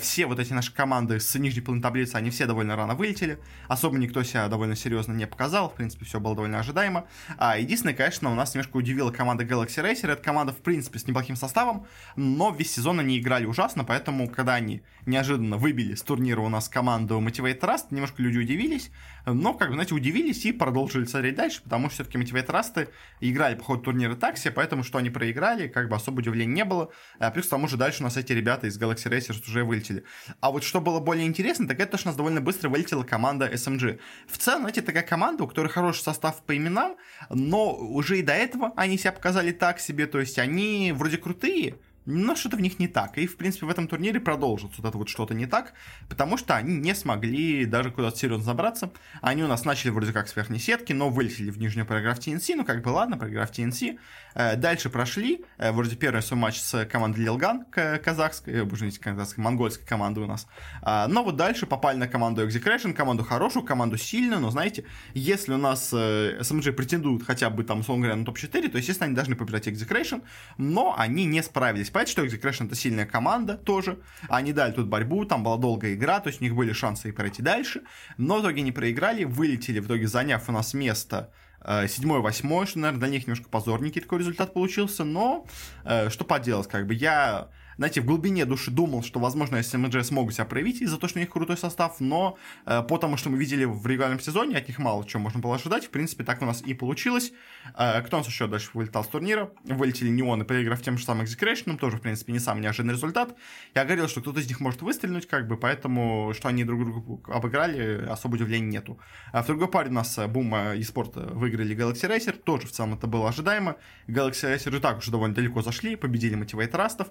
все 0.00 0.26
вот 0.26 0.38
эти 0.38 0.52
наши 0.52 0.72
команды 0.72 1.20
с 1.20 1.34
нижней 1.34 1.60
половины 1.60 1.82
таблицы, 1.82 2.16
они 2.16 2.30
все 2.30 2.46
довольно 2.46 2.76
рано 2.76 2.94
вылетели, 2.94 3.38
особо 3.68 3.98
никто 3.98 4.22
себя 4.22 4.48
довольно 4.48 4.76
серьезно 4.76 5.12
не 5.12 5.26
показал, 5.26 5.70
в 5.70 5.74
принципе, 5.74 6.04
все 6.04 6.20
было 6.20 6.34
довольно 6.34 6.58
ожидаемо. 6.58 7.06
А 7.38 7.58
единственное, 7.58 7.94
конечно, 7.94 8.30
у 8.30 8.34
нас 8.34 8.54
немножко 8.54 8.76
удивила 8.76 9.10
команда 9.10 9.44
Galaxy 9.44 9.82
Racer, 9.82 10.10
это 10.10 10.22
команда, 10.22 10.52
в 10.52 10.58
принципе, 10.58 10.98
с 10.98 11.06
неплохим 11.06 11.36
составом, 11.36 11.86
но 12.16 12.50
весь 12.50 12.72
сезон 12.72 13.00
они 13.00 13.18
играли 13.18 13.46
ужасно, 13.46 13.84
поэтому, 13.84 14.28
когда 14.28 14.54
они 14.54 14.82
неожиданно 15.06 15.56
выбили 15.56 15.94
с 15.94 16.02
турнира 16.02 16.40
у 16.40 16.48
нас 16.48 16.68
команду 16.68 17.20
Motivate 17.20 17.60
Trust, 17.60 17.86
немножко 17.90 18.22
люди 18.22 18.38
удивились, 18.38 18.90
но, 19.26 19.54
как 19.54 19.68
бы, 19.68 19.74
знаете, 19.74 19.94
удивились 19.94 20.44
и 20.44 20.52
продолжили 20.52 21.04
смотреть 21.04 21.36
дальше, 21.42 21.62
потому 21.62 21.90
что 21.90 22.04
все-таки 22.04 22.18
Motivate 22.18 22.46
Trust 22.46 22.88
играли 23.20 23.56
по 23.56 23.64
ходу 23.64 23.82
турнира 23.82 24.14
такси, 24.14 24.50
поэтому 24.50 24.84
что 24.84 24.98
они 24.98 25.10
проиграли, 25.10 25.66
как 25.66 25.88
бы 25.88 25.96
особо 25.96 26.20
удивления 26.20 26.52
не 26.52 26.64
было. 26.64 26.90
А 27.18 27.30
плюс 27.30 27.46
к 27.46 27.50
тому 27.50 27.66
же 27.66 27.76
дальше 27.76 28.00
у 28.00 28.04
нас 28.04 28.16
эти 28.16 28.32
ребята 28.32 28.68
из 28.68 28.80
Galaxy 28.80 29.10
Racers 29.10 29.42
уже 29.48 29.64
вылетели. 29.64 30.04
А 30.40 30.50
вот 30.50 30.62
что 30.62 30.80
было 30.80 31.00
более 31.00 31.26
интересно, 31.26 31.66
так 31.66 31.80
это 31.80 31.92
то, 31.92 31.98
что 31.98 32.08
у 32.08 32.10
нас 32.10 32.16
довольно 32.16 32.40
быстро 32.40 32.68
вылетела 32.68 33.02
команда 33.02 33.48
SMG. 33.48 33.98
В 34.28 34.38
целом, 34.38 34.60
знаете, 34.60 34.82
такая 34.82 35.02
команда, 35.02 35.44
у 35.44 35.48
которой 35.48 35.68
хороший 35.68 36.02
состав 36.02 36.42
по 36.44 36.56
именам, 36.56 36.96
но 37.28 37.74
уже 37.74 38.20
и 38.20 38.22
до 38.22 38.32
этого 38.32 38.72
они 38.76 38.96
себя 38.96 39.12
показали 39.12 39.50
так 39.50 39.80
себе, 39.80 40.06
то 40.06 40.20
есть 40.20 40.38
они 40.38 40.92
вроде 40.94 41.18
крутые, 41.18 41.76
но 42.04 42.34
что-то 42.34 42.56
в 42.56 42.60
них 42.60 42.78
не 42.78 42.88
так. 42.88 43.18
И, 43.18 43.26
в 43.26 43.36
принципе, 43.36 43.66
в 43.66 43.70
этом 43.70 43.86
турнире 43.86 44.20
продолжится 44.20 44.82
вот 44.82 44.88
это 44.88 44.98
вот 44.98 45.08
что-то 45.08 45.34
не 45.34 45.46
так, 45.46 45.72
потому 46.08 46.36
что 46.36 46.56
они 46.56 46.76
не 46.76 46.94
смогли 46.94 47.64
даже 47.64 47.90
куда-то 47.90 48.16
серьезно 48.18 48.44
забраться. 48.44 48.90
Они 49.20 49.42
у 49.42 49.48
нас 49.48 49.64
начали 49.64 49.90
вроде 49.90 50.12
как 50.12 50.28
с 50.28 50.36
верхней 50.36 50.58
сетки, 50.58 50.92
но 50.92 51.10
вылетели 51.10 51.50
в 51.50 51.58
нижнюю 51.58 51.86
проиграв 51.86 52.18
TNC. 52.18 52.56
Ну, 52.56 52.64
как 52.64 52.82
бы 52.82 52.88
ладно, 52.88 53.16
проиграв 53.16 53.50
TNC. 53.50 53.98
Э, 54.34 54.56
дальше 54.56 54.90
прошли. 54.90 55.44
Э, 55.58 55.72
вроде 55.72 55.96
первый 55.96 56.22
свой 56.22 56.40
матч 56.40 56.60
с 56.60 56.84
командой 56.86 57.20
Лилган, 57.20 57.64
казахской, 57.70 58.54
э, 58.54 58.64
боже, 58.64 58.86
не 58.86 58.92
казахской, 58.92 59.42
монгольской 59.44 59.86
командой 59.86 60.24
у 60.24 60.26
нас. 60.26 60.46
А, 60.82 61.06
но 61.08 61.22
вот 61.22 61.36
дальше 61.36 61.66
попали 61.66 61.96
на 61.96 62.08
команду 62.08 62.46
Execration, 62.46 62.92
команду 62.92 63.24
хорошую, 63.24 63.64
команду 63.64 63.96
сильную, 63.96 64.40
но, 64.40 64.50
знаете, 64.50 64.84
если 65.14 65.52
у 65.52 65.58
нас 65.58 65.92
SMG 65.92 66.72
претендуют 66.72 67.24
хотя 67.24 67.50
бы 67.50 67.64
там, 67.64 67.80
условно 67.80 68.04
говоря, 68.04 68.18
на 68.18 68.24
топ-4, 68.24 68.68
то, 68.70 68.78
естественно, 68.78 69.06
они 69.06 69.14
должны 69.14 69.36
побеждать 69.36 69.68
Execration, 69.68 70.22
но 70.56 70.94
они 70.96 71.24
не 71.24 71.42
справились 71.42 71.90
понятно, 71.92 72.12
что 72.12 72.24
Execration 72.24 72.66
это 72.66 72.74
сильная 72.74 73.06
команда 73.06 73.56
тоже. 73.56 73.98
Они 74.28 74.52
дали 74.52 74.72
тут 74.72 74.88
борьбу, 74.88 75.24
там 75.24 75.42
была 75.42 75.56
долгая 75.56 75.94
игра, 75.94 76.20
то 76.20 76.28
есть 76.28 76.40
у 76.40 76.44
них 76.44 76.54
были 76.54 76.72
шансы 76.72 77.08
и 77.08 77.12
пройти 77.12 77.42
дальше. 77.42 77.82
Но 78.16 78.38
в 78.38 78.42
итоге 78.42 78.62
не 78.62 78.72
проиграли, 78.72 79.24
вылетели, 79.24 79.80
в 79.80 79.86
итоге 79.86 80.06
заняв 80.06 80.48
у 80.48 80.52
нас 80.52 80.74
место 80.74 81.30
э, 81.64 81.88
седьмой, 81.88 82.20
восьмой, 82.20 82.66
что, 82.66 82.78
наверное, 82.78 83.00
для 83.00 83.08
них 83.08 83.26
немножко 83.26 83.48
позорненький 83.48 84.00
такой 84.00 84.18
результат 84.18 84.54
получился, 84.54 85.04
но 85.04 85.46
э, 85.84 86.10
что 86.10 86.24
поделать, 86.24 86.68
как 86.68 86.86
бы 86.86 86.94
я 86.94 87.48
знаете, 87.76 88.00
в 88.00 88.04
глубине 88.04 88.44
души 88.44 88.70
думал, 88.70 89.02
что, 89.02 89.20
возможно, 89.20 89.56
SMG 89.56 90.02
смогут 90.02 90.34
себя 90.34 90.44
проявить 90.44 90.82
из-за 90.82 90.96
того, 90.96 91.08
что 91.08 91.18
у 91.18 91.22
них 91.22 91.30
крутой 91.30 91.56
состав, 91.56 92.00
но 92.00 92.36
э, 92.66 92.82
по 92.82 92.98
тому, 92.98 93.16
что 93.16 93.30
мы 93.30 93.38
видели 93.38 93.64
в 93.64 93.86
регулярном 93.86 94.20
сезоне, 94.20 94.56
от 94.56 94.68
них 94.68 94.78
мало 94.78 95.06
чего 95.06 95.22
можно 95.22 95.40
было 95.40 95.56
ожидать. 95.56 95.86
В 95.86 95.90
принципе, 95.90 96.24
так 96.24 96.42
у 96.42 96.44
нас 96.44 96.62
и 96.62 96.74
получилось. 96.74 97.32
Э, 97.76 98.02
кто 98.02 98.16
у 98.16 98.20
нас 98.20 98.28
еще 98.28 98.46
дальше 98.46 98.70
вылетал 98.74 99.04
с 99.04 99.08
турнира? 99.08 99.50
Вылетели 99.64 100.08
Неоны, 100.08 100.44
проиграв 100.44 100.82
тем 100.82 100.98
же 100.98 101.04
самым 101.04 101.24
Execration, 101.24 101.76
тоже, 101.76 101.96
в 101.96 102.00
принципе, 102.00 102.32
не 102.32 102.38
самый 102.38 102.62
неожиданный 102.62 102.94
результат. 102.94 103.36
Я 103.74 103.84
говорил, 103.84 104.08
что 104.08 104.20
кто-то 104.20 104.40
из 104.40 104.48
них 104.48 104.60
может 104.60 104.82
выстрелить, 104.82 105.26
как 105.26 105.48
бы, 105.48 105.56
поэтому, 105.56 106.32
что 106.34 106.48
они 106.48 106.64
друг 106.64 106.84
друга 106.84 107.32
обыграли, 107.32 108.06
особо 108.06 108.34
удивления 108.34 108.68
нету. 108.68 108.98
А 109.32 109.42
в 109.42 109.46
другой 109.46 109.68
паре 109.68 109.90
у 109.90 109.92
нас 109.92 110.18
Бума 110.28 110.74
и 110.74 110.82
Спорт 110.82 111.16
выиграли 111.16 111.76
Galaxy 111.76 112.08
Racer, 112.08 112.32
тоже 112.32 112.66
в 112.66 112.72
целом 112.72 112.94
это 112.94 113.06
было 113.06 113.28
ожидаемо. 113.28 113.76
Galaxy 114.08 114.54
Racer 114.54 114.76
и 114.76 114.80
так 114.80 114.98
уже 114.98 115.10
довольно 115.10 115.34
далеко 115.34 115.62
зашли, 115.62 115.96
победили 115.96 116.36
Motivate 116.36 116.76
Растов, 116.76 117.08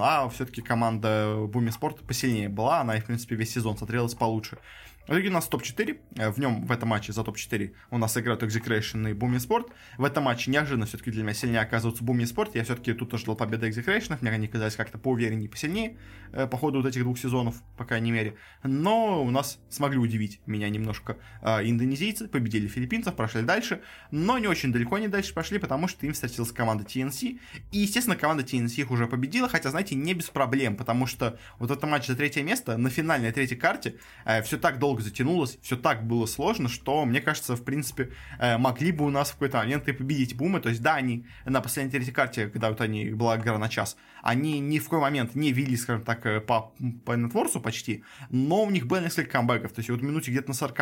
а 0.00 0.28
все-таки 0.28 0.62
команда 0.62 1.46
Буми 1.48 1.70
Спорт 1.70 2.00
посильнее 2.06 2.48
была, 2.48 2.80
она, 2.80 2.96
в 2.96 3.04
принципе, 3.04 3.34
весь 3.36 3.52
сезон 3.52 3.76
смотрелась 3.76 4.14
получше. 4.14 4.58
Итоге 5.06 5.28
у 5.28 5.32
нас 5.32 5.48
топ-4. 5.48 5.98
Э, 6.16 6.30
в 6.30 6.38
нем 6.38 6.64
в 6.64 6.70
этом 6.70 6.88
матче 6.90 7.12
за 7.12 7.24
топ-4 7.24 7.72
у 7.90 7.98
нас 7.98 8.16
играют 8.16 8.42
Execration 8.42 9.10
и 9.10 9.14
Boomy 9.14 9.38
Sport. 9.38 9.72
В 9.98 10.04
этом 10.04 10.24
матче 10.24 10.50
неожиданно 10.50 10.86
все-таки 10.86 11.10
для 11.10 11.22
меня 11.22 11.34
сильнее 11.34 11.60
оказывается 11.60 12.04
Boomy 12.04 12.22
Sport. 12.22 12.50
Я 12.54 12.64
все-таки 12.64 12.92
тут 12.92 13.12
ожидал 13.12 13.34
победы 13.34 13.68
Execration. 13.68 14.18
Мне 14.20 14.30
они 14.30 14.46
казались 14.46 14.76
как-то 14.76 14.98
поувереннее 14.98 15.48
посильнее 15.48 15.96
э, 16.32 16.46
по 16.46 16.56
ходу 16.56 16.80
вот 16.80 16.88
этих 16.88 17.02
двух 17.02 17.18
сезонов, 17.18 17.60
по 17.76 17.84
крайней 17.84 18.12
мере. 18.12 18.36
Но 18.62 19.24
у 19.24 19.30
нас 19.30 19.58
смогли 19.68 19.98
удивить 19.98 20.40
меня 20.46 20.68
немножко 20.68 21.16
э, 21.42 21.68
индонезийцы. 21.68 22.28
Победили 22.28 22.68
филиппинцев, 22.68 23.16
прошли 23.16 23.42
дальше. 23.42 23.80
Но 24.12 24.38
не 24.38 24.46
очень 24.46 24.72
далеко 24.72 24.94
они 24.94 25.08
дальше 25.08 25.34
пошли, 25.34 25.58
потому 25.58 25.88
что 25.88 26.06
им 26.06 26.12
встретилась 26.12 26.52
команда 26.52 26.84
TNC. 26.84 27.40
И, 27.72 27.78
естественно, 27.78 28.16
команда 28.16 28.44
TNC 28.44 28.82
их 28.82 28.90
уже 28.92 29.06
победила. 29.08 29.48
Хотя, 29.48 29.70
знаете, 29.70 29.96
не 29.96 30.14
без 30.14 30.26
проблем, 30.30 30.76
потому 30.76 31.06
что 31.06 31.38
вот 31.58 31.70
это 31.70 31.86
матч 31.88 32.06
за 32.06 32.14
третье 32.14 32.44
место 32.44 32.76
на 32.76 32.90
финальной 32.90 33.32
третьей 33.32 33.56
карте 33.56 33.96
э, 34.24 34.42
все 34.42 34.56
так 34.56 34.78
долго 34.78 34.89
долго 34.90 35.02
затянулось, 35.02 35.56
все 35.62 35.76
так 35.76 36.04
было 36.04 36.26
сложно, 36.26 36.68
что, 36.68 37.04
мне 37.04 37.20
кажется, 37.20 37.54
в 37.54 37.62
принципе, 37.62 38.10
э, 38.40 38.58
могли 38.58 38.90
бы 38.90 39.04
у 39.04 39.10
нас 39.10 39.30
в 39.30 39.34
какой-то 39.34 39.58
момент 39.58 39.86
и 39.88 39.92
победить 39.92 40.34
Бумы. 40.34 40.60
То 40.60 40.68
есть, 40.68 40.82
да, 40.82 40.96
они 40.96 41.26
на 41.44 41.60
последней 41.60 41.92
третьей 41.92 42.12
карте, 42.12 42.48
когда 42.48 42.70
вот 42.70 42.80
они, 42.80 43.10
была 43.10 43.36
игра 43.36 43.56
на 43.56 43.68
час, 43.68 43.96
они 44.20 44.58
ни 44.58 44.80
в 44.80 44.84
какой 44.84 44.98
момент 44.98 45.36
не 45.36 45.52
вели, 45.52 45.76
скажем 45.76 46.02
так, 46.02 46.26
э, 46.26 46.40
по, 46.40 46.72
по 47.04 47.12
нетворсу 47.12 47.60
почти, 47.60 48.02
но 48.30 48.64
у 48.64 48.70
них 48.70 48.86
было 48.88 49.00
несколько 49.00 49.30
камбэков. 49.30 49.72
То 49.72 49.78
есть, 49.78 49.90
вот 49.90 50.02
минуте 50.02 50.32
где-то 50.32 50.48
на 50.48 50.54
40 50.54 50.80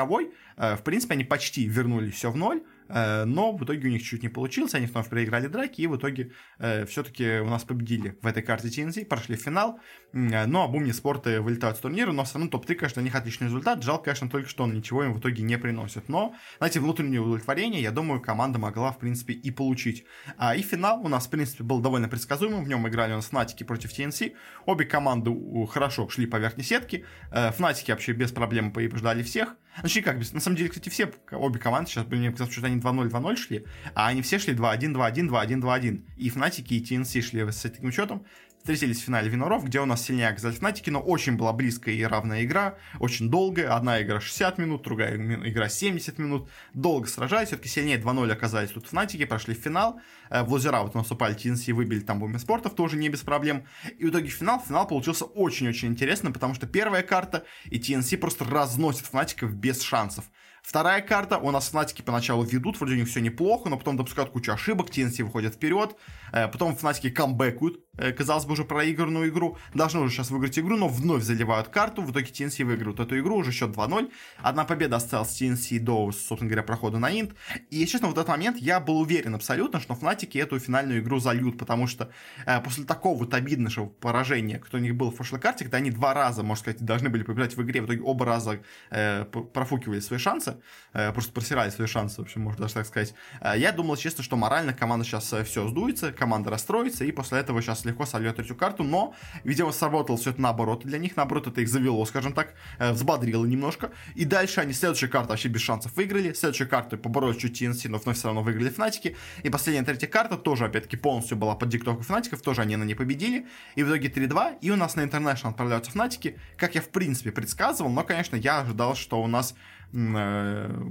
э, 0.57 0.77
в 0.77 0.83
принципе, 0.83 1.13
они 1.13 1.25
почти 1.25 1.67
вернули 1.67 2.11
все 2.11 2.31
в 2.31 2.37
ноль, 2.37 2.63
но 2.89 3.53
в 3.53 3.65
итоге 3.65 3.89
у 3.89 3.91
них 3.91 4.03
чуть 4.03 4.23
не 4.23 4.29
получилось, 4.29 4.75
они 4.75 4.87
вновь 4.87 5.09
проиграли 5.09 5.47
драки, 5.47 5.83
и 5.83 5.87
в 5.87 5.97
итоге 5.97 6.33
э, 6.59 6.87
все-таки 6.87 7.41
у 7.41 7.49
нас 7.49 7.65
победили 7.65 8.19
в 8.23 8.27
этой 8.27 8.43
карте 8.43 8.69
TNC, 8.69 9.07
прошли 9.07 9.37
в 9.37 9.41
финал, 9.41 9.79
э, 10.13 10.47
но 10.47 10.65
обумни 10.65 10.93
спорты 10.93 11.41
вылетают 11.41 11.77
с 11.77 11.81
турнира, 11.81 12.13
но 12.13 12.25
все 12.25 12.35
равно 12.35 12.51
топ-3, 12.51 12.75
конечно, 12.75 13.03
у 13.03 13.05
них 13.05 13.15
отличный 13.15 13.47
результат, 13.47 13.83
жалко, 13.83 14.05
конечно, 14.05 14.31
только 14.31 14.49
что 14.49 14.65
он 14.65 14.75
ничего 14.75 15.05
им 15.05 15.15
в 15.15 15.21
итоге 15.21 15.43
не 15.43 15.59
приносит, 15.59 16.09
но, 16.09 16.35
знаете, 16.59 16.81
внутреннее 16.81 17.21
удовлетворение, 17.21 17.83
я 17.83 17.91
думаю, 17.91 18.21
команда 18.21 18.59
могла, 18.59 18.93
в 18.93 18.99
принципе, 18.99 19.35
и 19.35 19.51
получить. 19.51 20.05
А, 20.37 20.55
и 20.55 20.63
финал 20.63 21.01
у 21.05 21.09
нас, 21.09 21.27
в 21.27 21.31
принципе, 21.31 21.65
был 21.65 21.81
довольно 21.81 22.09
предсказуемым, 22.09 22.65
в 22.65 22.69
нем 22.69 22.87
играли 22.89 23.13
у 23.13 23.17
нас 23.17 23.27
Фнатики 23.27 23.65
против 23.65 23.97
TNC, 23.97 24.35
обе 24.67 24.85
команды 24.85 25.31
хорошо 25.67 26.09
шли 26.09 26.27
по 26.27 26.37
верхней 26.37 26.65
сетке, 26.65 27.05
Фнатики 27.31 27.91
вообще 27.91 28.13
без 28.13 28.33
проблем 28.33 28.73
побеждали 28.73 29.23
всех, 29.23 29.57
Значит, 29.81 30.05
как, 30.05 30.17
на 30.33 30.41
самом 30.41 30.57
деле, 30.57 30.69
кстати, 30.69 30.89
все, 30.89 31.13
обе 31.31 31.59
команды 31.59 31.91
сейчас, 31.91 32.07
мне 32.07 32.31
казалось, 32.31 32.53
что 32.53 32.67
они 32.67 32.81
2-0, 32.81 33.11
2-0 33.11 33.37
шли, 33.37 33.65
а 33.95 34.09
они 34.09 34.23
все 34.23 34.39
шли 34.39 34.55
2-1, 34.55 34.95
2-1, 34.95 35.29
2-1, 35.29 35.61
2-1. 35.61 36.03
И 36.17 36.31
Фнатики, 36.31 36.75
и 36.75 36.83
TNC 36.83 37.21
шли 37.23 37.41
с 37.51 37.63
таким 37.63 37.93
счетом 37.93 38.25
встретились 38.69 39.01
в 39.01 39.05
финале 39.05 39.31
Виноров, 39.31 39.65
где 39.65 39.81
у 39.81 39.87
нас 39.87 40.05
сильнее 40.05 40.29
оказались 40.29 40.59
Фнатики, 40.59 40.91
но 40.91 41.01
очень 41.01 41.39
была 41.39 41.55
близкая 41.55 41.95
и 41.95 42.03
равная 42.03 42.45
игра, 42.45 42.77
очень 43.01 43.31
долгая. 43.31 43.75
Одна 43.75 44.03
игра 44.03 44.21
60 44.21 44.59
минут, 44.59 44.83
другая 44.83 45.17
игра 45.17 45.71
70 45.71 46.19
минут. 46.19 46.51
Долго 46.75 47.07
сражались, 47.07 47.49
все-таки 47.49 47.71
сильнее 47.71 47.97
2-0 47.99 48.31
оказались 48.31 48.71
тут 48.71 48.87
Фнатики, 48.87 49.25
прошли 49.25 49.55
в 49.55 49.59
финал. 49.59 50.03
Э, 50.29 50.43
в 50.43 50.53
лузера 50.53 50.83
вот 50.83 50.95
наступали 50.95 51.35
TNC, 51.35 51.73
выбили 51.73 52.01
там 52.01 52.21
Буми 52.21 52.37
Спортов, 52.37 52.75
тоже 52.75 52.99
не 52.99 53.09
без 53.09 53.21
проблем. 53.21 53.65
И 53.99 54.05
в 54.05 54.11
итоге 54.11 54.29
финал, 54.29 54.61
финал 54.61 54.87
получился 54.87 55.25
очень-очень 55.25 55.89
интересным, 55.89 56.35
потому 56.35 56.53
что 56.53 56.67
первая 56.67 57.03
карта 57.03 57.45
и 57.65 57.79
TNC 57.79 58.19
просто 58.19 58.45
разносит 58.45 59.07
Фнатиков 59.07 59.55
без 59.55 59.81
шансов. 59.81 60.27
Вторая 60.63 61.01
карта, 61.01 61.39
у 61.39 61.51
нас 61.51 61.71
Фнатики 61.71 62.03
поначалу 62.03 62.45
ведут, 62.45 62.79
вроде 62.79 62.93
у 62.93 62.97
них 62.99 63.09
все 63.09 63.21
неплохо, 63.21 63.71
но 63.71 63.79
потом 63.79 63.97
допускают 63.97 64.31
кучу 64.31 64.53
ошибок, 64.53 64.91
TNC 64.91 65.25
выходят 65.25 65.55
вперед, 65.55 65.97
э, 66.33 66.47
потом 66.49 66.77
Фнатики 66.77 67.09
камбэкают, 67.09 67.79
казалось 68.17 68.45
бы, 68.45 68.53
уже 68.53 68.65
проигранную 68.65 69.29
игру, 69.29 69.59
должны 69.75 70.01
уже 70.01 70.15
сейчас 70.15 70.31
выиграть 70.31 70.59
игру, 70.59 70.77
но 70.77 70.89
вновь 70.89 71.23
заливают 71.23 71.69
карту, 71.69 72.03
в 72.03 72.13
итоге 72.13 72.27
TNC 72.27 72.65
выиграют 72.65 73.01
эту 73.01 73.19
игру, 73.19 73.37
уже 73.37 73.53
счет 73.53 73.71
2-0, 73.71 74.11
одна 74.39 74.65
победа 74.65 74.97
осталась 74.97 75.41
TNC 75.41 75.81
до, 75.81 76.13
собственно 76.13 76.49
говоря, 76.49 76.63
прохода 76.63 76.99
на 76.99 77.11
Инт, 77.11 77.35
и, 77.71 77.87
честно, 77.87 78.09
в 78.09 78.13
этот 78.13 78.29
момент 78.29 78.59
я 78.59 78.81
был 78.81 79.01
уверен 79.01 79.35
абсолютно, 79.35 79.81
что 79.81 79.95
Фнатики 79.95 80.39
эту 80.39 80.59
финальную 80.59 81.01
игру 81.01 81.19
зальют, 81.19 81.59
потому 81.59 81.87
что 81.87 82.11
э, 82.47 82.61
после 82.61 82.85
такого 82.85 83.19
вот 83.19 83.35
обидного 83.35 83.87
поражения, 83.87 84.59
кто 84.59 84.79
у 84.79 84.81
них 84.81 84.95
был 84.95 85.11
в 85.11 85.17
прошлой 85.17 85.41
карте, 85.41 85.65
когда 85.65 85.79
они 85.79 85.91
два 85.91 86.15
раза, 86.15 86.43
можно 86.43 86.63
сказать, 86.63 86.85
должны 86.85 87.09
были 87.09 87.23
побеждать 87.23 87.57
в 87.57 87.63
игре, 87.63 87.83
в 87.83 87.87
итоге 87.87 88.03
оба 88.03 88.25
раза 88.25 88.61
э, 88.91 89.25
профукивали 89.25 90.01
свои 90.01 90.19
шансы, 90.19 90.57
Э, 90.99 91.13
просто 91.13 91.33
просирали 91.33 91.71
свои 91.71 91.87
шансы, 91.87 92.21
в 92.21 92.25
общем, 92.25 92.43
можно 92.43 92.63
даже 92.63 92.75
так 92.75 92.87
сказать. 92.87 93.15
Э, 93.41 93.53
я 93.57 93.73
думал, 93.73 93.97
честно, 93.97 94.25
что 94.25 94.37
морально 94.37 94.73
команда 94.73 95.05
сейчас 95.05 95.33
э, 95.33 95.45
все 95.45 95.69
сдуется, 95.69 96.13
команда 96.13 96.51
расстроится, 96.51 97.05
и 97.05 97.13
после 97.13 97.39
этого 97.39 97.61
сейчас 97.63 97.85
легко 97.89 98.07
сольет 98.07 98.37
третью 98.37 98.57
карту, 98.57 98.85
но, 98.85 99.15
видимо, 99.45 99.73
сработало 99.73 100.17
все 100.17 100.31
это 100.31 100.41
наоборот. 100.41 100.85
Для 100.85 100.99
них, 100.99 101.17
наоборот, 101.17 101.47
это 101.47 101.61
их 101.61 101.69
завело, 101.69 102.05
скажем 102.07 102.33
так, 102.33 102.55
взбодрило 102.79 103.45
немножко, 103.45 103.91
и 104.15 104.25
дальше 104.25 104.61
они 104.61 104.73
следующую 104.73 105.11
карту 105.11 105.31
вообще 105.31 105.49
без 105.49 105.61
шансов 105.61 105.95
выиграли, 105.97 106.33
следующую 106.33 106.69
карту 106.69 106.99
поборолись 106.99 107.39
чуть 107.39 107.61
TNC, 107.61 107.89
но 107.89 107.99
вновь 107.99 108.17
все 108.17 108.29
равно 108.29 108.43
выиграли 108.43 108.71
Фнатики, 108.71 109.17
и 109.43 109.51
последняя 109.51 109.83
третья 109.85 110.07
карта 110.07 110.37
тоже, 110.37 110.67
опять-таки, 110.67 110.97
полностью 110.97 111.37
была 111.37 111.55
под 111.55 111.69
диктовку 111.69 112.03
Фнатиков, 112.03 112.41
тоже 112.43 112.63
они 112.63 112.77
на 112.77 112.85
ней 112.85 112.95
победили, 112.95 113.47
и 113.75 113.83
в 113.83 113.89
итоге 113.89 114.09
3-2, 114.09 114.59
и 114.61 114.71
у 114.71 114.77
нас 114.77 114.97
на 114.97 115.03
International 115.03 115.51
отправляются 115.51 115.91
Фнатики, 115.91 116.39
как 116.57 116.75
я, 116.75 116.81
в 116.81 116.89
принципе, 116.89 117.33
предсказывал, 117.33 117.91
но, 117.91 118.05
конечно, 118.05 118.37
я 118.37 118.61
ожидал, 118.61 118.95
что 118.95 119.23
у 119.23 119.27
нас 119.27 119.55
Э, 119.93 120.91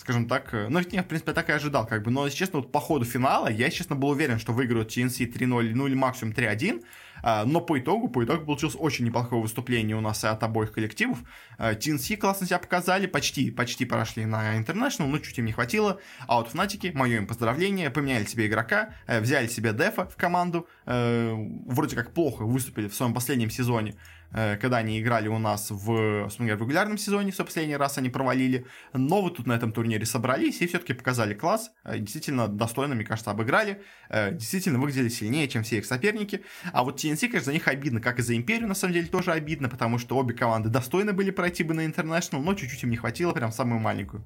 скажем 0.00 0.26
так, 0.26 0.54
э, 0.54 0.68
ну, 0.70 0.80
я, 0.90 1.02
в 1.02 1.06
принципе, 1.06 1.32
так 1.34 1.50
и 1.50 1.52
ожидал, 1.52 1.86
как 1.86 2.02
бы, 2.02 2.10
но, 2.10 2.24
если 2.24 2.38
честно, 2.38 2.60
вот 2.60 2.72
по 2.72 2.80
ходу 2.80 3.04
финала 3.04 3.48
я, 3.48 3.68
честно, 3.68 3.96
был 3.96 4.08
уверен, 4.08 4.38
что 4.38 4.54
выиграют 4.54 4.96
TNC 4.96 5.30
3-0, 5.30 5.72
ну, 5.74 5.86
или 5.86 5.94
максимум 5.94 6.32
3-1, 6.32 6.82
а, 7.22 7.44
но 7.44 7.60
по 7.60 7.78
итогу, 7.78 8.08
по 8.08 8.24
итогу 8.24 8.46
получилось 8.46 8.76
очень 8.78 9.04
неплохое 9.04 9.42
выступление 9.42 9.94
у 9.94 10.00
нас 10.00 10.24
от 10.24 10.42
обоих 10.42 10.72
коллективов. 10.72 11.18
TNC 11.58 12.16
классно 12.16 12.46
себя 12.46 12.58
показали, 12.58 13.06
почти, 13.06 13.50
почти 13.50 13.84
прошли 13.84 14.24
на 14.24 14.58
International, 14.58 15.06
но 15.06 15.18
чуть 15.18 15.38
им 15.38 15.44
не 15.44 15.52
хватило. 15.52 16.00
А 16.26 16.36
вот 16.36 16.48
Фнатики, 16.48 16.92
мое 16.94 17.18
им 17.18 17.26
поздравление, 17.26 17.90
поменяли 17.90 18.24
себе 18.24 18.46
игрока, 18.46 18.94
э, 19.06 19.20
взяли 19.20 19.48
себе 19.48 19.74
Дефа 19.74 20.06
в 20.06 20.16
команду, 20.16 20.66
вроде 20.86 21.94
как 21.94 22.14
плохо 22.14 22.44
выступили 22.44 22.88
в 22.88 22.94
своем 22.94 23.12
последнем 23.12 23.50
сезоне, 23.50 23.94
Э, 23.94 24.19
когда 24.32 24.78
они 24.78 25.00
играли 25.00 25.28
у 25.28 25.38
нас 25.38 25.70
в, 25.70 26.28
в 26.28 26.40
регулярном 26.40 26.98
сезоне, 26.98 27.32
все 27.32 27.44
последний 27.44 27.76
раз 27.76 27.98
они 27.98 28.10
провалили, 28.10 28.66
но 28.92 29.22
вы 29.22 29.30
тут 29.30 29.46
на 29.46 29.54
этом 29.54 29.72
турнире 29.72 30.06
собрались 30.06 30.60
и 30.60 30.66
все-таки 30.66 30.92
показали 30.92 31.34
класс, 31.34 31.72
э, 31.84 31.98
действительно 31.98 32.48
достойно, 32.48 32.94
мне 32.94 33.04
кажется, 33.04 33.30
обыграли, 33.30 33.82
э, 34.08 34.32
действительно 34.32 34.78
выглядели 34.78 35.08
сильнее, 35.08 35.48
чем 35.48 35.62
все 35.62 35.78
их 35.78 35.86
соперники, 35.86 36.44
а 36.72 36.84
вот 36.84 37.02
TNC, 37.02 37.28
конечно, 37.28 37.46
за 37.46 37.52
них 37.52 37.68
обидно, 37.68 38.00
как 38.00 38.18
и 38.18 38.22
за 38.22 38.36
Империю, 38.36 38.68
на 38.68 38.74
самом 38.74 38.94
деле, 38.94 39.06
тоже 39.06 39.32
обидно, 39.32 39.68
потому 39.68 39.98
что 39.98 40.16
обе 40.16 40.34
команды 40.34 40.68
достойны 40.68 41.12
были 41.12 41.30
пройти 41.30 41.64
бы 41.64 41.74
на 41.74 41.84
International, 41.86 42.40
но 42.40 42.54
чуть-чуть 42.54 42.82
им 42.84 42.90
не 42.90 42.96
хватило, 42.96 43.32
прям 43.32 43.52
самую 43.52 43.80
маленькую, 43.80 44.24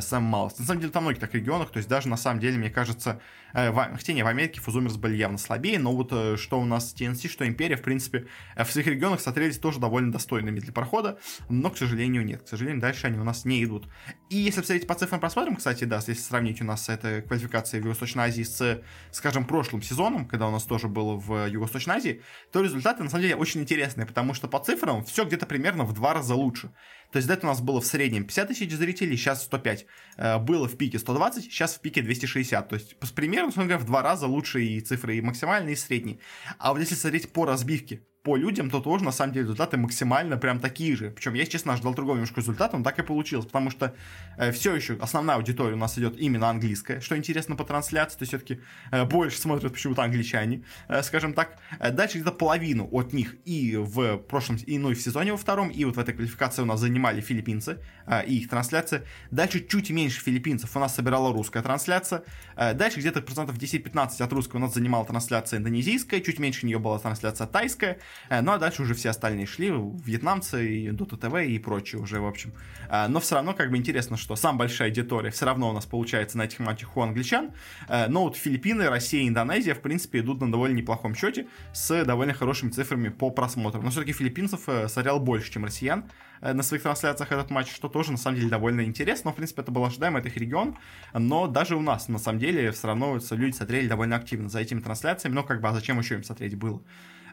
самую 0.00 0.30
малость. 0.30 0.58
На 0.58 0.64
самом 0.64 0.80
деле, 0.80 0.92
там 0.92 1.04
многих 1.04 1.20
так 1.20 1.34
регионах, 1.34 1.70
то 1.70 1.78
есть 1.78 1.88
даже 1.88 2.08
на 2.08 2.16
самом 2.16 2.40
деле, 2.40 2.56
мне 2.58 2.70
кажется, 2.70 3.20
в, 3.52 3.90
хотя 3.96 4.12
не, 4.12 4.22
в 4.22 4.26
Америке 4.26 4.60
Фузумерс 4.60 4.96
были 4.96 5.16
явно 5.16 5.38
слабее, 5.38 5.78
но 5.78 5.94
вот 5.94 6.38
что 6.38 6.60
у 6.60 6.64
нас 6.64 6.94
TNC, 6.96 7.28
что 7.28 7.46
Империя, 7.46 7.76
в 7.76 7.82
принципе, 7.82 8.26
в 8.56 8.70
своих 8.70 8.86
регионах, 8.86 9.20
смотрели 9.20 9.41
смотрелись 9.42 9.58
тоже 9.58 9.80
довольно 9.80 10.12
достойными 10.12 10.60
для 10.60 10.72
прохода, 10.72 11.18
но, 11.48 11.70
к 11.70 11.76
сожалению, 11.76 12.24
нет. 12.24 12.42
К 12.42 12.48
сожалению, 12.48 12.80
дальше 12.80 13.08
они 13.08 13.18
у 13.18 13.24
нас 13.24 13.44
не 13.44 13.64
идут. 13.64 13.88
И 14.30 14.36
если 14.36 14.60
посмотреть 14.60 14.86
по 14.86 14.94
цифрам 14.94 15.20
просмотрим, 15.20 15.56
кстати, 15.56 15.84
да, 15.84 15.96
если 15.96 16.14
сравнить 16.14 16.60
у 16.60 16.64
нас 16.64 16.88
это 16.88 17.22
квалификация 17.22 17.80
в 17.80 17.84
Юго-Восточной 17.84 18.24
Азии 18.24 18.42
с, 18.42 18.82
скажем, 19.10 19.44
прошлым 19.44 19.82
сезоном, 19.82 20.26
когда 20.26 20.46
у 20.46 20.50
нас 20.50 20.64
тоже 20.64 20.88
было 20.88 21.16
в 21.16 21.48
Юго-Восточной 21.48 21.96
Азии, 21.96 22.22
то 22.52 22.62
результаты, 22.62 23.02
на 23.02 23.10
самом 23.10 23.22
деле, 23.22 23.36
очень 23.36 23.60
интересные, 23.60 24.06
потому 24.06 24.34
что 24.34 24.48
по 24.48 24.58
цифрам 24.60 25.04
все 25.04 25.24
где-то 25.24 25.46
примерно 25.46 25.84
в 25.84 25.92
два 25.92 26.14
раза 26.14 26.34
лучше. 26.34 26.70
То 27.10 27.18
есть 27.18 27.28
до 27.28 27.34
этого 27.34 27.50
у 27.50 27.52
нас 27.52 27.60
было 27.60 27.80
в 27.80 27.86
среднем 27.86 28.24
50 28.24 28.48
тысяч 28.48 28.72
зрителей, 28.72 29.16
сейчас 29.16 29.42
105. 29.42 29.86
Э, 30.16 30.38
было 30.38 30.68
в 30.68 30.76
пике 30.76 30.98
120, 30.98 31.44
сейчас 31.44 31.74
в 31.74 31.80
пике 31.80 32.00
260. 32.00 32.68
То 32.68 32.74
есть 32.76 32.96
примерно, 33.14 33.50
в 33.50 33.84
два 33.84 34.02
раза 34.02 34.26
лучше 34.26 34.64
и 34.64 34.80
цифры 34.80 35.16
и 35.16 35.20
максимальные, 35.20 35.74
и 35.74 35.76
средние. 35.76 36.18
А 36.58 36.72
вот 36.72 36.80
если 36.80 36.94
смотреть 36.94 37.32
по 37.32 37.44
разбивке 37.44 38.02
по 38.22 38.36
людям, 38.36 38.70
то 38.70 38.80
тоже, 38.80 39.04
на 39.04 39.10
самом 39.10 39.32
деле, 39.32 39.44
результаты 39.44 39.76
максимально 39.76 40.36
прям 40.36 40.60
такие 40.60 40.96
же. 40.96 41.10
Причем 41.10 41.34
я, 41.34 41.44
честно, 41.44 41.72
ожидал 41.72 41.92
другого 41.92 42.16
немножко 42.16 42.40
результата, 42.40 42.76
но 42.76 42.84
так 42.84 42.98
и 42.98 43.02
получилось, 43.02 43.46
потому 43.46 43.70
что 43.70 43.94
э, 44.36 44.52
все 44.52 44.74
еще 44.76 44.96
основная 45.00 45.36
аудитория 45.36 45.74
у 45.74 45.78
нас 45.78 45.98
идет 45.98 46.16
именно 46.16 46.48
английская, 46.48 47.00
что 47.00 47.16
интересно 47.16 47.56
по 47.56 47.64
трансляции, 47.64 48.18
то 48.18 48.24
все-таки 48.24 48.60
э, 48.92 49.04
больше 49.04 49.38
смотрят 49.38 49.72
почему-то 49.72 50.04
англичане, 50.04 50.62
э, 50.88 51.02
скажем 51.02 51.34
так. 51.34 51.58
Э, 51.80 51.90
дальше 51.90 52.18
где-то 52.18 52.30
половину 52.30 52.88
от 52.92 53.12
них 53.12 53.34
и 53.44 53.76
в 53.76 54.18
прошлом, 54.18 54.56
и, 54.56 54.78
ну, 54.78 54.92
и 54.92 54.94
в 54.94 55.02
сезоне 55.02 55.32
во 55.32 55.38
втором, 55.38 55.70
и 55.70 55.84
вот 55.84 55.96
в 55.96 55.98
этой 55.98 56.14
квалификации 56.14 56.62
у 56.62 56.66
нас 56.66 56.78
занимали 56.78 57.20
филиппинцы 57.20 57.80
э, 58.06 58.24
и 58.26 58.38
их 58.38 58.48
трансляция. 58.48 59.02
Дальше 59.32 59.66
чуть 59.66 59.90
меньше 59.90 60.20
филиппинцев 60.22 60.76
у 60.76 60.78
нас 60.78 60.94
собирала 60.94 61.32
русская 61.32 61.62
трансляция. 61.62 62.22
Э, 62.54 62.72
дальше 62.72 63.00
где-то 63.00 63.20
процентов 63.20 63.58
10-15 63.58 64.22
от 64.22 64.32
русского 64.32 64.58
у 64.58 64.62
нас 64.62 64.74
занимала 64.74 65.04
трансляция 65.04 65.58
индонезийская, 65.58 66.20
чуть 66.20 66.38
меньше 66.38 66.66
нее 66.66 66.78
была 66.78 67.00
трансляция 67.00 67.48
тайская, 67.48 67.98
ну 68.30 68.52
а 68.52 68.58
дальше 68.58 68.82
уже 68.82 68.94
все 68.94 69.10
остальные 69.10 69.46
шли, 69.46 69.70
вьетнамцы, 69.70 70.66
и 70.68 70.88
Dota 70.88 71.18
TV 71.18 71.46
и 71.46 71.58
прочие 71.58 72.00
уже, 72.00 72.20
в 72.20 72.26
общем. 72.26 72.52
Э, 72.88 73.06
но 73.08 73.20
все 73.20 73.36
равно 73.36 73.54
как 73.54 73.70
бы 73.70 73.76
интересно, 73.76 74.16
что 74.16 74.36
самая 74.36 74.60
большая 74.60 74.88
аудитория 74.88 75.30
все 75.30 75.46
равно 75.46 75.70
у 75.70 75.72
нас 75.72 75.86
получается 75.86 76.38
на 76.38 76.42
этих 76.42 76.58
матчах 76.58 76.96
у 76.96 77.02
англичан. 77.02 77.52
Э, 77.88 78.08
но 78.08 78.24
вот 78.24 78.36
Филиппины, 78.36 78.88
Россия 78.88 79.22
и 79.22 79.28
Индонезия, 79.28 79.74
в 79.74 79.80
принципе, 79.80 80.20
идут 80.20 80.40
на 80.40 80.50
довольно 80.50 80.76
неплохом 80.76 81.14
счете 81.14 81.46
с 81.72 82.04
довольно 82.04 82.34
хорошими 82.34 82.70
цифрами 82.70 83.08
по 83.08 83.30
просмотрам. 83.30 83.84
Но 83.84 83.90
все-таки 83.90 84.12
филиппинцев 84.12 84.68
смотрел 84.88 85.20
больше, 85.20 85.50
чем 85.52 85.64
россиян 85.64 86.04
на 86.40 86.62
своих 86.64 86.82
трансляциях 86.82 87.30
этот 87.30 87.50
матч, 87.50 87.72
что 87.72 87.88
тоже 87.88 88.10
на 88.10 88.18
самом 88.18 88.36
деле 88.36 88.50
довольно 88.50 88.82
интересно. 88.82 89.28
Но, 89.30 89.32
в 89.32 89.36
принципе, 89.36 89.62
это 89.62 89.70
было 89.70 89.86
ожидаемо, 89.86 90.18
это 90.18 90.28
их 90.28 90.36
регион. 90.36 90.76
Но 91.14 91.46
даже 91.46 91.76
у 91.76 91.80
нас, 91.80 92.08
на 92.08 92.18
самом 92.18 92.40
деле, 92.40 92.72
все 92.72 92.88
равно 92.88 93.18
люди 93.30 93.54
смотрели 93.54 93.86
довольно 93.86 94.16
активно 94.16 94.48
за 94.48 94.58
этими 94.60 94.80
трансляциями. 94.80 95.34
Но 95.34 95.44
как 95.44 95.60
бы, 95.60 95.68
а 95.68 95.72
зачем 95.72 95.98
еще 95.98 96.16
им 96.16 96.24
смотреть 96.24 96.56
было? 96.56 96.82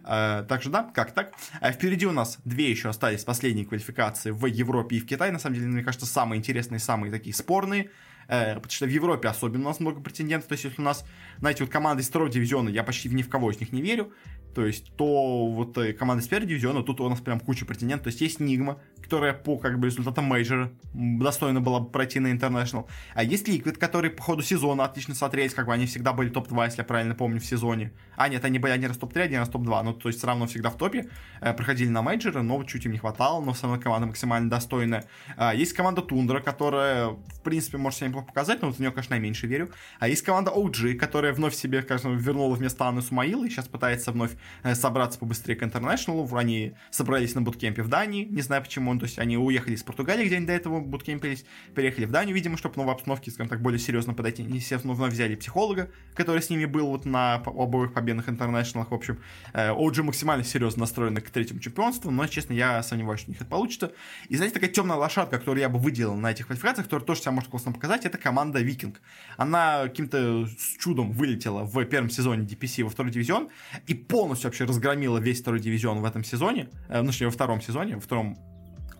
Э, 0.10 0.44
так 0.48 0.62
что 0.62 0.72
да, 0.72 0.92
как 0.94 1.12
так. 1.12 1.34
А 1.62 1.72
впереди 1.72 2.08
у 2.08 2.12
нас 2.12 2.40
две 2.44 2.72
еще 2.72 2.90
остались 2.90 3.24
последние 3.24 3.66
квалификации 3.66 4.32
в 4.32 4.44
Европе 4.48 4.96
и 4.96 5.00
в 5.00 5.06
Китае. 5.06 5.32
На 5.32 5.38
самом 5.38 5.56
деле, 5.56 5.68
мне 5.68 5.84
кажется, 5.84 6.08
самые 6.08 6.40
интересные, 6.40 6.80
самые 6.80 7.12
такие 7.12 7.36
спорные. 7.36 7.92
Э, 8.28 8.56
потому 8.56 8.72
что 8.72 8.86
в 8.88 8.90
Европе 8.90 9.28
особенно 9.28 9.66
у 9.66 9.68
нас 9.68 9.80
много 9.80 10.02
претендентов. 10.02 10.48
То 10.50 10.54
есть, 10.54 10.64
если 10.64 10.82
у 10.82 10.86
нас, 10.86 11.06
знаете, 11.38 11.64
вот 11.64 11.72
команды 11.72 12.02
из 12.02 12.10
второго 12.10 12.32
дивизиона, 12.32 12.70
я 12.70 12.84
почти 12.84 13.08
ни 13.10 13.22
в 13.22 13.30
кого 13.30 13.52
из 13.52 13.60
них 13.60 13.72
не 13.72 13.84
верю. 13.84 14.12
То 14.56 14.66
есть, 14.66 14.96
то 14.96 15.48
вот 15.48 15.78
э, 15.78 15.94
команда 15.94 16.24
из 16.24 16.28
первого 16.28 16.50
дивизиона, 16.50 16.82
тут 16.82 17.02
у 17.02 17.10
нас 17.10 17.22
прям 17.22 17.40
куча 17.40 17.66
претендентов. 17.66 18.06
То 18.06 18.10
есть, 18.10 18.22
есть 18.22 18.40
Nigma, 18.40 18.82
которая 19.02 19.34
по 19.34 19.58
как 19.58 19.80
бы 19.80 19.88
результатам 19.88 20.26
мейджора 20.26 20.72
достойно 20.94 21.62
была 21.62 21.80
бы 21.80 21.90
пройти 21.90 22.20
на 22.20 22.28
International. 22.28 22.88
А 23.14 23.24
есть 23.24 23.48
Liquid, 23.48 23.78
который 23.78 24.10
по 24.10 24.24
ходу 24.24 24.42
сезона 24.42 24.86
отлично 24.86 25.16
смотрелись, 25.16 25.54
как 25.54 25.68
бы 25.68 25.74
они 25.74 25.86
всегда 25.86 26.14
были 26.14 26.30
топ-2, 26.30 26.66
если 26.66 26.80
я 26.80 26.84
правильно 26.84 27.16
помню, 27.16 27.40
в 27.40 27.46
сезоне. 27.46 27.92
А, 28.16 28.28
нет, 28.28 28.44
они 28.46 28.60
были 28.60 28.74
один 28.74 28.90
раз 28.90 28.98
топ-3, 28.98 29.22
один 29.22 29.40
раз 29.40 29.50
топ-2, 29.50 29.84
ну, 29.84 29.94
то 29.94 30.10
есть 30.10 30.20
все 30.20 30.28
равно 30.28 30.48
всегда 30.48 30.70
в 30.70 30.78
топе, 30.78 31.10
э, 31.42 31.54
проходили 31.54 31.90
на 31.90 32.02
мейджоры, 32.02 32.42
но 32.42 32.64
чуть 32.64 32.86
им 32.86 32.92
не 32.92 32.98
хватало, 32.98 33.44
но 33.44 33.54
все 33.54 33.68
равно 33.68 33.82
команда 33.82 34.08
максимально 34.08 34.50
достойная. 34.50 35.06
А, 35.38 35.54
есть 35.54 35.74
команда 35.74 36.02
Тундра, 36.02 36.40
которая, 36.42 37.10
в 37.10 37.42
принципе, 37.44 37.78
может 37.78 38.00
себя 38.00 38.10
неплохо 38.10 38.28
показать, 38.28 38.62
но 38.62 38.68
вот 38.68 38.78
в 38.78 38.80
нее, 38.80 38.92
конечно, 38.92 39.14
я 39.14 39.20
меньше 39.20 39.48
верю. 39.48 39.70
А 40.00 40.08
есть 40.08 40.24
команда 40.24 40.52
OG, 40.52 40.96
которая 40.96 41.34
вновь 41.34 41.56
себе, 41.56 41.82
конечно, 41.82 42.10
вернула 42.10 42.56
вместо 42.56 42.86
Анны 42.86 43.02
Сумаила 43.02 43.46
и 43.46 43.50
сейчас 43.50 43.68
пытается 43.68 44.12
вновь 44.12 44.32
э, 44.64 44.76
собраться 44.76 45.20
побыстрее 45.20 45.56
к 45.56 45.64
International. 45.64 46.28
Они 46.38 46.74
собрались 46.92 47.36
на 47.36 47.42
буткемпе 47.42 47.82
в 47.82 47.88
Дании, 47.88 48.26
не 48.26 48.42
знаю 48.42 48.62
почему, 48.62 48.89
то 48.98 49.06
есть 49.06 49.20
они 49.20 49.38
уехали 49.38 49.76
из 49.76 49.84
Португалии, 49.84 50.26
где 50.26 50.38
они 50.38 50.46
до 50.46 50.54
этого 50.54 50.80
буткемпились, 50.80 51.46
переехали 51.76 52.06
в 52.06 52.12
Данию, 52.12 52.34
видимо, 52.34 52.58
чтобы 52.58 52.78
новой 52.78 52.94
обстановке, 52.94 53.30
скажем 53.30 53.50
так, 53.50 53.62
более 53.62 53.80
серьезно 53.80 54.14
подойти. 54.14 54.42
Естественно, 54.44 54.94
вновь 54.94 55.14
взяли 55.14 55.36
психолога, 55.36 55.92
который 56.16 56.42
с 56.42 56.50
ними 56.50 56.66
был 56.66 56.88
вот 56.88 57.06
на 57.06 57.36
обоих 57.36 57.94
победных 57.94 58.30
интернешнлах. 58.30 58.92
В 58.92 58.94
общем, 58.94 59.20
OG 59.54 60.00
э, 60.00 60.04
максимально 60.04 60.44
серьезно 60.44 60.82
настроены 60.82 61.22
к 61.22 61.30
третьему 61.30 61.60
чемпионству, 61.60 62.10
но, 62.10 62.26
честно, 62.28 62.54
я 62.54 62.82
сомневаюсь, 62.82 63.20
что 63.20 63.30
у 63.30 63.34
них 63.34 63.42
это 63.42 63.50
получится. 63.50 63.92
И, 64.30 64.36
знаете, 64.36 64.56
такая 64.56 64.70
темная 64.70 64.98
лошадка, 64.98 65.38
которую 65.38 65.62
я 65.62 65.70
бы 65.70 65.78
выделил 65.78 66.16
на 66.16 66.32
этих 66.32 66.48
квалификациях, 66.48 66.86
которая 66.88 67.06
тоже 67.06 67.22
себя 67.22 67.32
может 67.32 67.50
классно 67.50 67.74
показать, 67.74 68.06
это 68.06 68.18
команда 68.18 68.60
Викинг. 68.60 69.02
Она 69.38 69.84
каким-то 69.84 70.48
чудом 70.80 71.12
вылетела 71.12 71.64
в 71.64 71.86
первом 71.86 72.10
сезоне 72.10 72.46
DPC 72.46 72.84
во 72.84 72.90
второй 72.90 73.12
дивизион 73.12 73.50
и 73.88 73.94
полностью 73.94 74.48
вообще 74.48 74.66
разгромила 74.66 75.18
весь 75.18 75.42
второй 75.42 75.60
дивизион 75.60 76.00
в 76.00 76.06
этом 76.06 76.24
сезоне, 76.24 76.70
э, 76.88 77.02
ну, 77.02 77.08
точнее, 77.08 77.28
во 77.28 77.32
втором 77.32 77.62
сезоне, 77.62 77.96
во 77.96 78.02
втором 78.02 78.38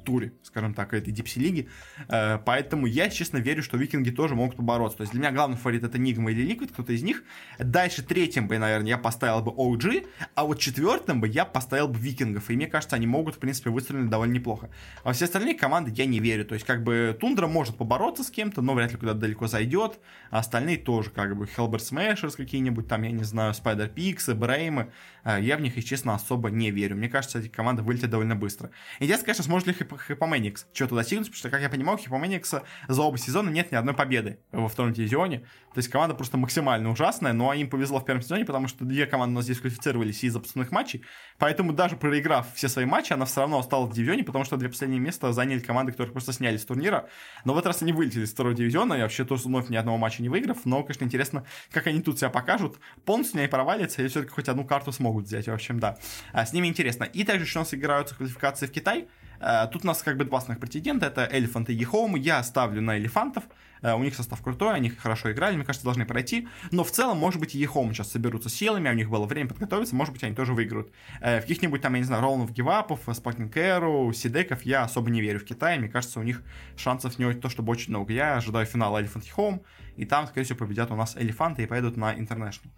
туре, 0.10 0.34
скажем 0.42 0.74
так, 0.74 0.94
этой 0.94 1.12
DPC 1.12 1.40
лиги. 1.40 1.70
Э, 2.08 2.40
поэтому 2.44 2.88
я, 2.88 3.10
честно, 3.10 3.38
верю, 3.38 3.62
что 3.62 3.78
викинги 3.78 4.10
тоже 4.10 4.34
могут 4.34 4.56
побороться. 4.56 4.98
То 4.98 5.02
есть 5.02 5.12
для 5.12 5.22
меня 5.22 5.32
главный 5.32 5.56
фаворит 5.56 5.84
это 5.84 6.00
Nigma 6.00 6.32
или 6.32 6.42
Liquid, 6.42 6.72
кто-то 6.72 6.94
из 6.94 7.04
них. 7.04 7.24
Дальше 7.60 8.02
третьим 8.02 8.48
бы, 8.48 8.58
наверное, 8.58 8.90
я 8.90 8.98
поставил 8.98 9.42
бы 9.42 9.52
OG, 9.52 10.08
а 10.34 10.46
вот 10.46 10.60
четвертым 10.60 11.22
бы 11.22 11.28
я 11.28 11.46
поставил 11.46 11.88
бы 11.88 12.00
викингов. 12.00 12.50
И 12.50 12.56
мне 12.56 12.66
кажется, 12.66 12.96
они 12.96 13.06
могут, 13.06 13.36
в 13.36 13.38
принципе, 13.38 13.70
выстрелить 13.70 14.10
довольно 14.10 14.34
неплохо. 14.34 14.70
А 15.04 15.14
все 15.14 15.26
остальные 15.26 15.54
команды 15.54 15.92
я 15.96 16.06
не 16.06 16.20
верю. 16.20 16.44
То 16.44 16.56
есть, 16.56 16.66
как 16.66 16.84
бы, 16.84 17.16
Тундра 17.20 17.46
может 17.46 17.78
побороться 17.78 18.24
с 18.24 18.32
кем-то, 18.32 18.64
но 18.64 18.74
вряд 18.74 18.92
ли 18.92 18.98
куда-то 18.98 19.20
далеко 19.20 19.48
зайдет. 19.48 20.00
А 20.32 20.40
остальные 20.40 20.78
тоже, 20.78 21.12
как 21.12 21.38
бы, 21.38 21.46
Hellbird 21.46 21.82
Smashers 21.92 22.36
какие-нибудь, 22.36 22.88
там, 22.88 23.04
я 23.04 23.12
не 23.12 23.24
знаю, 23.24 23.54
Spider 23.54 23.94
Pix, 23.94 24.34
Бреймы. 24.34 24.92
Э, 25.24 25.40
я 25.42 25.58
в 25.58 25.62
них, 25.62 25.76
если 25.76 25.90
честно, 25.90 26.16
особо 26.16 26.50
не 26.50 26.72
верю. 26.72 26.96
Мне 26.96 27.10
кажется, 27.10 27.40
эти 27.40 27.48
команды 27.48 27.82
вылетят 27.82 28.10
довольно 28.10 28.36
быстро. 28.36 28.72
Интересно, 29.00 29.26
конечно, 29.26 29.44
сможет 29.44 29.68
ли 29.68 29.74
Хипоменикс 29.74 30.68
что-то 30.74 30.96
достигнуть, 30.96 31.28
потому 31.28 31.40
что, 31.40 31.50
как 31.50 31.62
я 31.62 31.70
понимаю, 31.70 31.98
у 31.98 32.02
Хипоменикса 32.02 32.64
за 32.88 33.02
оба 33.02 33.18
сезона 33.18 33.50
нет 33.50 33.72
ни 33.72 33.76
одной 33.76 33.94
победы 33.94 34.40
во 34.52 34.68
втором 34.68 34.94
дивизионе. 34.94 35.40
То 35.74 35.78
есть 35.78 35.90
команда 35.90 36.16
просто 36.16 36.38
максимально 36.38 36.90
ужасная, 36.90 37.34
но 37.34 37.54
им 37.54 37.70
повезло 37.70 38.00
в 38.00 38.06
первом 38.06 38.22
сезоне, 38.22 38.46
потому 38.46 38.68
что 38.68 38.86
две 38.86 39.06
команды 39.06 39.34
у 39.34 39.36
нас 39.36 39.46
здесь 39.46 39.60
квалифицировались 39.60 40.24
из 40.24 40.34
запасных 40.34 40.72
матчей, 40.72 41.04
поэтому 41.38 41.74
даже 41.74 41.96
проиграв 41.96 42.54
все 42.56 42.68
свои 42.70 42.86
матчи, 42.86 43.14
она 43.14 43.26
все 43.26 43.42
равно 43.42 43.60
осталась 43.60 43.92
в 43.92 43.94
дивизионе, 43.94 44.24
потому 44.24 44.46
что 44.46 44.58
две 44.58 44.70
последние 44.70 45.00
места 45.00 45.32
заняли 45.32 45.60
команды, 45.60 45.92
которые 45.92 46.12
просто 46.12 46.34
сняли 46.34 46.58
с 46.58 46.66
турнира. 46.66 47.08
Но 47.46 47.54
в 47.54 47.58
этот 47.58 47.68
раз 47.68 47.82
они 47.82 47.94
вылетели 47.94 48.24
из 48.24 48.32
второго 48.32 48.56
дивизиона, 48.56 48.96
и 48.96 49.02
вообще 49.02 49.26
тоже 49.26 49.44
вновь 49.44 49.70
ни 49.70 49.76
одного 49.76 49.98
матча 49.98 50.22
не 50.22 50.30
выиграв, 50.30 50.66
но, 50.66 50.82
конечно, 50.84 51.04
интересно, 51.04 51.46
как 51.72 51.88
они 51.88 52.02
тут 52.02 52.18
себя 52.18 52.30
покажут. 52.30 52.80
Полностью 53.06 53.42
не 53.42 53.48
провалится, 53.48 54.02
или 54.02 54.10
все-таки 54.10 54.32
хоть 54.32 54.50
одну 54.50 54.66
карту 54.66 54.92
смогут 54.92 55.09
взять, 55.12 55.48
в 55.48 55.54
общем, 55.54 55.80
да. 55.80 55.98
А, 56.34 56.46
с 56.46 56.54
ними 56.54 56.68
интересно. 56.68 57.04
И 57.04 57.24
также 57.24 57.46
еще 57.46 57.60
у 57.60 57.62
нас 57.62 57.74
играются 57.74 58.16
квалификации 58.16 58.68
в 58.68 58.72
Китай, 58.72 59.08
Э, 59.40 59.68
тут 59.72 59.84
у 59.84 59.88
нас 59.88 60.04
как 60.04 60.18
бы 60.18 60.26
два 60.26 60.40
основных 60.40 60.60
претендента, 60.60 61.08
это 61.08 61.28
Elephant 61.32 61.70
и 61.70 61.74
EHOME. 61.74 62.16
Я 62.16 62.44
ставлю 62.44 62.82
на 62.82 62.98
Элефантов, 62.98 63.44
э, 63.82 63.94
у 63.94 64.04
них 64.04 64.16
состав 64.16 64.42
крутой, 64.42 64.76
они 64.76 64.90
хорошо 64.90 65.32
играли, 65.32 65.56
мне 65.56 65.66
кажется, 65.66 65.86
должны 65.86 66.06
пройти. 66.06 66.48
Но 66.72 66.84
в 66.84 66.92
целом, 66.92 67.18
может 67.18 67.40
быть, 67.40 67.56
и 67.56 67.66
сейчас 67.66 68.12
соберутся 68.12 68.50
силами, 68.50 68.90
а 68.90 68.92
у 68.92 68.96
них 68.96 69.10
было 69.10 69.26
время 69.26 69.50
подготовиться, 69.50 69.96
может 69.96 70.14
быть, 70.14 70.24
они 70.24 70.36
тоже 70.36 70.54
выиграют. 70.54 70.92
Э, 71.22 71.40
в 71.40 71.42
каких-нибудь 71.42 71.82
там, 71.82 71.94
я 71.94 72.00
не 72.00 72.06
знаю, 72.06 72.22
Роланов 72.22 72.52
Гивапов, 72.52 73.02
Спакинг 73.14 73.56
Эру, 73.56 74.12
Сидеков 74.14 74.64
я 74.64 74.84
особо 74.84 75.10
не 75.10 75.22
верю 75.22 75.40
в 75.40 75.46
Китае, 75.46 75.80
мне 75.80 75.90
кажется, 75.90 76.20
у 76.20 76.24
них 76.24 76.44
шансов 76.76 77.18
не 77.20 77.34
то, 77.34 77.50
чтобы 77.50 77.72
очень 77.72 77.92
много. 77.92 78.14
Я 78.14 78.38
ожидаю 78.38 78.66
финала 78.66 79.00
Elephant 79.00 79.26
EHOME, 79.26 79.64
и 79.96 80.06
там, 80.06 80.28
скорее 80.28 80.46
всего, 80.46 80.60
победят 80.60 80.92
у 80.92 80.96
нас 80.96 81.16
Элефанты 81.18 81.64
и 81.64 81.66
поедут 81.66 81.98
на 81.98 82.14
International. 82.14 82.70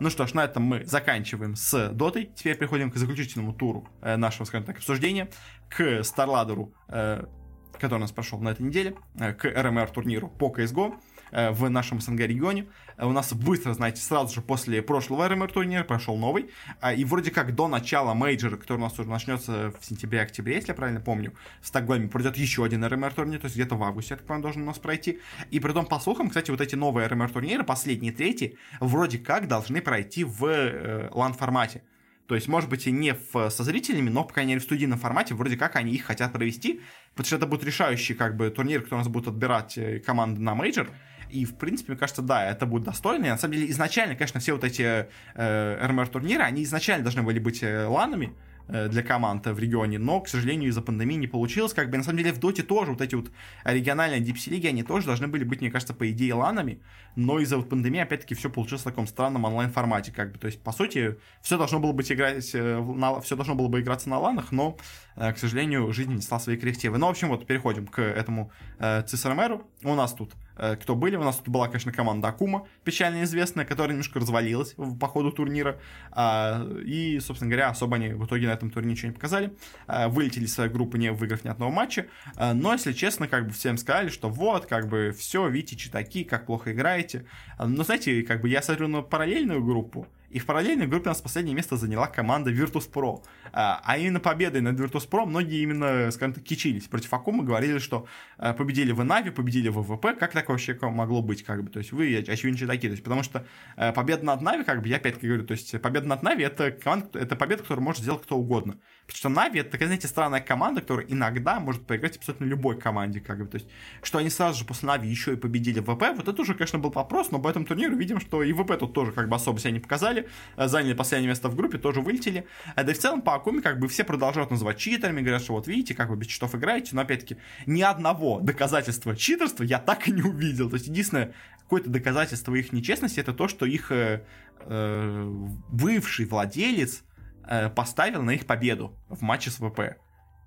Ну 0.00 0.08
что 0.08 0.26
ж, 0.26 0.32
на 0.32 0.44
этом 0.44 0.62
мы 0.62 0.86
заканчиваем 0.86 1.56
с 1.56 1.90
дотой. 1.90 2.30
Теперь 2.34 2.56
переходим 2.56 2.90
к 2.90 2.96
заключительному 2.96 3.52
туру 3.52 3.86
э, 4.00 4.16
нашего, 4.16 4.46
скажем 4.46 4.64
так, 4.64 4.78
обсуждения, 4.78 5.28
к 5.68 6.02
StarLadder 6.02 6.60
у, 6.60 6.72
э, 6.88 7.26
который 7.74 7.96
у 7.96 8.00
нас 8.00 8.10
прошел 8.10 8.40
на 8.40 8.48
этой 8.48 8.62
неделе, 8.62 8.96
э, 9.18 9.34
к 9.34 9.44
RMR 9.44 9.90
турниру 9.90 10.28
по 10.28 10.50
CSGO. 10.50 10.94
Э, 11.32 11.50
в 11.50 11.68
нашем 11.68 12.00
СНГ 12.00 12.20
регионе. 12.20 12.66
Э, 12.96 13.06
у 13.06 13.12
нас 13.12 13.32
быстро, 13.32 13.72
знаете, 13.72 14.02
сразу 14.02 14.34
же 14.34 14.40
после 14.40 14.82
прошлого 14.82 15.28
RMR 15.28 15.52
турнира 15.52 15.84
прошел 15.84 16.16
новый. 16.16 16.50
А, 16.80 16.92
и 16.92 17.04
вроде 17.04 17.30
как 17.30 17.54
до 17.54 17.68
начала 17.68 18.14
мейджора, 18.14 18.56
который 18.56 18.78
у 18.78 18.82
нас 18.82 18.98
уже 18.98 19.08
начнется 19.08 19.72
в 19.80 19.84
сентябре-октябре, 19.84 20.56
если 20.56 20.68
я 20.68 20.74
правильно 20.74 21.00
помню, 21.00 21.32
в 21.60 21.68
Стокгольме 21.68 22.08
пройдет 22.08 22.36
еще 22.36 22.64
один 22.64 22.84
RMR 22.84 23.14
турнир, 23.14 23.38
то 23.38 23.44
есть 23.46 23.56
где-то 23.56 23.76
в 23.76 23.82
августе, 23.82 24.16
так 24.16 24.26
понимаю, 24.26 24.42
должен 24.42 24.62
у 24.62 24.66
нас 24.66 24.78
пройти. 24.78 25.20
И 25.50 25.60
при 25.60 25.72
том, 25.72 25.86
по 25.86 26.00
слухам, 26.00 26.28
кстати, 26.28 26.50
вот 26.50 26.60
эти 26.60 26.74
новые 26.74 27.06
RMR 27.06 27.30
турниры, 27.30 27.64
последние 27.64 28.12
третьи, 28.12 28.58
вроде 28.80 29.18
как 29.18 29.46
должны 29.46 29.80
пройти 29.80 30.24
в 30.24 30.44
э, 30.44 31.08
LAN-формате. 31.12 31.82
То 32.26 32.36
есть, 32.36 32.46
может 32.46 32.70
быть, 32.70 32.86
и 32.86 32.92
не 32.92 33.14
в, 33.14 33.50
со 33.50 33.64
зрителями, 33.64 34.08
но, 34.08 34.24
по 34.24 34.34
крайней 34.34 34.52
мере, 34.52 34.60
в 34.60 34.64
студийном 34.64 34.98
формате, 34.98 35.34
вроде 35.34 35.56
как 35.56 35.74
они 35.74 35.92
их 35.92 36.04
хотят 36.04 36.32
провести, 36.32 36.80
потому 37.10 37.26
что 37.26 37.36
это 37.36 37.46
будет 37.46 37.64
решающий, 37.64 38.14
как 38.14 38.36
бы, 38.36 38.50
турнир, 38.50 38.82
который 38.82 38.94
у 38.94 38.98
нас 38.98 39.08
будет 39.08 39.26
отбирать 39.26 39.76
команды 40.04 40.40
на 40.40 40.54
мейджор. 40.54 40.90
И, 41.32 41.44
в 41.44 41.56
принципе, 41.56 41.92
мне 41.92 41.98
кажется, 41.98 42.22
да, 42.22 42.50
это 42.50 42.66
будет 42.66 42.84
достойно. 42.84 43.26
И, 43.26 43.28
на 43.28 43.38
самом 43.38 43.54
деле, 43.54 43.70
изначально, 43.70 44.14
конечно, 44.14 44.40
все 44.40 44.52
вот 44.52 44.64
эти 44.64 45.06
э, 45.34 45.86
RMR-турниры, 45.86 46.42
они 46.42 46.64
изначально 46.64 47.04
должны 47.04 47.22
были 47.22 47.38
быть 47.38 47.62
э, 47.62 47.86
ланами, 47.86 48.34
Э, 48.72 48.88
для 48.88 49.02
команд 49.02 49.46
в 49.46 49.58
регионе, 49.58 49.98
но, 49.98 50.20
к 50.20 50.28
сожалению, 50.28 50.70
из-за 50.70 50.80
пандемии 50.80 51.16
не 51.16 51.26
получилось. 51.26 51.72
Как 51.72 51.90
бы, 51.90 51.96
на 51.96 52.04
самом 52.04 52.18
деле, 52.18 52.32
в 52.32 52.38
Доте 52.38 52.62
тоже 52.62 52.92
вот 52.92 53.00
эти 53.00 53.16
вот 53.16 53.30
региональные 53.64 54.20
дипси 54.20 54.48
лиги, 54.48 54.68
они 54.68 54.84
тоже 54.84 55.06
должны 55.06 55.26
были 55.26 55.42
быть, 55.42 55.60
мне 55.60 55.70
кажется, 55.70 55.92
по 55.92 56.08
идее, 56.08 56.34
ланами, 56.34 56.80
но 57.16 57.40
из-за 57.40 57.56
вот 57.56 57.68
пандемии, 57.68 58.00
опять-таки, 58.00 58.36
все 58.36 58.48
получилось 58.48 58.82
в 58.82 58.84
таком 58.84 59.08
странном 59.08 59.44
онлайн-формате, 59.44 60.12
как 60.12 60.32
бы, 60.32 60.38
то 60.38 60.46
есть, 60.46 60.62
по 60.62 60.70
сути, 60.70 61.18
все 61.42 61.58
должно 61.58 61.80
было 61.80 61.92
быть 61.92 62.12
играть, 62.12 62.48
э, 62.54 62.80
на, 62.80 63.20
все 63.20 63.34
должно 63.34 63.56
было 63.56 63.66
бы 63.66 63.80
играться 63.80 64.08
на 64.08 64.20
ланах, 64.20 64.52
но, 64.52 64.76
к 65.16 65.36
сожалению, 65.36 65.92
жизнь 65.92 66.14
несла 66.14 66.38
свои 66.38 66.56
коррективы. 66.56 66.98
Ну, 66.98 67.06
в 67.06 67.10
общем, 67.10 67.28
вот, 67.28 67.46
переходим 67.46 67.86
к 67.86 68.00
этому 68.00 68.52
э, 68.78 69.02
ЦСРМРу. 69.06 69.66
У 69.84 69.94
нас 69.94 70.14
тут 70.14 70.32
Э, 70.60 70.76
кто 70.76 70.94
были. 70.94 71.16
У 71.16 71.24
нас 71.24 71.36
тут 71.36 71.48
была, 71.48 71.68
конечно, 71.68 71.90
команда 71.90 72.28
Акума, 72.28 72.66
печально 72.84 73.22
известная, 73.24 73.64
которая 73.64 73.92
немножко 73.92 74.20
развалилась 74.20 74.74
по 75.00 75.08
ходу 75.08 75.32
турнира. 75.32 75.80
А, 76.12 76.62
и, 76.84 77.18
собственно 77.20 77.50
говоря, 77.50 77.70
особо 77.70 77.96
они 77.96 78.10
в 78.10 78.26
итоге 78.26 78.46
на 78.46 78.52
этом 78.52 78.70
турнире 78.70 78.92
ничего 78.92 79.08
не 79.08 79.14
показали. 79.14 79.54
А, 79.86 80.08
вылетели 80.08 80.44
из 80.44 80.52
своей 80.52 80.70
группы, 80.70 80.98
не 80.98 81.12
выиграв 81.12 81.44
ни 81.44 81.48
одного 81.48 81.72
матча. 81.72 82.06
А, 82.36 82.52
но, 82.52 82.74
если 82.74 82.92
честно, 82.92 83.26
как 83.26 83.46
бы 83.46 83.52
всем 83.52 83.78
сказали, 83.78 84.10
что 84.10 84.28
вот, 84.28 84.66
как 84.66 84.88
бы, 84.88 85.14
все, 85.18 85.48
видите, 85.48 85.76
читаки, 85.76 86.24
как 86.24 86.44
плохо 86.44 86.72
играете. 86.72 87.24
Но, 87.58 87.82
знаете, 87.82 88.22
как 88.22 88.42
бы 88.42 88.50
я 88.50 88.60
смотрю 88.60 88.88
на 88.88 89.00
параллельную 89.00 89.64
группу, 89.64 90.06
и 90.30 90.38
в 90.38 90.46
параллельной 90.46 90.86
группе 90.86 91.06
у 91.06 91.10
нас 91.10 91.20
последнее 91.20 91.56
место 91.56 91.76
заняла 91.76 92.06
команда 92.06 92.52
Virtus.pro. 92.52 93.24
А, 93.52 93.80
а 93.84 93.98
именно 93.98 94.20
победой 94.20 94.60
над 94.60 94.78
Virtus.pro 94.78 95.26
многие 95.26 95.60
именно, 95.62 96.10
скажем 96.12 96.34
так, 96.34 96.44
кичились. 96.44 96.86
Против 96.86 97.12
Акумы 97.12 97.42
говорили, 97.42 97.78
что 97.78 98.06
а, 98.38 98.52
победили 98.52 98.92
в 98.92 99.04
Нави, 99.04 99.30
победили 99.30 99.68
в 99.68 99.82
ВВП. 99.82 100.14
Как 100.14 100.32
такое 100.32 100.54
вообще 100.54 100.78
могло 100.80 101.20
быть? 101.20 101.42
Как 101.42 101.64
бы? 101.64 101.70
То 101.70 101.80
есть 101.80 101.90
вы 101.90 102.16
очевидно 102.16 102.66
такие. 102.68 102.90
То 102.90 102.92
есть, 102.92 103.02
потому 103.02 103.24
что 103.24 103.44
а, 103.76 103.92
победа 103.92 104.24
над 104.24 104.40
Нави, 104.40 104.62
как 104.62 104.82
бы 104.82 104.88
я 104.88 104.96
опять-таки 104.96 105.26
говорю, 105.26 105.44
то 105.44 105.52
есть 105.52 105.80
победа 105.82 106.06
над 106.06 106.22
Нави 106.22 106.44
это, 106.44 106.70
команда, 106.70 107.18
это 107.18 107.34
победа, 107.34 107.62
которую 107.62 107.84
может 107.84 108.02
сделать 108.02 108.22
кто 108.22 108.36
угодно. 108.36 108.78
Потому 109.10 109.18
что 109.18 109.28
Нави 109.28 109.60
это 109.60 109.70
такая, 109.70 109.88
знаете, 109.88 110.06
странная 110.06 110.40
команда, 110.40 110.80
которая 110.80 111.04
иногда 111.06 111.58
может 111.58 111.84
проиграть 111.84 112.16
абсолютно 112.16 112.44
любой 112.44 112.78
команде. 112.78 113.20
Как 113.20 113.38
бы. 113.38 113.46
То 113.46 113.56
есть, 113.56 113.68
что 114.02 114.18
они 114.18 114.30
сразу 114.30 114.60
же 114.60 114.64
после 114.64 114.86
Нави 114.86 115.08
еще 115.08 115.32
и 115.32 115.36
победили 115.36 115.80
в 115.80 115.92
VP, 115.92 116.16
вот 116.16 116.28
это 116.28 116.42
уже, 116.42 116.54
конечно, 116.54 116.78
был 116.78 116.90
вопрос, 116.90 117.32
но 117.32 117.40
по 117.40 117.48
этому 117.48 117.64
турниру 117.64 117.96
видим, 117.96 118.20
что 118.20 118.42
и 118.44 118.52
VP 118.52 118.78
тут 118.78 118.92
тоже 118.94 119.10
как 119.10 119.28
бы 119.28 119.34
особо 119.34 119.58
себя 119.58 119.72
не 119.72 119.80
показали. 119.80 120.28
Э, 120.56 120.68
заняли 120.68 120.94
последнее 120.94 121.28
место 121.28 121.48
в 121.48 121.56
группе, 121.56 121.78
тоже 121.78 122.00
вылетели. 122.00 122.46
А 122.76 122.84
да 122.84 122.92
и 122.92 122.94
в 122.94 122.98
целом 122.98 123.22
по 123.22 123.34
Акуме 123.34 123.62
как 123.62 123.80
бы 123.80 123.88
все 123.88 124.04
продолжают 124.04 124.50
называть 124.50 124.78
читерами, 124.78 125.20
говорят, 125.20 125.42
что 125.42 125.54
вот 125.54 125.66
видите, 125.66 125.94
как 125.94 126.08
вы 126.08 126.16
без 126.16 126.28
читов 126.28 126.54
играете, 126.54 126.90
но 126.92 127.02
опять-таки 127.02 127.36
ни 127.66 127.82
одного 127.82 128.38
доказательства 128.40 129.16
читерства 129.16 129.64
я 129.64 129.78
так 129.80 130.06
и 130.06 130.12
не 130.12 130.22
увидел. 130.22 130.70
То 130.70 130.76
есть 130.76 130.86
единственное 130.86 131.34
какое-то 131.58 131.90
доказательство 131.90 132.54
их 132.54 132.72
нечестности 132.72 133.18
это 133.18 133.32
то, 133.32 133.48
что 133.48 133.66
их 133.66 133.90
э, 133.90 134.24
э, 134.66 135.24
бывший 135.68 136.26
владелец 136.26 137.02
э, 137.50 137.68
поставил 137.68 138.22
на 138.22 138.30
их 138.30 138.46
победу 138.46 138.96
в 139.08 139.20
матче 139.22 139.50
с 139.50 139.56
ВП. 139.56 139.98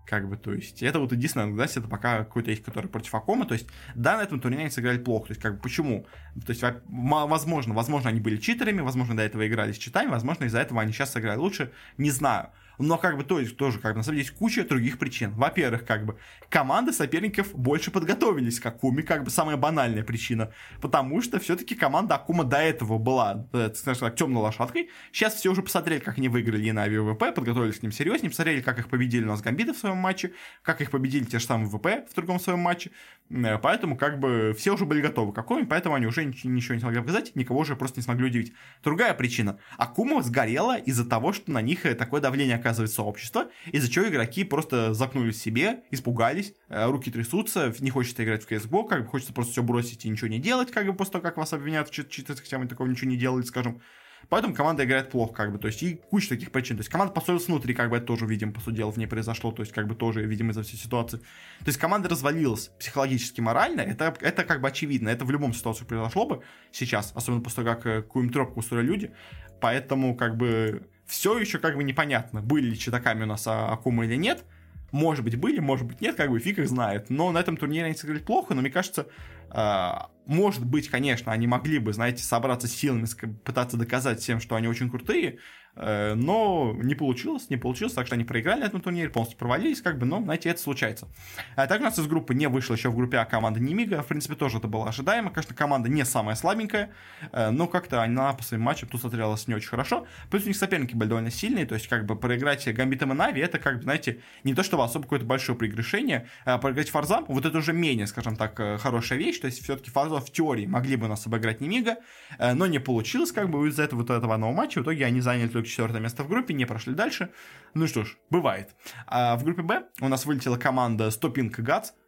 Как 0.06 0.28
бы, 0.28 0.36
то 0.36 0.54
есть, 0.54 0.84
это 0.84 1.00
вот 1.00 1.12
единственное 1.14 1.46
наглядность, 1.46 1.78
это 1.78 1.88
пока 1.88 2.18
какой-то 2.20 2.52
есть, 2.52 2.64
который 2.64 2.88
против 2.88 3.14
Акома. 3.16 3.46
То 3.46 3.54
есть, 3.54 3.68
да, 3.96 4.18
на 4.18 4.24
этом 4.24 4.40
турнире 4.40 4.64
они 4.64 4.72
сыграли 4.72 4.98
плохо. 4.98 5.28
То 5.28 5.32
есть, 5.32 5.42
как 5.42 5.56
бы, 5.56 5.62
почему? 5.62 6.06
То 6.46 6.50
есть, 6.50 6.64
возможно, 6.88 7.74
возможно, 7.74 8.10
они 8.10 8.20
были 8.20 8.38
читерами, 8.38 8.82
возможно, 8.82 9.16
до 9.16 9.24
этого 9.24 9.48
играли 9.48 9.72
с 9.72 9.78
читами, 9.78 10.10
возможно, 10.10 10.46
из-за 10.46 10.60
этого 10.60 10.82
они 10.82 10.92
сейчас 10.92 11.14
сыграли 11.14 11.38
лучше, 11.38 11.72
не 11.98 12.12
знаю. 12.12 12.50
Но 12.80 12.98
как 12.98 13.18
бы 13.18 13.24
то 13.24 13.40
есть 13.40 13.56
тоже 13.58 13.80
как 13.80 13.94
бы 13.94 13.98
на 13.98 14.04
самом 14.04 14.18
деле 14.18 14.28
есть 14.28 14.38
куча 14.38 14.64
других 14.66 14.98
причин. 14.98 15.32
Во-первых, 15.34 15.86
как 15.86 16.06
бы 16.06 16.18
команды 16.50 16.92
соперников 16.92 17.54
больше 17.54 17.92
подготовились 17.92 18.60
к 18.60 18.66
Акуме, 18.66 19.04
как 19.04 19.24
бы 19.24 19.30
самая 19.30 19.58
банальная 19.58 20.04
причина. 20.04 20.52
Потому 20.82 21.22
что 21.22 21.40
все-таки 21.40 21.76
команда 21.76 22.16
Акума 22.16 22.44
до 22.44 22.58
этого 22.58 22.98
была, 22.98 23.48
э, 23.54 23.72
скажем 23.76 24.08
так, 24.08 24.16
темной 24.16 24.42
лошадкой. 24.42 24.90
Сейчас 25.12 25.36
все 25.36 25.50
уже 25.50 25.62
посмотрели, 25.62 26.00
как 26.00 26.18
они 26.18 26.30
выиграли 26.30 26.72
на 26.72 26.86
ВВП, 26.86 27.32
подготовились 27.32 27.80
к 27.80 27.84
ним 27.84 27.92
серьезнее, 27.92 28.30
посмотрели, 28.30 28.62
как 28.62 28.80
их 28.80 28.90
победили 28.90 29.24
у 29.24 29.28
нас 29.28 29.42
Гамбиты 29.42 29.74
в 29.74 29.78
своем 29.78 29.98
матче, 29.98 30.34
как 30.62 30.82
их 30.82 30.92
победили 30.92 31.26
те 31.26 31.40
же 31.40 31.46
самые 31.46 31.70
ВП 31.70 32.10
в 32.10 32.16
другом 32.16 32.40
своем 32.40 32.60
матче. 32.60 32.92
Э, 33.30 33.58
поэтому 33.58 33.98
как 33.98 34.20
бы 34.20 34.56
все 34.58 34.74
уже 34.74 34.86
были 34.86 35.02
готовы 35.02 35.34
к 35.34 35.38
Акуме, 35.38 35.66
поэтому 35.66 35.96
они 35.96 36.08
уже 36.08 36.26
ничего 36.26 36.76
не 36.76 36.82
смогли 36.82 37.02
показать, 37.02 37.36
никого 37.36 37.60
уже 37.60 37.76
просто 37.76 38.00
не 38.00 38.04
смогли 38.04 38.28
удивить. 38.28 38.54
Другая 38.84 39.14
причина. 39.14 39.60
Акума 39.78 40.22
сгорела 40.22 40.78
из-за 40.78 41.08
того, 41.08 41.34
что 41.34 41.52
на 41.52 41.62
них 41.62 41.86
э, 41.86 41.96
такое 41.96 42.22
давление 42.22 42.58
оказывает 42.64 42.92
сообщество, 42.92 43.50
из-за 43.72 43.92
чего 43.92 44.08
игроки 44.08 44.44
просто 44.44 44.94
запнулись 44.94 45.36
в 45.36 45.42
себе, 45.42 45.84
испугались, 45.92 46.54
э, 46.70 46.86
руки 46.86 47.12
трясутся, 47.12 47.74
не 47.80 47.90
хочется 47.90 48.24
играть 48.24 48.44
в 48.44 48.50
CSGO, 48.50 48.88
как 48.88 49.04
бы 49.04 49.08
хочется 49.08 49.34
просто 49.34 49.52
все 49.52 49.64
бросить 49.64 50.06
и 50.06 50.10
ничего 50.10 50.30
не 50.30 50.40
делать, 50.40 50.72
как 50.72 50.86
бы 50.86 50.94
после 50.94 51.14
того, 51.14 51.24
как 51.24 51.38
вас 51.38 51.54
обвиняют 51.54 51.90
в 51.90 51.92
читерстве, 51.92 52.44
хотя 52.44 52.58
вы 52.58 52.68
такого 52.68 52.88
ничего 52.88 53.10
не 53.10 53.18
делали, 53.18 53.44
скажем. 53.44 53.82
Поэтому 54.30 54.54
команда 54.54 54.86
играет 54.86 55.10
плохо, 55.10 55.34
как 55.34 55.52
бы, 55.52 55.60
то 55.60 55.68
есть, 55.68 55.84
и 55.84 55.96
куча 55.96 56.30
таких 56.30 56.52
причин. 56.52 56.78
То 56.78 56.82
есть, 56.82 56.90
команда 56.90 57.14
поссорилась 57.14 57.48
внутри, 57.48 57.74
как 57.74 57.90
бы, 57.90 57.98
это 57.98 58.06
тоже, 58.06 58.26
видим, 58.26 58.54
по 58.54 58.62
сути 58.62 58.78
дела, 58.78 58.94
не 58.96 59.06
произошло, 59.06 59.52
то 59.52 59.62
есть, 59.62 59.74
как 59.74 59.88
бы, 59.88 59.96
тоже, 59.96 60.26
видимо, 60.26 60.52
из-за 60.52 60.64
всей 60.64 60.78
ситуации. 60.78 61.18
То 61.18 61.68
есть, 61.68 61.78
команда 61.78 62.08
развалилась 62.08 62.72
психологически, 62.80 63.42
морально, 63.42 63.82
это, 63.82 64.16
это 64.22 64.44
как 64.46 64.62
бы 64.62 64.70
очевидно, 64.70 65.10
это 65.10 65.26
в 65.26 65.32
любом 65.32 65.54
ситуации 65.54 65.84
произошло 65.84 66.26
бы 66.26 66.42
сейчас, 66.72 67.12
особенно 67.16 67.42
после 67.42 67.64
того, 67.64 67.76
как 67.76 67.86
э, 67.86 68.02
какую-нибудь 68.02 68.34
тропку 68.34 68.60
устроили 68.62 68.88
люди, 68.88 69.12
поэтому, 69.60 70.16
как 70.16 70.38
бы, 70.38 70.88
все 71.06 71.38
еще 71.38 71.60
как 71.60 71.76
бы 71.76 71.84
непонятно, 71.84 72.42
были 72.42 72.68
ли 72.68 72.80
читаками 72.80 73.24
у 73.24 73.28
нас 73.28 73.46
а, 73.48 73.72
Акума 73.72 74.06
или 74.06 74.16
нет. 74.16 74.44
Может 74.92 75.24
быть, 75.26 75.36
были, 75.38 75.60
может 75.60 75.88
быть, 75.88 76.02
нет, 76.02 76.16
как 76.16 76.30
бы 76.30 76.40
фиг 76.40 76.60
их 76.60 76.70
знает. 76.70 77.10
Но 77.10 77.32
на 77.32 77.40
этом 77.40 77.58
турнире 77.58 77.86
они 77.86 77.96
сыграли 77.96 78.20
плохо, 78.20 78.54
но 78.54 78.62
мне 78.62 78.70
кажется, 78.70 79.08
э, 79.50 79.92
может 80.26 80.66
быть, 80.66 80.90
конечно, 80.90 81.32
они 81.32 81.48
могли 81.48 81.80
бы, 81.80 81.94
знаете, 81.94 82.24
собраться 82.24 82.68
силами, 82.68 83.06
пытаться 83.44 83.78
доказать 83.78 84.20
всем, 84.20 84.40
что 84.40 84.56
они 84.56 84.68
очень 84.68 84.90
крутые, 84.90 85.40
Э, 85.76 86.14
но 86.14 86.76
не 86.78 86.94
получилось, 86.94 87.50
не 87.50 87.58
получилось, 87.58 87.94
так 87.94 88.06
что 88.06 88.16
они 88.16 88.24
проиграли 88.24 88.62
на 88.62 88.66
этом 88.66 88.82
турнире, 88.82 89.10
полностью 89.10 89.40
провалились, 89.40 89.82
как 89.82 89.98
бы, 89.98 90.06
но, 90.06 90.22
знаете, 90.22 90.50
это 90.50 90.62
случается. 90.62 91.08
А 91.56 91.68
у 91.68 91.80
нас 91.80 91.98
из 91.98 92.06
группы 92.06 92.36
не 92.36 92.48
вышла 92.48 92.76
еще 92.76 92.90
в 92.90 92.96
группе 92.96 93.18
А 93.18 93.26
команда 93.26 93.60
Немига, 93.60 94.04
в 94.04 94.08
принципе, 94.08 94.36
тоже 94.36 94.60
это 94.60 94.68
было 94.68 94.88
ожидаемо, 94.88 95.32
конечно, 95.32 95.56
команда 95.56 95.90
не 95.90 96.06
самая 96.06 96.36
слабенькая, 96.36 96.92
э, 97.32 97.50
но 97.50 97.68
как-то 97.68 98.04
она 98.04 98.34
по 98.34 98.44
своим 98.44 98.62
матчам 98.64 98.90
тут 98.90 99.02
смотрелась 99.02 99.48
не 99.48 99.56
очень 99.56 99.70
хорошо, 99.70 100.06
плюс 100.30 100.44
у 100.44 100.48
них 100.48 100.58
соперники 100.58 100.94
были 100.94 101.10
довольно 101.10 101.32
сильные, 101.32 101.66
то 101.66 101.74
есть, 101.74 101.88
как 101.88 102.06
бы, 102.06 102.16
проиграть 102.16 102.72
Гамбитом 102.72 103.12
и 103.12 103.16
Нави, 103.16 103.42
это, 103.42 103.58
как 103.58 103.78
бы, 103.78 103.84
знаете, 103.84 104.20
не 104.44 104.54
то, 104.54 104.62
что 104.62 104.82
особо 104.82 105.04
какое-то 105.04 105.26
большое 105.26 105.58
прегрешение, 105.58 106.28
а 106.46 106.60
проиграть 106.60 106.90
Фарзам, 106.90 107.26
вот 107.28 107.46
это 107.46 107.58
уже 107.58 107.74
менее, 107.74 108.06
скажем 108.06 108.36
так, 108.36 108.56
хорошая 108.80 109.18
вещь, 109.18 109.40
то 109.40 109.48
есть, 109.48 109.64
все-таки 109.64 109.90
Фарзам 109.90 110.13
в 110.20 110.32
теории 110.32 110.66
могли 110.66 110.96
бы 110.96 111.08
нас 111.08 111.26
обыграть 111.28 111.62
Немига, 111.62 111.98
но 112.40 112.68
не 112.68 112.80
получилось, 112.80 113.32
как 113.32 113.50
бы, 113.50 113.68
из-за 113.68 113.84
этого 113.84 114.02
вот 114.02 114.10
этого 114.10 114.34
одного 114.34 114.54
матча, 114.54 114.80
в 114.80 114.84
итоге 114.84 115.06
они 115.06 115.22
заняли 115.22 115.48
только 115.48 115.68
четвертое 115.68 116.00
место 116.00 116.24
в 116.24 116.30
группе, 116.30 116.54
не 116.54 116.66
прошли 116.66 116.94
дальше. 116.94 117.30
Ну 117.74 117.88
что 117.88 118.04
ж, 118.04 118.18
бывает. 118.30 118.76
А 119.08 119.36
в 119.36 119.44
группе 119.44 119.62
Б 119.62 119.84
у 120.02 120.08
нас 120.08 120.26
вылетела 120.26 120.58
команда 120.58 121.08
Guts, 121.08 121.86
э, 121.86 122.03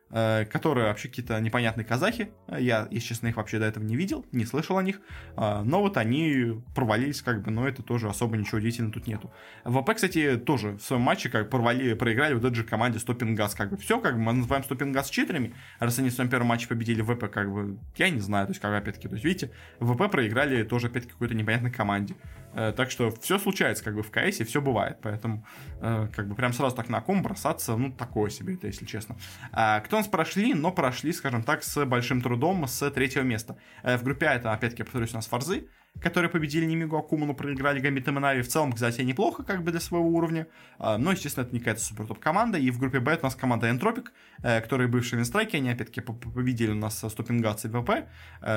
которые 0.50 0.88
вообще 0.88 1.10
какие-то 1.10 1.40
непонятные 1.42 1.84
казахи. 1.84 2.32
Я, 2.48 2.88
если 2.90 3.10
честно, 3.10 3.28
их 3.28 3.36
вообще 3.36 3.60
до 3.60 3.66
этого 3.66 3.84
не 3.84 3.98
видел, 3.98 4.26
не 4.32 4.46
слышал 4.46 4.78
о 4.78 4.84
них. 4.84 5.02
А, 5.36 5.62
но 5.64 5.82
вот 5.82 5.98
они 5.98 6.62
провалились, 6.74 7.22
как 7.22 7.44
бы, 7.44 7.52
но 7.52 7.68
это 7.68 7.84
тоже 7.84 8.08
особо 8.08 8.38
ничего 8.38 8.60
удивительного 8.60 8.94
тут 8.94 9.08
нету. 9.08 9.34
ВП, 9.66 9.92
кстати, 9.94 10.38
тоже 10.38 10.74
в 10.74 10.82
своем 10.82 11.02
матче 11.02 11.30
как 11.30 11.50
провалили, 11.50 11.94
проиграли 11.96 12.34
вот 12.34 12.46
этой 12.46 12.56
же 12.56 12.64
команде 12.64 13.00
Gas, 13.00 13.56
как 13.58 13.72
бы 13.72 13.78
все, 13.78 14.00
как 14.00 14.14
бы 14.14 14.22
мы 14.22 14.34
называем 14.34 14.64
Gas 14.64 15.10
читерами, 15.10 15.54
раз 15.80 16.00
они 16.00 16.10
в 16.10 16.14
своем 16.14 16.30
первом 16.30 16.48
матче 16.48 16.68
победили 16.68 17.02
ВП, 17.02 17.30
как 17.30 17.52
бы, 17.52 17.78
я 17.98 18.10
не 18.10 18.20
знаю, 18.20 18.48
то 18.48 18.52
есть, 18.52 18.62
как 18.62 18.74
опять-таки, 18.74 19.08
то 19.08 19.16
есть, 19.16 19.26
видите, 19.26 19.52
ВП 19.80 20.10
проиграли 20.10 20.64
тоже 20.64 20.88
опять 20.88 21.08
какой-то 21.08 21.34
непонятной 21.34 21.72
команде. 21.72 22.16
Э, 22.56 22.72
так 22.76 22.90
что 22.90 23.12
все 23.12 23.38
случается 23.38 23.84
как 23.84 23.96
бы 23.96 24.02
в 24.02 24.10
КС, 24.10 24.40
все 24.48 24.62
бывает. 24.62 24.98
Поэтому 25.02 25.46
э, 25.82 26.08
как 26.16 26.28
бы 26.28 26.36
прям 26.36 26.54
сразу 26.54 26.76
так 26.76 26.90
на 26.90 27.02
ком 27.02 27.22
бросаться, 27.22 27.76
ну, 27.76 27.92
такое 27.92 28.30
себе 28.30 28.56
это, 28.56 28.68
если 28.68 28.86
честно. 28.86 29.18
А, 29.52 29.82
кто 29.82 29.98
нас 29.98 30.08
прошли, 30.08 30.54
но 30.54 30.72
прошли, 30.72 31.12
скажем 31.12 31.44
так, 31.44 31.64
с 31.64 31.86
большим 31.86 32.22
трудом 32.22 32.66
с 32.68 32.90
третьего 32.92 33.24
места. 33.24 33.58
Э, 33.84 33.98
в 33.98 34.04
группе 34.04 34.28
А 34.28 34.36
это, 34.36 34.54
опять-таки, 34.54 34.84
повторюсь, 34.84 35.12
у 35.12 35.16
нас 35.16 35.28
Форзы, 35.28 35.68
которые 36.02 36.30
победили 36.30 36.66
Немигу 36.66 36.98
Акуму, 36.98 37.26
но 37.26 37.34
проиграли 37.34 37.80
Гамбит 37.80 38.08
Манави. 38.08 38.42
В 38.42 38.48
целом, 38.48 38.72
кстати, 38.72 39.02
неплохо 39.02 39.44
как 39.44 39.64
бы 39.64 39.72
для 39.72 39.80
своего 39.80 40.08
уровня. 40.08 40.48
Но, 40.78 41.12
естественно, 41.12 41.46
это 41.46 41.54
не 41.54 41.60
какая-то 41.60 41.80
супер 41.80 42.06
топ 42.06 42.20
команда. 42.20 42.58
И 42.58 42.70
в 42.70 42.80
группе 42.80 43.00
Б 43.00 43.18
у 43.22 43.24
нас 43.24 43.34
команда 43.34 43.70
Энтропик, 43.70 44.12
которые 44.42 44.90
бывшие 44.90 45.20
винстрайки, 45.20 45.56
они 45.56 45.70
опять-таки 45.70 46.02
победили 46.02 46.72
у 46.72 46.76
нас 46.76 46.98
Стопингация 46.98 47.72
и 47.72 47.74
ВП, 47.74 48.10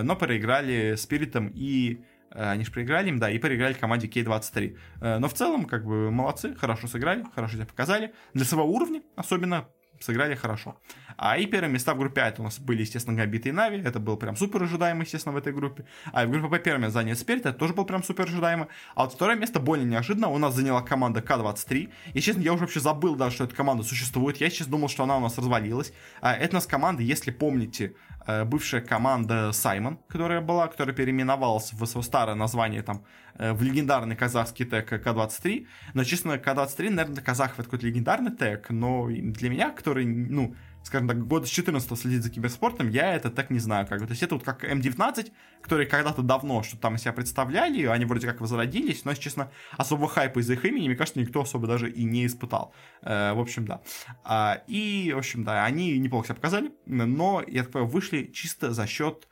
но 0.02 0.16
проиграли 0.16 0.96
Спиритом 0.96 1.52
и 1.54 2.02
они 2.30 2.64
же 2.64 2.72
проиграли 2.72 3.08
им, 3.08 3.18
да, 3.18 3.30
и 3.30 3.38
проиграли 3.38 3.74
команде 3.74 4.06
K23. 4.06 4.76
Э, 5.00 5.18
но 5.18 5.28
в 5.28 5.34
целом, 5.34 5.64
как 5.64 5.84
бы, 5.84 6.10
молодцы, 6.10 6.54
хорошо 6.54 6.86
сыграли, 6.88 7.24
хорошо 7.34 7.54
себя 7.54 7.66
показали. 7.66 8.12
Для 8.34 8.44
своего 8.44 8.66
уровня 8.66 9.02
особенно 9.16 9.68
сыграли 10.00 10.34
хорошо. 10.34 10.76
А 11.16 11.36
и 11.38 11.46
первые 11.46 11.72
места 11.72 11.94
в 11.94 11.98
группе 11.98 12.20
А 12.20 12.28
это 12.28 12.40
у 12.40 12.44
нас 12.44 12.58
были, 12.58 12.82
естественно, 12.82 13.16
Габиты 13.16 13.48
и 13.48 13.52
Нави. 13.52 13.82
Это 13.82 13.98
был 13.98 14.16
прям 14.16 14.36
супер 14.36 14.62
ожидаемо, 14.62 15.02
естественно, 15.02 15.32
в 15.32 15.36
этой 15.36 15.52
группе. 15.52 15.84
А 16.12 16.26
в 16.26 16.30
группе 16.30 16.48
Б 16.48 16.58
первое 16.60 16.82
место 16.82 16.94
занял 16.94 17.16
Спирит, 17.16 17.46
это 17.46 17.58
тоже 17.58 17.74
был 17.74 17.84
прям 17.84 18.02
супер 18.02 18.24
ожидаемо. 18.24 18.68
А 18.94 19.04
вот 19.04 19.14
второе 19.14 19.36
место 19.36 19.58
более 19.60 19.86
неожиданно 19.86 20.28
у 20.28 20.38
нас 20.38 20.54
заняла 20.54 20.82
команда 20.82 21.22
К-23. 21.22 21.90
И, 22.14 22.20
честно, 22.20 22.40
я 22.40 22.52
уже 22.52 22.62
вообще 22.62 22.80
забыл 22.80 23.16
даже, 23.16 23.34
что 23.34 23.44
эта 23.44 23.54
команда 23.54 23.82
существует. 23.82 24.36
Я 24.36 24.50
сейчас 24.50 24.68
думал, 24.68 24.88
что 24.88 25.02
она 25.02 25.16
у 25.16 25.20
нас 25.20 25.36
развалилась. 25.36 25.92
А 26.20 26.34
это 26.34 26.52
у 26.52 26.54
нас 26.54 26.66
команда, 26.66 27.02
если 27.02 27.30
помните, 27.30 27.94
Э, 28.07 28.07
бывшая 28.44 28.80
команда 28.80 29.52
Саймон, 29.52 29.98
которая 30.08 30.40
была, 30.40 30.68
которая 30.68 30.94
переименовалась 30.94 31.72
в 31.72 31.86
свое 31.86 32.04
старое 32.04 32.34
название 32.34 32.82
там 32.82 33.04
э, 33.34 33.52
в 33.52 33.62
легендарный 33.62 34.16
казахский 34.16 34.66
тег 34.66 34.88
К-23. 34.88 35.66
Но, 35.94 36.04
честно, 36.04 36.38
К-23, 36.38 36.90
наверное, 36.90 37.14
для 37.14 37.22
казахов 37.22 37.58
это 37.58 37.64
какой-то 37.64 37.86
легендарный 37.86 38.30
тег, 38.36 38.70
но 38.70 39.08
для 39.08 39.48
меня, 39.48 39.70
который, 39.70 40.04
ну, 40.04 40.54
скажем 40.88 41.06
так, 41.06 41.26
года 41.26 41.46
с 41.46 41.50
14 41.50 41.98
следить 41.98 42.22
за 42.22 42.30
киберспортом, 42.30 42.88
я 42.88 43.14
это 43.14 43.30
так 43.30 43.50
не 43.50 43.58
знаю. 43.58 43.86
Как 43.86 44.00
бы. 44.00 44.06
То 44.06 44.12
есть 44.12 44.22
это 44.22 44.34
вот 44.34 44.44
как 44.44 44.64
М19, 44.64 45.30
которые 45.62 45.86
когда-то 45.86 46.22
давно 46.22 46.62
что-то 46.62 46.82
там 46.82 46.94
из 46.96 47.02
себя 47.02 47.12
представляли, 47.12 47.84
они 47.84 48.06
вроде 48.06 48.26
как 48.26 48.40
возродились, 48.40 49.04
но, 49.04 49.10
если 49.10 49.22
честно, 49.22 49.52
особого 49.76 50.08
хайпа 50.08 50.40
из-за 50.40 50.54
их 50.54 50.64
имени, 50.64 50.88
мне 50.88 50.96
кажется, 50.96 51.20
никто 51.20 51.42
особо 51.42 51.66
даже 51.66 51.90
и 51.90 52.04
не 52.04 52.26
испытал. 52.26 52.74
Э, 53.02 53.34
в 53.34 53.40
общем, 53.40 53.66
да. 53.66 53.82
А, 54.24 54.62
и, 54.66 55.12
в 55.14 55.18
общем, 55.18 55.44
да, 55.44 55.64
они 55.64 55.98
неплохо 55.98 56.28
себя 56.28 56.36
показали, 56.36 56.72
но, 56.86 57.44
я 57.46 57.62
так 57.62 57.72
понимаю, 57.72 57.92
вышли 57.92 58.30
чисто 58.32 58.72
за 58.72 58.86
счет 58.86 59.28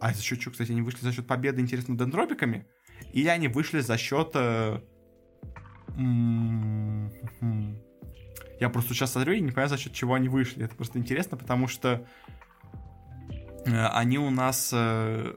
А 0.00 0.12
за 0.12 0.22
счет 0.22 0.40
чего, 0.40 0.52
кстати, 0.52 0.72
они 0.72 0.82
вышли 0.82 1.00
за 1.00 1.12
счет 1.12 1.26
победы, 1.26 1.60
интересно, 1.60 1.94
над 1.94 2.02
эндропиками? 2.02 2.66
Или 3.12 3.28
они 3.28 3.48
вышли 3.48 3.80
за 3.80 3.96
счет... 3.96 4.32
Э... 4.34 4.80
Я 8.60 8.68
просто 8.68 8.94
сейчас 8.94 9.12
смотрю 9.12 9.34
и 9.34 9.40
не 9.40 9.48
понимаю, 9.48 9.68
за 9.68 9.78
счет 9.78 9.92
чего 9.92 10.14
они 10.14 10.28
вышли. 10.28 10.64
Это 10.64 10.74
просто 10.74 10.98
интересно, 10.98 11.36
потому 11.36 11.68
что 11.68 12.06
э, 13.64 13.86
они 13.86 14.18
у 14.18 14.30
нас 14.30 14.70
э, 14.72 15.34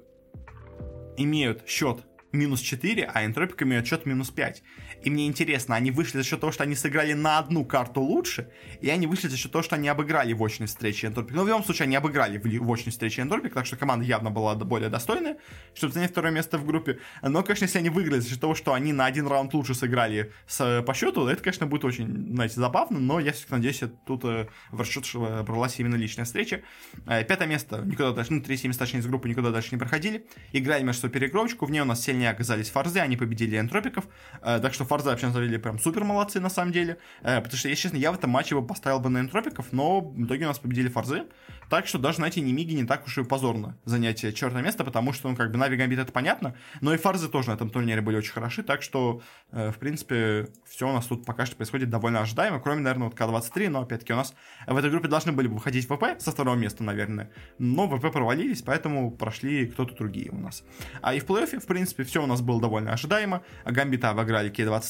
имеют 1.18 1.68
счет 1.68 2.04
минус 2.32 2.62
4, 2.62 3.10
а 3.14 3.26
энтропик 3.26 3.62
имеет 3.64 3.86
счет 3.86 4.06
минус 4.06 4.30
5. 4.30 4.64
И 5.04 5.10
мне 5.10 5.28
интересно, 5.28 5.76
они 5.76 5.92
вышли 5.92 6.18
за 6.18 6.24
счет 6.24 6.40
того, 6.40 6.52
что 6.52 6.64
они 6.64 6.76
сыграли 6.76 7.14
на 7.14 7.40
одну 7.40 7.66
карту 7.66 8.02
лучше, 8.02 8.50
и 8.82 8.90
они 8.90 9.08
вышли 9.08 9.28
за 9.28 9.38
счет 9.38 9.52
того, 9.52 9.64
что 9.64 9.76
они 9.76 9.88
обыграли 9.88 10.34
в 10.34 10.44
очной 10.44 10.68
встрече 10.68 11.08
Энтропик. 11.08 11.36
Но 11.36 11.44
в 11.44 11.48
любом 11.48 11.64
случае 11.64 11.86
они 11.86 11.96
обыграли 11.96 12.38
в, 12.38 12.44
в 12.44 12.72
очной 12.72 12.92
встрече 12.92 13.22
Энтропик, 13.22 13.54
так 13.54 13.66
что 13.66 13.76
команда 13.76 14.06
явно 14.06 14.30
была 14.30 14.56
более 14.56 14.90
достойная, 14.90 15.38
чтобы 15.74 15.94
занять 15.94 16.12
второе 16.12 16.32
место 16.32 16.58
в 16.58 16.66
группе. 16.66 17.00
Но, 17.22 17.44
конечно, 17.44 17.66
если 17.66 17.80
они 17.80 17.90
выиграли 17.90 18.20
за 18.20 18.30
счет 18.30 18.40
того, 18.40 18.56
что 18.56 18.74
они 18.74 18.94
на 18.94 19.06
один 19.06 19.28
раунд 19.28 19.54
лучше 19.54 19.74
сыграли 19.74 20.32
с, 20.48 20.84
по 20.84 20.94
счету, 20.94 21.28
это, 21.28 21.42
конечно, 21.42 21.66
будет 21.66 21.86
очень, 21.86 22.34
знаете, 22.34 22.56
забавно, 22.56 23.00
но 23.00 23.20
я 23.20 23.32
все-таки 23.32 23.54
надеюсь, 23.54 23.82
тут 24.06 24.24
э, 24.26 24.48
в 24.72 24.80
расчет 24.80 25.06
бралась 25.46 25.80
именно 25.80 25.96
личная 25.96 26.26
встреча. 26.26 26.62
Э, 27.08 27.24
пятое 27.24 27.48
место, 27.48 27.82
никуда 27.86 28.12
дальше, 28.12 28.34
ну, 28.34 28.42
третье 28.42 28.68
место, 28.68 28.86
точнее, 28.86 29.00
из 29.00 29.08
группы 29.08 29.30
никуда 29.30 29.52
дальше 29.52 29.70
не 29.72 29.78
проходили. 29.78 30.26
Играли 30.52 30.84
между 30.84 31.02
собой 31.02 31.14
переигровочку, 31.14 31.66
в 31.66 31.72
ней 31.72 31.82
у 31.82 31.86
нас 31.86 32.02
сильнее 32.04 32.30
оказались 32.30 32.70
Форзы, 32.70 33.00
они 33.00 33.18
победили 33.18 33.60
Энтропиков, 33.60 34.06
э, 34.42 34.60
так 34.62 34.74
что 34.74 34.86
Форза 34.92 35.12
вообще 35.12 35.28
на 35.28 35.60
прям 35.60 35.80
супер 35.80 36.04
молодцы 36.04 36.42
на 36.42 36.50
самом 36.50 36.74
деле. 36.74 36.98
Э, 37.22 37.40
потому 37.40 37.58
что, 37.58 37.70
если 37.70 37.84
честно, 37.84 37.96
я 37.96 38.12
в 38.12 38.16
этом 38.16 38.30
матче 38.30 38.56
бы 38.56 38.68
поставил 38.68 39.00
бы 39.00 39.10
на 39.10 39.20
энтропиков, 39.20 39.72
но 39.72 40.02
в 40.02 40.26
итоге 40.26 40.44
у 40.44 40.48
нас 40.50 40.60
победили 40.60 40.90
Форзы. 40.90 41.28
Так 41.70 41.88
что 41.88 41.98
даже, 41.98 42.18
знаете, 42.18 42.42
не 42.42 42.52
Миги 42.52 42.74
не 42.74 42.84
так 42.84 43.06
уж 43.06 43.18
и 43.18 43.24
позорно 43.24 43.78
занятие 43.86 44.34
черное 44.34 44.62
место, 44.62 44.84
потому 44.84 45.14
что, 45.14 45.30
ну, 45.30 45.38
как 45.38 45.54
бы, 45.54 45.58
Нави 45.58 45.78
Гамбит 45.78 46.00
это 46.00 46.12
понятно, 46.12 46.54
но 46.82 46.94
и 46.94 46.98
Фарзы 46.98 47.30
тоже 47.30 47.50
на 47.50 47.54
этом 47.54 47.70
турнире 47.70 48.02
были 48.02 48.18
очень 48.18 48.34
хороши, 48.34 48.62
так 48.62 48.82
что, 48.82 49.22
э, 49.54 49.72
в 49.72 49.78
принципе, 49.78 50.50
все 50.68 50.90
у 50.90 50.92
нас 50.92 51.06
тут 51.06 51.26
пока 51.26 51.46
что 51.46 51.56
происходит 51.56 51.90
довольно 51.90 52.20
ожидаемо, 52.20 52.60
кроме, 52.60 52.82
наверное, 52.82 53.08
вот 53.08 53.16
К-23, 53.16 53.70
но, 53.70 53.84
опять-таки, 53.84 54.12
у 54.12 54.18
нас 54.18 54.34
в 54.68 54.76
этой 54.76 54.90
группе 54.90 55.08
должны 55.08 55.32
были 55.32 55.48
бы 55.48 55.54
выходить 55.54 55.86
ВП 55.86 56.20
со 56.20 56.32
второго 56.32 56.58
места, 56.58 56.84
наверное, 56.84 57.32
но 57.58 57.88
ВП 57.88 58.12
провалились, 58.12 58.64
поэтому 58.64 59.10
прошли 59.10 59.68
кто-то 59.68 59.96
другие 59.96 60.30
у 60.32 60.38
нас. 60.38 60.66
А 61.02 61.14
и 61.14 61.22
в 61.22 61.26
плей-оффе, 61.26 61.62
в 61.62 61.68
принципе, 61.68 62.04
все 62.04 62.22
у 62.22 62.26
нас 62.26 62.42
было 62.42 62.60
довольно 62.60 62.92
ожидаемо. 62.92 63.44
Гамбита 63.64 64.10
обыграли 64.10 64.50
К-23, 64.50 64.81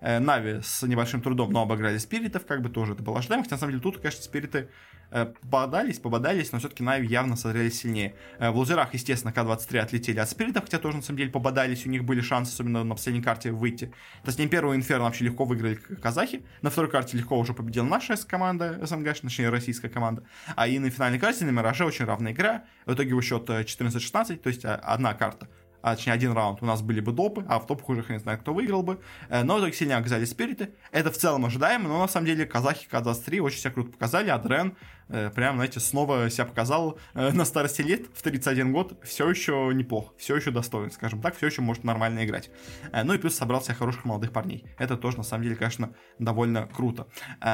э, 0.00 0.18
Нави 0.18 0.60
с 0.62 0.82
небольшим 0.82 1.22
трудом, 1.22 1.52
но 1.52 1.62
обыграли 1.62 1.98
Спиритов, 1.98 2.46
как 2.46 2.62
бы 2.62 2.68
тоже 2.68 2.92
это 2.92 3.02
было 3.02 3.18
ожидаемо, 3.18 3.44
хотя, 3.44 3.56
на 3.56 3.60
самом 3.60 3.72
деле, 3.72 3.82
тут, 3.82 3.98
конечно, 3.98 4.22
Спириты 4.22 4.68
Э, 5.10 5.26
попадались, 5.26 5.98
попадались, 5.98 6.52
но 6.52 6.58
все-таки 6.58 6.82
Нави 6.82 7.08
явно 7.08 7.36
смотрелись 7.36 7.80
сильнее. 7.80 8.14
Э, 8.38 8.50
в 8.50 8.56
лузерах, 8.56 8.94
естественно, 8.94 9.32
К-23 9.32 9.78
отлетели 9.78 10.20
от 10.20 10.30
спиритов, 10.30 10.64
хотя 10.64 10.78
тоже, 10.78 10.98
на 10.98 11.02
самом 11.02 11.18
деле, 11.18 11.30
попадались, 11.30 11.84
у 11.84 11.90
них 11.90 12.04
были 12.04 12.20
шансы, 12.20 12.52
особенно 12.52 12.84
на 12.84 12.94
последней 12.94 13.22
карте, 13.22 13.50
выйти. 13.50 13.86
То 13.86 14.28
есть, 14.28 14.38
не 14.38 14.46
первую 14.46 14.76
Инферно 14.76 15.04
вообще 15.04 15.24
легко 15.24 15.44
выиграли 15.44 15.74
казахи, 15.74 16.44
на 16.62 16.70
второй 16.70 16.90
карте 16.90 17.16
легко 17.16 17.38
уже 17.38 17.54
победила 17.54 17.84
наша 17.84 18.16
команда, 18.16 18.78
СНГ, 18.86 19.20
точнее, 19.20 19.50
российская 19.50 19.88
команда, 19.88 20.22
а 20.54 20.68
и 20.68 20.78
на 20.78 20.90
финальной 20.90 21.18
карте 21.18 21.44
на 21.44 21.50
Мираже 21.50 21.84
очень 21.84 22.04
равная 22.04 22.32
игра, 22.32 22.64
в 22.86 22.94
итоге 22.94 23.10
его 23.10 23.20
счет 23.20 23.48
14-16, 23.48 24.36
то 24.36 24.48
есть 24.48 24.64
одна 24.64 25.14
карта 25.14 25.48
а 25.82 25.96
точнее 25.96 26.12
один 26.12 26.32
раунд 26.32 26.62
у 26.62 26.66
нас 26.66 26.82
были 26.82 27.00
бы 27.00 27.12
допы, 27.12 27.44
а 27.48 27.58
в 27.58 27.66
топах 27.66 27.88
уже 27.88 28.02
хрен 28.02 28.20
знает, 28.20 28.40
кто 28.40 28.52
выиграл 28.54 28.82
бы. 28.82 29.00
Э, 29.28 29.42
но 29.42 29.56
в 29.56 29.58
итоге 29.60 29.72
сильнее 29.72 29.96
оказались 29.96 30.30
спириты. 30.30 30.70
Это 30.92 31.10
в 31.10 31.16
целом 31.16 31.44
ожидаемо, 31.46 31.88
но 31.88 32.00
на 32.00 32.08
самом 32.08 32.26
деле 32.26 32.46
казахи 32.46 32.88
К-23 32.88 33.40
очень 33.40 33.58
себя 33.58 33.70
круто 33.70 33.90
показали, 33.90 34.28
а 34.30 34.38
Дрен 34.38 34.76
э, 35.08 35.30
прям, 35.30 35.56
знаете, 35.56 35.80
снова 35.80 36.28
себя 36.30 36.44
показал 36.44 36.98
э, 37.14 37.32
на 37.32 37.44
старости 37.44 37.82
лет, 37.82 38.06
в 38.14 38.22
31 38.22 38.72
год, 38.72 38.98
все 39.04 39.28
еще 39.28 39.70
неплохо, 39.74 40.12
все 40.18 40.36
еще 40.36 40.50
достоин, 40.50 40.90
скажем 40.90 41.20
так, 41.20 41.36
все 41.36 41.46
еще 41.46 41.62
может 41.62 41.84
нормально 41.84 42.24
играть. 42.24 42.50
Ну 43.04 43.14
и 43.14 43.18
плюс 43.18 43.34
собрал 43.34 43.62
себе 43.62 43.74
хороших 43.74 44.04
молодых 44.04 44.32
парней. 44.32 44.64
Это 44.78 44.96
тоже, 44.96 45.16
на 45.16 45.22
самом 45.22 45.44
деле, 45.44 45.56
конечно, 45.56 45.94
довольно 46.18 46.66
круто. 46.66 47.06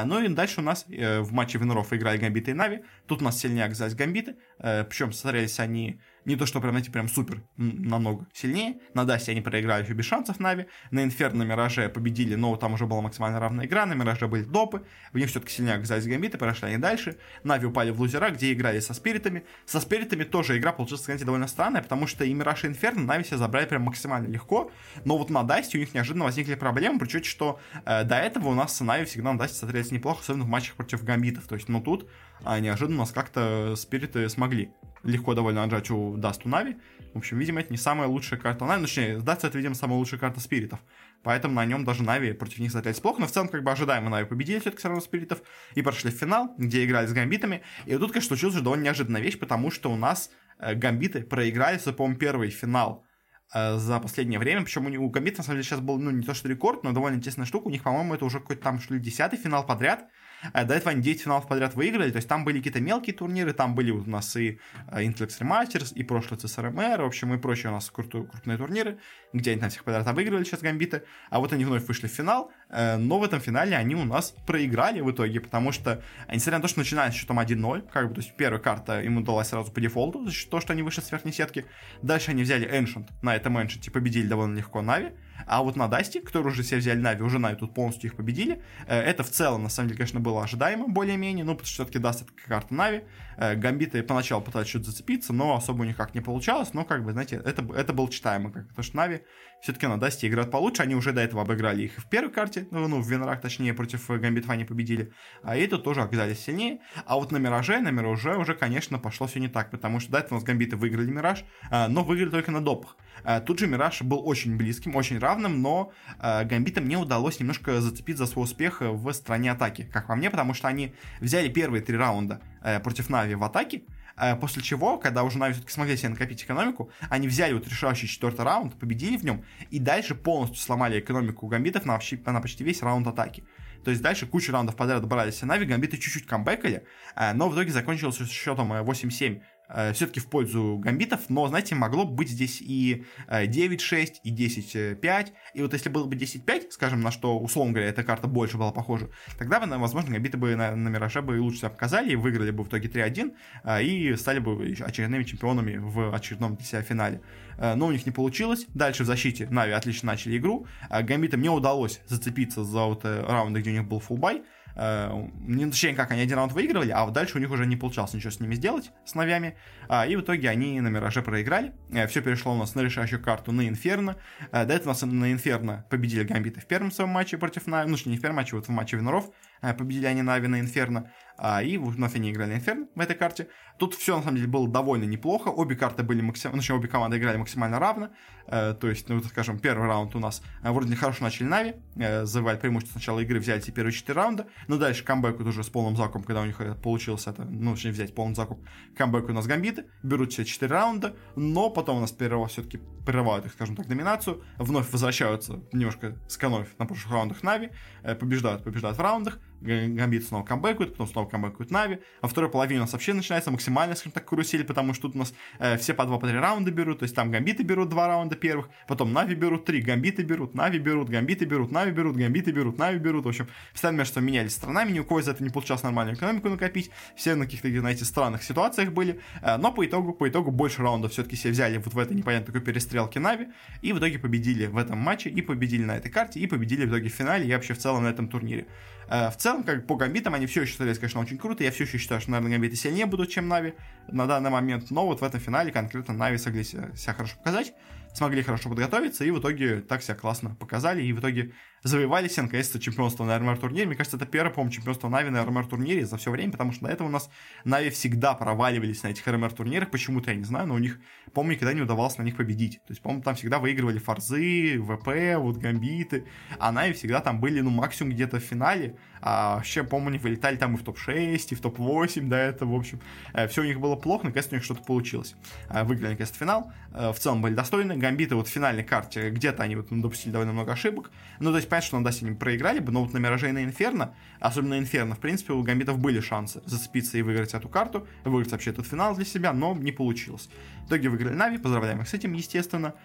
Ну 0.05 0.21
и 0.23 0.27
дальше 0.27 0.61
у 0.61 0.63
нас 0.63 0.85
в 0.87 1.31
матче 1.31 1.57
Венеров 1.57 1.93
играли 1.93 2.17
Гамбиты 2.17 2.51
и 2.51 2.53
Нави. 2.53 2.83
Тут 3.05 3.21
у 3.21 3.25
нас 3.25 3.39
сильнее 3.39 3.65
оказались 3.65 3.95
Гамбиты, 3.95 4.35
причем 4.59 5.11
смотрелись 5.11 5.59
они 5.59 6.01
не 6.27 6.35
то, 6.35 6.45
что 6.45 6.59
прям, 6.59 6.73
знаете, 6.73 6.91
прям 6.91 7.07
супер 7.07 7.41
намного 7.55 8.27
сильнее. 8.33 8.81
На 8.93 9.05
Дасте 9.05 9.31
они 9.31 9.39
проиграли 9.39 9.83
еще 9.83 9.93
без 9.93 10.05
шансов 10.05 10.41
Нави. 10.41 10.65
На 10.91 11.05
Инферно 11.05 11.43
Мираже 11.43 11.87
победили, 11.87 12.35
но 12.35 12.57
там 12.57 12.73
уже 12.73 12.85
была 12.85 12.99
максимально 12.99 13.39
равная 13.39 13.65
игра. 13.65 13.85
На 13.85 13.93
Мираже 13.93 14.27
были 14.27 14.43
допы. 14.43 14.83
В 15.13 15.17
них 15.17 15.29
все-таки 15.29 15.53
сильнее 15.53 15.75
оказались 15.75 16.05
гамбиты, 16.05 16.37
прошли 16.37 16.67
они 16.67 16.77
дальше. 16.77 17.17
Нави 17.45 17.65
упали 17.65 17.91
в 17.91 18.01
лузера, 18.01 18.29
где 18.29 18.51
играли 18.51 18.81
со 18.81 18.93
спиритами. 18.93 19.45
Со 19.65 19.79
спиритами 19.79 20.25
тоже 20.25 20.57
игра 20.57 20.73
получилась, 20.73 21.05
знаете, 21.05 21.23
довольно 21.23 21.47
странная, 21.47 21.81
потому 21.81 22.07
что 22.07 22.25
и 22.25 22.33
Мираж 22.33 22.65
и 22.65 22.67
Инферно 22.67 23.03
Нави 23.03 23.23
все 23.23 23.37
забрали 23.37 23.65
прям 23.65 23.83
максимально 23.83 24.27
легко. 24.27 24.69
Но 25.05 25.17
вот 25.17 25.29
на 25.29 25.43
Дасте 25.43 25.77
у 25.77 25.79
них 25.79 25.93
неожиданно 25.93 26.25
возникли 26.25 26.55
проблемы, 26.55 26.99
при 26.99 27.05
учете, 27.05 27.29
что 27.29 27.57
э, 27.85 28.03
до 28.03 28.17
этого 28.17 28.49
у 28.49 28.53
нас 28.53 28.75
с 28.75 28.81
Нави 28.81 29.05
всегда 29.05 29.31
на 29.31 29.39
Дасте 29.39 29.59
смотрелись 29.59 29.91
неплохо, 29.91 30.19
особенно 30.23 30.43
в 30.43 30.49
матчах 30.49 30.75
против 30.75 31.05
гамбитов. 31.05 31.47
То 31.47 31.55
есть, 31.55 31.69
ну 31.69 31.79
тут 31.79 32.09
а 32.43 32.59
неожиданно 32.59 32.99
нас 32.99 33.11
как-то 33.11 33.75
спириты 33.75 34.27
смогли 34.29 34.71
легко 35.03 35.33
довольно 35.33 35.63
отжать 35.63 35.89
у 35.89 36.17
Дасту 36.17 36.49
Нави. 36.49 36.77
В 37.13 37.17
общем, 37.17 37.39
видимо, 37.39 37.61
это 37.61 37.71
не 37.71 37.77
самая 37.77 38.07
лучшая 38.07 38.39
карта 38.39 38.65
Нави. 38.65 38.81
Ну, 38.81 38.87
точнее, 38.87 39.17
Даст 39.19 39.43
это, 39.43 39.57
видимо, 39.57 39.75
самая 39.75 39.97
лучшая 39.97 40.19
карта 40.19 40.39
спиритов. 40.39 40.79
Поэтому 41.23 41.55
на 41.55 41.65
нем 41.65 41.83
даже 41.83 42.03
Нави 42.03 42.33
против 42.33 42.59
них 42.59 42.71
смотрелись 42.71 42.99
плохо. 42.99 43.21
Но 43.21 43.27
в 43.27 43.31
целом, 43.31 43.47
как 43.47 43.63
бы 43.63 43.71
ожидаемо 43.71 44.09
Нави 44.09 44.25
победили 44.25 44.59
все-таки 44.59 44.79
все 44.79 44.89
равно 44.89 45.01
спиритов. 45.01 45.41
И 45.75 45.81
прошли 45.81 46.11
в 46.11 46.15
финал, 46.15 46.53
где 46.57 46.85
играли 46.85 47.07
с 47.07 47.13
гамбитами. 47.13 47.63
И 47.85 47.93
вот 47.93 48.01
тут, 48.01 48.11
конечно, 48.11 48.27
случилась 48.27 48.61
довольно 48.61 48.83
неожиданная 48.83 49.21
вещь, 49.21 49.39
потому 49.39 49.71
что 49.71 49.91
у 49.91 49.95
нас 49.95 50.29
э, 50.59 50.75
гамбиты 50.75 51.21
проиграли, 51.21 51.79
по-моему, 51.79 52.19
первый 52.19 52.49
финал 52.49 53.05
э, 53.53 53.77
за 53.77 53.99
последнее 53.99 54.39
время. 54.39 54.63
Причем 54.63 54.85
у, 54.85 55.05
у 55.05 55.09
Гамбита, 55.09 55.39
на 55.39 55.43
самом 55.43 55.57
деле, 55.57 55.63
сейчас 55.63 55.79
был, 55.79 55.97
ну, 55.97 56.11
не 56.11 56.23
то 56.23 56.33
что 56.33 56.49
рекорд, 56.49 56.83
но 56.83 56.91
довольно 56.91 57.15
интересная 57.15 57.45
штука. 57.45 57.67
У 57.67 57.71
них, 57.71 57.83
по-моему, 57.83 58.13
это 58.13 58.25
уже 58.25 58.39
какой-то 58.39 58.61
там, 58.61 58.79
что 58.79 58.93
ли, 58.93 58.99
десятый 58.99 59.39
финал 59.39 59.65
подряд. 59.65 60.07
А 60.53 60.63
до 60.63 60.75
этого 60.75 60.91
они 60.91 61.01
9 61.01 61.21
финалов 61.21 61.47
подряд 61.47 61.75
выиграли, 61.75 62.11
то 62.11 62.17
есть 62.17 62.27
там 62.27 62.45
были 62.45 62.57
какие-то 62.57 62.79
мелкие 62.79 63.15
турниры, 63.15 63.53
там 63.53 63.75
были 63.75 63.91
у 63.91 64.03
нас 64.05 64.35
и 64.35 64.59
э, 64.91 65.03
Intel 65.03 65.27
Extreme 65.27 65.49
Masters, 65.49 65.93
и 65.93 66.03
прошлый 66.03 66.39
CSRMR, 66.39 67.01
в 67.01 67.05
общем, 67.05 67.33
и 67.33 67.37
прочие 67.37 67.71
у 67.71 67.73
нас 67.73 67.89
крупные 67.89 68.57
турниры, 68.57 68.99
где 69.33 69.51
они 69.51 69.59
там 69.59 69.69
всех 69.69 69.83
подряд 69.83 70.07
выигрывали 70.07 70.43
сейчас 70.43 70.61
гамбиты, 70.61 71.03
а 71.29 71.39
вот 71.39 71.53
они 71.53 71.65
вновь 71.65 71.85
вышли 71.87 72.07
в 72.07 72.11
финал, 72.11 72.51
э, 72.69 72.97
но 72.97 73.19
в 73.19 73.23
этом 73.23 73.39
финале 73.39 73.75
они 73.75 73.95
у 73.95 74.05
нас 74.05 74.33
проиграли 74.45 75.01
в 75.01 75.11
итоге, 75.11 75.39
потому 75.39 75.71
что, 75.71 76.03
несмотря 76.31 76.59
на 76.59 76.61
то, 76.61 76.67
что 76.67 76.79
начинали 76.79 77.11
с 77.11 77.15
счетом 77.15 77.39
1-0, 77.39 77.89
как 77.91 78.09
бы, 78.09 78.15
то 78.15 78.21
есть 78.21 78.35
первая 78.37 78.61
карта 78.61 79.01
им 79.01 79.17
удалась 79.17 79.49
сразу 79.49 79.71
по 79.71 79.81
дефолту, 79.81 80.27
за 80.29 80.49
того, 80.49 80.61
что 80.61 80.73
они 80.73 80.83
вышли 80.83 81.01
с 81.01 81.11
верхней 81.11 81.31
сетки, 81.31 81.65
дальше 82.01 82.31
они 82.31 82.43
взяли 82.43 82.69
Ancient, 82.69 83.07
на 83.21 83.35
этом 83.35 83.57
Ancient 83.57 83.89
победили 83.91 84.27
довольно 84.27 84.57
легко 84.57 84.81
Нави, 84.81 85.11
а 85.45 85.61
вот 85.63 85.75
на 85.75 85.87
Дасте, 85.87 86.21
которые 86.21 86.51
уже 86.51 86.63
все 86.63 86.77
взяли 86.77 86.99
Нави, 86.99 87.23
уже 87.23 87.39
Нави 87.39 87.55
тут 87.55 87.73
полностью 87.73 88.09
их 88.09 88.15
победили. 88.15 88.61
Э, 88.87 88.99
это 88.99 89.23
в 89.23 89.29
целом, 89.29 89.63
на 89.63 89.69
самом 89.69 89.89
деле, 89.89 89.99
конечно, 89.99 90.19
было 90.19 90.43
ожидаемо 90.43 90.87
более-менее, 90.87 91.45
ну, 91.45 91.53
потому 91.53 91.67
что 91.67 91.83
все-таки 91.83 91.99
Даст 91.99 92.23
это 92.23 92.31
карта 92.47 92.73
Нави. 92.73 93.03
Э, 93.37 93.55
гамбиты 93.55 94.01
поначалу 94.01 94.43
пытались 94.43 94.67
что-то 94.67 94.85
зацепиться, 94.85 95.31
но 95.31 95.55
особо 95.55 95.81
у 95.81 95.85
них 95.85 95.95
как 95.95 96.15
не 96.15 96.21
получалось. 96.21 96.73
Но, 96.73 96.83
как 96.83 97.03
бы, 97.03 97.11
знаете, 97.11 97.41
это, 97.45 97.65
это 97.75 97.93
было 97.93 98.09
читаемо, 98.09 98.51
как, 98.51 98.67
потому 98.69 98.83
что 98.83 98.97
Нави 98.97 99.21
все-таки 99.61 99.87
на 99.87 99.99
Дасте 99.99 100.27
играют 100.27 100.51
получше. 100.51 100.83
Они 100.83 100.95
уже 100.95 101.13
до 101.13 101.21
этого 101.21 101.43
обыграли 101.43 101.83
их 101.83 101.97
в 101.97 102.09
первой 102.09 102.31
карте, 102.31 102.67
ну, 102.71 102.87
ну 102.87 103.01
в 103.01 103.09
Венерах, 103.09 103.41
точнее, 103.41 103.73
против 103.73 104.09
гамбитов 104.09 104.49
они 104.49 104.65
победили. 104.65 105.13
А 105.43 105.55
это 105.55 105.77
тоже 105.77 106.01
оказались 106.01 106.39
сильнее. 106.39 106.79
А 107.05 107.15
вот 107.15 107.31
на 107.31 107.37
Мираже, 107.37 107.79
на 107.79 107.91
Мираже 107.91 108.35
уже, 108.37 108.55
конечно, 108.55 108.97
пошло 108.99 109.27
все 109.27 109.39
не 109.39 109.47
так, 109.47 109.69
потому 109.69 109.99
что 109.99 110.11
до 110.11 110.19
этого 110.19 110.35
у 110.35 110.37
нас 110.37 110.43
гамбиты 110.43 110.75
выиграли 110.75 111.09
Мираж, 111.09 111.45
э, 111.69 111.87
но 111.87 112.03
выиграли 112.03 112.31
только 112.31 112.51
на 112.51 112.63
допах. 112.63 112.97
Тут 113.45 113.59
же 113.59 113.67
Мираж 113.67 114.03
был 114.03 114.25
очень 114.25 114.57
близким, 114.57 114.95
очень 114.95 115.17
равным, 115.17 115.61
но 115.61 115.91
э, 116.19 116.45
Гамбитам 116.45 116.87
не 116.87 116.97
удалось 116.97 117.39
немножко 117.39 117.81
зацепить 117.81 118.17
за 118.17 118.25
свой 118.25 118.45
успех 118.45 118.81
в 118.81 119.11
стране 119.11 119.51
атаки, 119.51 119.89
как 119.91 120.07
по 120.07 120.15
мне, 120.15 120.29
потому 120.29 120.53
что 120.53 120.67
они 120.67 120.93
взяли 121.19 121.49
первые 121.49 121.81
три 121.81 121.97
раунда 121.97 122.41
э, 122.67 122.79
против 122.79 123.09
Нави 123.09 123.35
в 123.35 123.43
атаке, 123.43 123.81
э, 124.17 124.35
после 124.35 124.61
чего, 124.61 124.97
когда 124.97 125.23
уже 125.23 125.37
Нави 125.37 125.53
все-таки 125.53 125.73
смогли 125.73 125.97
себе 125.97 126.09
накопить 126.09 126.43
экономику, 126.43 126.91
они 127.09 127.27
взяли 127.27 127.53
вот 127.53 127.67
решающий 127.67 128.07
четвертый 128.07 128.45
раунд, 128.45 128.73
победили 128.79 129.17
в 129.17 129.23
нем, 129.23 129.43
и 129.71 129.79
дальше 129.79 130.15
полностью 130.15 130.59
сломали 130.59 130.99
экономику 130.99 131.47
Гамбитов 131.47 131.85
на, 131.85 131.99
на 132.25 132.41
почти 132.41 132.63
весь 132.63 132.81
раунд 132.81 133.07
атаки. 133.07 133.43
То 133.83 133.91
есть 133.91 134.03
дальше 134.03 134.25
кучу 134.25 134.51
раундов 134.51 134.75
подряд 134.75 135.05
брались 135.07 135.41
Нави, 135.41 135.65
Гамбиты 135.65 135.97
чуть-чуть 135.97 136.25
камбэкали, 136.25 136.83
э, 137.15 137.33
но 137.33 137.49
в 137.49 137.53
итоге 137.53 137.71
закончилось 137.71 138.17
счетом 138.29 138.73
8-7 138.73 139.37
Э, 139.37 139.56
все-таки 139.93 140.19
в 140.19 140.27
пользу 140.27 140.77
гамбитов, 140.77 141.29
но, 141.29 141.47
знаете, 141.47 141.75
могло 141.75 142.05
быть 142.05 142.29
здесь 142.29 142.61
и 142.61 143.05
9-6, 143.29 143.93
э, 143.93 144.05
и 144.23 144.33
10-5, 144.33 145.27
и 145.53 145.61
вот 145.61 145.73
если 145.73 145.89
было 145.89 146.05
бы 146.05 146.15
10-5, 146.15 146.71
скажем, 146.71 147.01
на 147.01 147.11
что, 147.11 147.37
условно 147.37 147.73
говоря, 147.73 147.89
эта 147.89 148.03
карта 148.03 148.27
больше 148.27 148.57
была 148.57 148.71
похожа, 148.71 149.09
тогда 149.37 149.59
бы, 149.59 149.67
возможно, 149.77 150.11
гамбиты 150.11 150.37
бы 150.37 150.55
на, 150.55 150.75
на 150.75 150.89
Мираже 150.89 151.21
бы 151.21 151.39
лучше 151.41 151.59
себя 151.59 151.69
показали, 151.69 152.11
и 152.11 152.15
выиграли 152.15 152.51
бы 152.51 152.63
в 152.63 152.69
итоге 152.69 152.87
3-1, 152.87 153.33
э, 153.63 153.83
и 153.83 154.15
стали 154.15 154.39
бы 154.39 154.75
очередными 154.79 155.23
чемпионами 155.23 155.77
в 155.77 156.13
очередном 156.13 156.55
для 156.55 156.65
себя 156.65 156.81
финале. 156.81 157.21
Но 157.57 157.87
у 157.87 157.91
них 157.91 158.05
не 158.05 158.11
получилось. 158.11 158.67
Дальше 158.75 159.01
в 159.01 159.07
защите 159.07 159.47
Нави 159.49 159.71
отлично 159.71 160.05
начали 160.07 160.37
игру. 160.37 160.67
Гамбитам 160.91 161.41
не 161.41 161.49
удалось 161.49 162.01
зацепиться 162.05 162.63
за 162.63 162.83
вот 162.83 163.03
раунды, 163.03 163.61
где 163.61 163.71
у 163.71 163.73
них 163.73 163.87
был 163.87 163.99
full 163.99 164.21
buy. 164.21 164.43
Э, 164.79 165.27
не 165.39 165.65
точнее, 165.65 165.95
как 165.95 166.11
они 166.11 166.21
один 166.21 166.37
раунд 166.37 166.53
выигрывали, 166.53 166.91
а 166.91 167.03
вот 167.05 167.13
дальше 167.13 167.37
у 167.37 167.41
них 167.41 167.49
уже 167.49 167.65
не 167.65 167.75
получалось 167.75 168.13
ничего 168.13 168.29
с 168.29 168.39
ними 168.39 168.53
сделать, 168.53 168.91
с 169.05 169.15
Навями. 169.15 169.57
А, 169.89 170.05
и 170.05 170.15
в 170.15 170.21
итоге 170.21 170.49
они 170.49 170.79
на 170.79 170.89
Мираже 170.89 171.23
проиграли. 171.23 171.73
Э, 171.91 172.05
все 172.07 172.21
перешло 172.21 172.53
у 172.53 172.57
нас 172.57 172.75
на 172.75 172.81
решающую 172.81 173.21
карту 173.21 173.51
на 173.51 173.67
Инферно. 173.67 174.17
Э, 174.51 174.65
до 174.65 174.75
этого 174.75 174.89
у 174.89 174.93
нас 174.93 175.01
на 175.01 175.31
Инферно 175.31 175.85
победили 175.89 176.23
Гамбиты 176.23 176.61
в 176.61 176.67
первом 176.67 176.91
своем 176.91 177.09
матче 177.09 177.39
против 177.39 177.65
Нави. 177.65 177.89
Ну, 177.89 177.97
что 177.97 178.09
не 178.09 178.17
в 178.17 178.21
первом 178.21 178.35
матче, 178.35 178.55
вот 178.55 178.67
в 178.67 178.69
матче 178.69 178.97
Виноров. 178.97 179.31
Победили 179.61 180.05
они 180.05 180.21
Нави 180.21 180.47
на 180.47 180.59
Инферно. 180.59 181.11
А, 181.37 181.63
и 181.63 181.77
вновь 181.77 182.15
они 182.15 182.31
играли 182.31 182.53
Инферно 182.53 182.87
в 182.93 182.99
этой 182.99 183.15
карте. 183.15 183.47
Тут 183.77 183.93
все, 183.93 184.15
на 184.15 184.23
самом 184.23 184.37
деле, 184.37 184.47
было 184.47 184.67
довольно 184.67 185.03
неплохо. 185.03 185.49
Обе 185.49 185.75
карты 185.75 186.03
были 186.03 186.21
максимально... 186.21 186.61
Ну, 186.67 186.75
обе 186.75 186.87
команды 186.87 187.17
играли 187.17 187.37
максимально 187.37 187.79
равно. 187.79 188.09
Э, 188.47 188.73
то 188.79 188.89
есть, 188.89 189.07
ну, 189.09 189.21
скажем, 189.23 189.59
первый 189.59 189.87
раунд 189.87 190.15
у 190.15 190.19
нас 190.19 190.41
э, 190.63 190.71
вроде 190.71 190.95
хорошо 190.95 191.23
начали 191.23 191.47
Нави. 191.47 191.73
Э, 191.95 192.25
завоевали 192.25 192.59
преимущество 192.59 192.93
сначала 192.93 193.19
игры, 193.19 193.39
взяли 193.39 193.59
эти 193.59 193.71
первые 193.71 193.93
четыре 193.93 194.15
раунда. 194.15 194.47
Но 194.67 194.77
дальше 194.77 195.03
камбэк 195.03 195.39
уже 195.41 195.63
с 195.63 195.69
полным 195.69 195.95
закупом, 195.95 196.23
когда 196.23 196.41
у 196.41 196.45
них 196.45 196.59
э, 196.59 196.73
получилось 196.75 197.27
это, 197.27 197.43
ну, 197.43 197.73
точнее, 197.73 197.91
взять 197.91 198.15
полный 198.15 198.35
закуп. 198.35 198.59
Камбэк 198.95 199.29
у 199.29 199.33
нас 199.33 199.45
гамбиты. 199.45 199.85
Берут 200.01 200.33
все 200.33 200.43
четыре 200.43 200.71
раунда. 200.73 201.15
Но 201.35 201.69
потом 201.69 201.97
у 201.97 202.01
нас 202.01 202.11
первого 202.11 202.47
все-таки 202.47 202.79
прерывают 203.05 203.45
их, 203.45 203.53
скажем 203.53 203.75
так, 203.75 203.87
доминацию. 203.87 204.43
Вновь 204.57 204.91
возвращаются 204.91 205.61
немножко 205.71 206.17
сэкономив 206.27 206.67
на 206.79 206.85
прошлых 206.85 207.13
раундах 207.13 207.43
Нави. 207.43 207.69
Э, 208.01 208.15
побеждают, 208.15 208.63
побеждают 208.63 208.97
в 208.97 209.01
раундах. 209.01 209.39
Гамбит 209.61 210.25
снова 210.25 210.43
камбэкают, 210.43 210.91
потом 210.91 211.07
снова 211.07 211.29
камбэкают 211.29 211.71
Нави. 211.71 211.99
А 212.21 212.27
второй 212.27 212.49
половине 212.49 212.79
у 212.79 212.83
нас 212.83 212.93
вообще 212.93 213.13
начинается 213.13 213.49
максимально, 213.49 213.66
скажем 213.95 214.11
так, 214.11 214.25
карусель, 214.25 214.63
потому 214.63 214.93
что 214.93 215.03
тут 215.03 215.15
у 215.15 215.19
нас 215.19 215.33
э, 215.59 215.77
все 215.77 215.93
по 215.93 216.05
два, 216.05 216.17
по 216.17 216.27
три 216.27 216.37
раунда 216.37 216.71
берут, 216.71 216.99
то 216.99 217.03
есть 217.03 217.15
там 217.15 217.31
гамбиты 217.31 217.63
берут 217.63 217.89
два 217.89 218.07
раунда 218.07 218.35
первых, 218.35 218.69
потом 218.87 219.13
Нави 219.13 219.35
берут 219.35 219.65
три, 219.65 219.81
гамбиты 219.81 220.23
берут, 220.23 220.55
Нави 220.55 220.79
берут, 220.79 221.09
гамбиты 221.09 221.45
берут, 221.45 221.71
Нави 221.71 221.91
берут, 221.91 222.17
гамбиты 222.17 222.51
берут, 222.51 222.77
Нави 222.77 222.99
берут, 222.99 223.25
в 223.25 223.29
общем, 223.29 223.47
постоянно 223.71 224.05
собой 224.05 224.27
менялись 224.27 224.53
сторонами, 224.53 224.91
ни 224.91 224.99
у 224.99 225.03
кого 225.03 225.19
из 225.19 225.27
этого 225.27 225.43
не 225.43 225.51
получалось 225.51 225.83
нормальную 225.83 226.15
экономику 226.15 226.49
накопить, 226.49 226.91
все 227.15 227.35
на 227.35 227.45
каких-то, 227.45 227.69
знаете, 227.79 228.05
странных 228.05 228.43
ситуациях 228.43 228.91
были, 228.91 229.19
э, 229.41 229.57
но 229.57 229.71
по 229.71 229.85
итогу, 229.85 230.13
по 230.13 230.27
итогу 230.27 230.51
больше 230.51 230.81
раундов 230.81 231.11
все-таки 231.11 231.35
все 231.35 231.51
взяли 231.51 231.77
вот 231.77 231.93
в 231.93 231.99
этой 231.99 232.15
непонятной 232.15 232.47
такой 232.47 232.61
перестрелке 232.61 233.19
Нави, 233.19 233.47
и 233.81 233.93
в 233.93 233.99
итоге 233.99 234.19
победили 234.19 234.67
в 234.67 234.77
этом 234.77 234.97
матче, 234.97 235.29
и 235.29 235.41
победили 235.41 235.83
на 235.83 235.97
этой 235.97 236.11
карте, 236.11 236.39
и 236.39 236.47
победили 236.47 236.85
в 236.85 236.89
итоге 236.89 237.09
в 237.09 237.13
финале, 237.13 237.47
и 237.47 237.53
вообще 237.53 237.73
в 237.73 237.77
целом 237.77 238.03
на 238.03 238.07
этом 238.07 238.27
турнире. 238.27 238.65
Э, 239.09 239.29
в 239.29 239.37
целом, 239.37 239.63
как 239.63 239.87
по 239.87 239.95
гамбитам, 239.95 240.33
они 240.33 240.45
все 240.47 240.63
еще 240.63 240.75
смотрелись, 240.75 240.99
конечно, 240.99 241.21
очень 241.21 241.37
круто. 241.37 241.63
Я 241.63 241.71
все 241.71 241.85
еще 241.85 241.97
считаю, 241.97 242.21
что, 242.21 242.31
наверное, 242.31 242.53
гамбиты 242.53 242.75
сильнее 242.75 243.05
будут, 243.05 243.29
чем 243.29 243.47
Нави 243.47 243.73
на 244.07 244.25
данный 244.25 244.49
момент. 244.49 244.91
Но 244.91 245.05
вот 245.05 245.21
в 245.21 245.23
этом 245.23 245.39
финале 245.39 245.71
конкретно 245.71 246.13
Нави 246.13 246.37
смогли 246.37 246.63
себя 246.63 247.13
хорошо 247.13 247.35
показать, 247.37 247.73
смогли 248.13 248.43
хорошо 248.43 248.69
подготовиться, 248.69 249.23
и 249.23 249.31
в 249.31 249.39
итоге 249.39 249.81
так 249.81 250.03
себя 250.03 250.15
классно 250.15 250.55
показали, 250.55 251.03
и 251.03 251.13
в 251.13 251.19
итоге 251.19 251.53
завоевали 251.83 252.27
все 252.27 252.41
наконец-то 252.41 252.79
чемпионство 252.79 253.23
на 253.23 253.37
RMR 253.37 253.57
турнире. 253.57 253.85
Мне 253.87 253.95
кажется, 253.95 254.17
это 254.17 254.25
первое, 254.25 254.51
по-моему, 254.51 254.71
чемпионство 254.71 255.09
Нави 255.09 255.29
на 255.29 255.43
RMR 255.45 255.67
турнире 255.67 256.05
за 256.05 256.17
все 256.17 256.31
время, 256.31 256.51
потому 256.51 256.71
что 256.71 256.85
до 256.85 256.91
этого 256.91 257.07
у 257.07 257.11
нас 257.11 257.29
Нави 257.63 257.89
всегда 257.89 258.33
проваливались 258.33 259.03
на 259.03 259.09
этих 259.09 259.27
RMR 259.27 259.53
турнирах, 259.53 259.91
почему-то 259.91 260.31
я 260.31 260.37
не 260.37 260.43
знаю, 260.43 260.67
но 260.67 260.75
у 260.75 260.79
них, 260.79 260.99
по-моему, 261.33 261.55
никогда 261.55 261.73
не 261.73 261.81
удавалось 261.81 262.17
на 262.17 262.23
них 262.23 262.35
победить. 262.35 262.81
То 262.85 262.91
есть, 262.91 263.01
по-моему, 263.01 263.23
там 263.23 263.35
всегда 263.35 263.59
выигрывали 263.59 263.99
Форзы, 263.99 264.79
ВП, 264.81 265.37
вот 265.37 265.57
Гамбиты, 265.57 266.25
а 266.59 266.71
Нави 266.71 266.93
всегда 266.93 267.21
там 267.21 267.39
были, 267.39 267.61
ну, 267.61 267.69
максимум 267.69 268.13
где-то 268.13 268.39
в 268.39 268.43
финале, 268.43 268.95
а 269.21 269.55
вообще, 269.55 269.83
по-моему, 269.83 270.09
они 270.09 270.19
вылетали 270.19 270.57
там 270.57 270.75
и 270.75 270.77
в 270.77 270.83
топ-6, 270.83 271.47
и 271.49 271.55
в 271.55 271.61
топ-8 271.61 272.27
до 272.27 272.35
этого, 272.35 272.73
в 272.73 272.75
общем. 272.75 273.01
Э, 273.33 273.47
все 273.47 273.61
у 273.61 273.65
них 273.65 273.79
было 273.79 273.95
плохо, 273.95 274.25
наконец-то 274.25 274.55
у 274.55 274.57
них 274.57 274.63
что-то 274.63 274.83
получилось. 274.83 275.35
Э, 275.69 275.83
выиграли, 275.83 276.11
наконец-то, 276.11 276.37
финал. 276.37 276.71
Э, 276.93 277.11
в 277.11 277.19
целом 277.19 277.41
были 277.41 277.53
достойны. 277.53 277.97
Гамбиты 277.97 278.35
вот 278.35 278.47
в 278.47 278.51
финальной 278.51 278.83
карте 278.83 279.29
где-то 279.29 279.63
они 279.63 279.75
вот 279.75 279.87
допустили 279.89 280.31
довольно 280.31 280.53
много 280.53 280.73
ошибок. 280.73 281.11
Ну, 281.39 281.51
то 281.51 281.57
есть, 281.57 281.66
понятно, 281.69 281.87
что 281.87 281.97
на 281.97 282.03
Дасе 282.03 282.25
они 282.25 282.35
проиграли 282.35 282.79
бы, 282.79 282.91
но 282.91 283.03
вот 283.03 283.13
на 283.13 283.17
Мираже 283.17 283.49
и 283.49 283.51
на 283.51 283.63
Инферно, 283.63 284.15
особенно 284.39 284.75
на 284.75 284.79
Инферно, 284.79 285.15
в 285.15 285.19
принципе, 285.19 285.53
у 285.53 285.63
Гамбитов 285.63 285.99
были 285.99 286.19
шансы 286.19 286.61
зацепиться 286.65 287.17
и 287.17 287.21
выиграть 287.21 287.53
эту 287.53 287.69
карту, 287.69 288.07
выиграть 288.23 288.51
вообще 288.51 288.71
этот 288.71 288.87
финал 288.87 289.15
для 289.15 289.25
себя, 289.25 289.53
но 289.53 289.73
не 289.75 289.91
получилось. 289.91 290.49
В 290.83 290.87
итоге 290.87 291.09
выиграли 291.09 291.33
Нави, 291.33 291.57
поздравляем 291.57 292.01
их 292.01 292.07
с 292.07 292.13
этим, 292.13 292.33
естественно. 292.33 292.95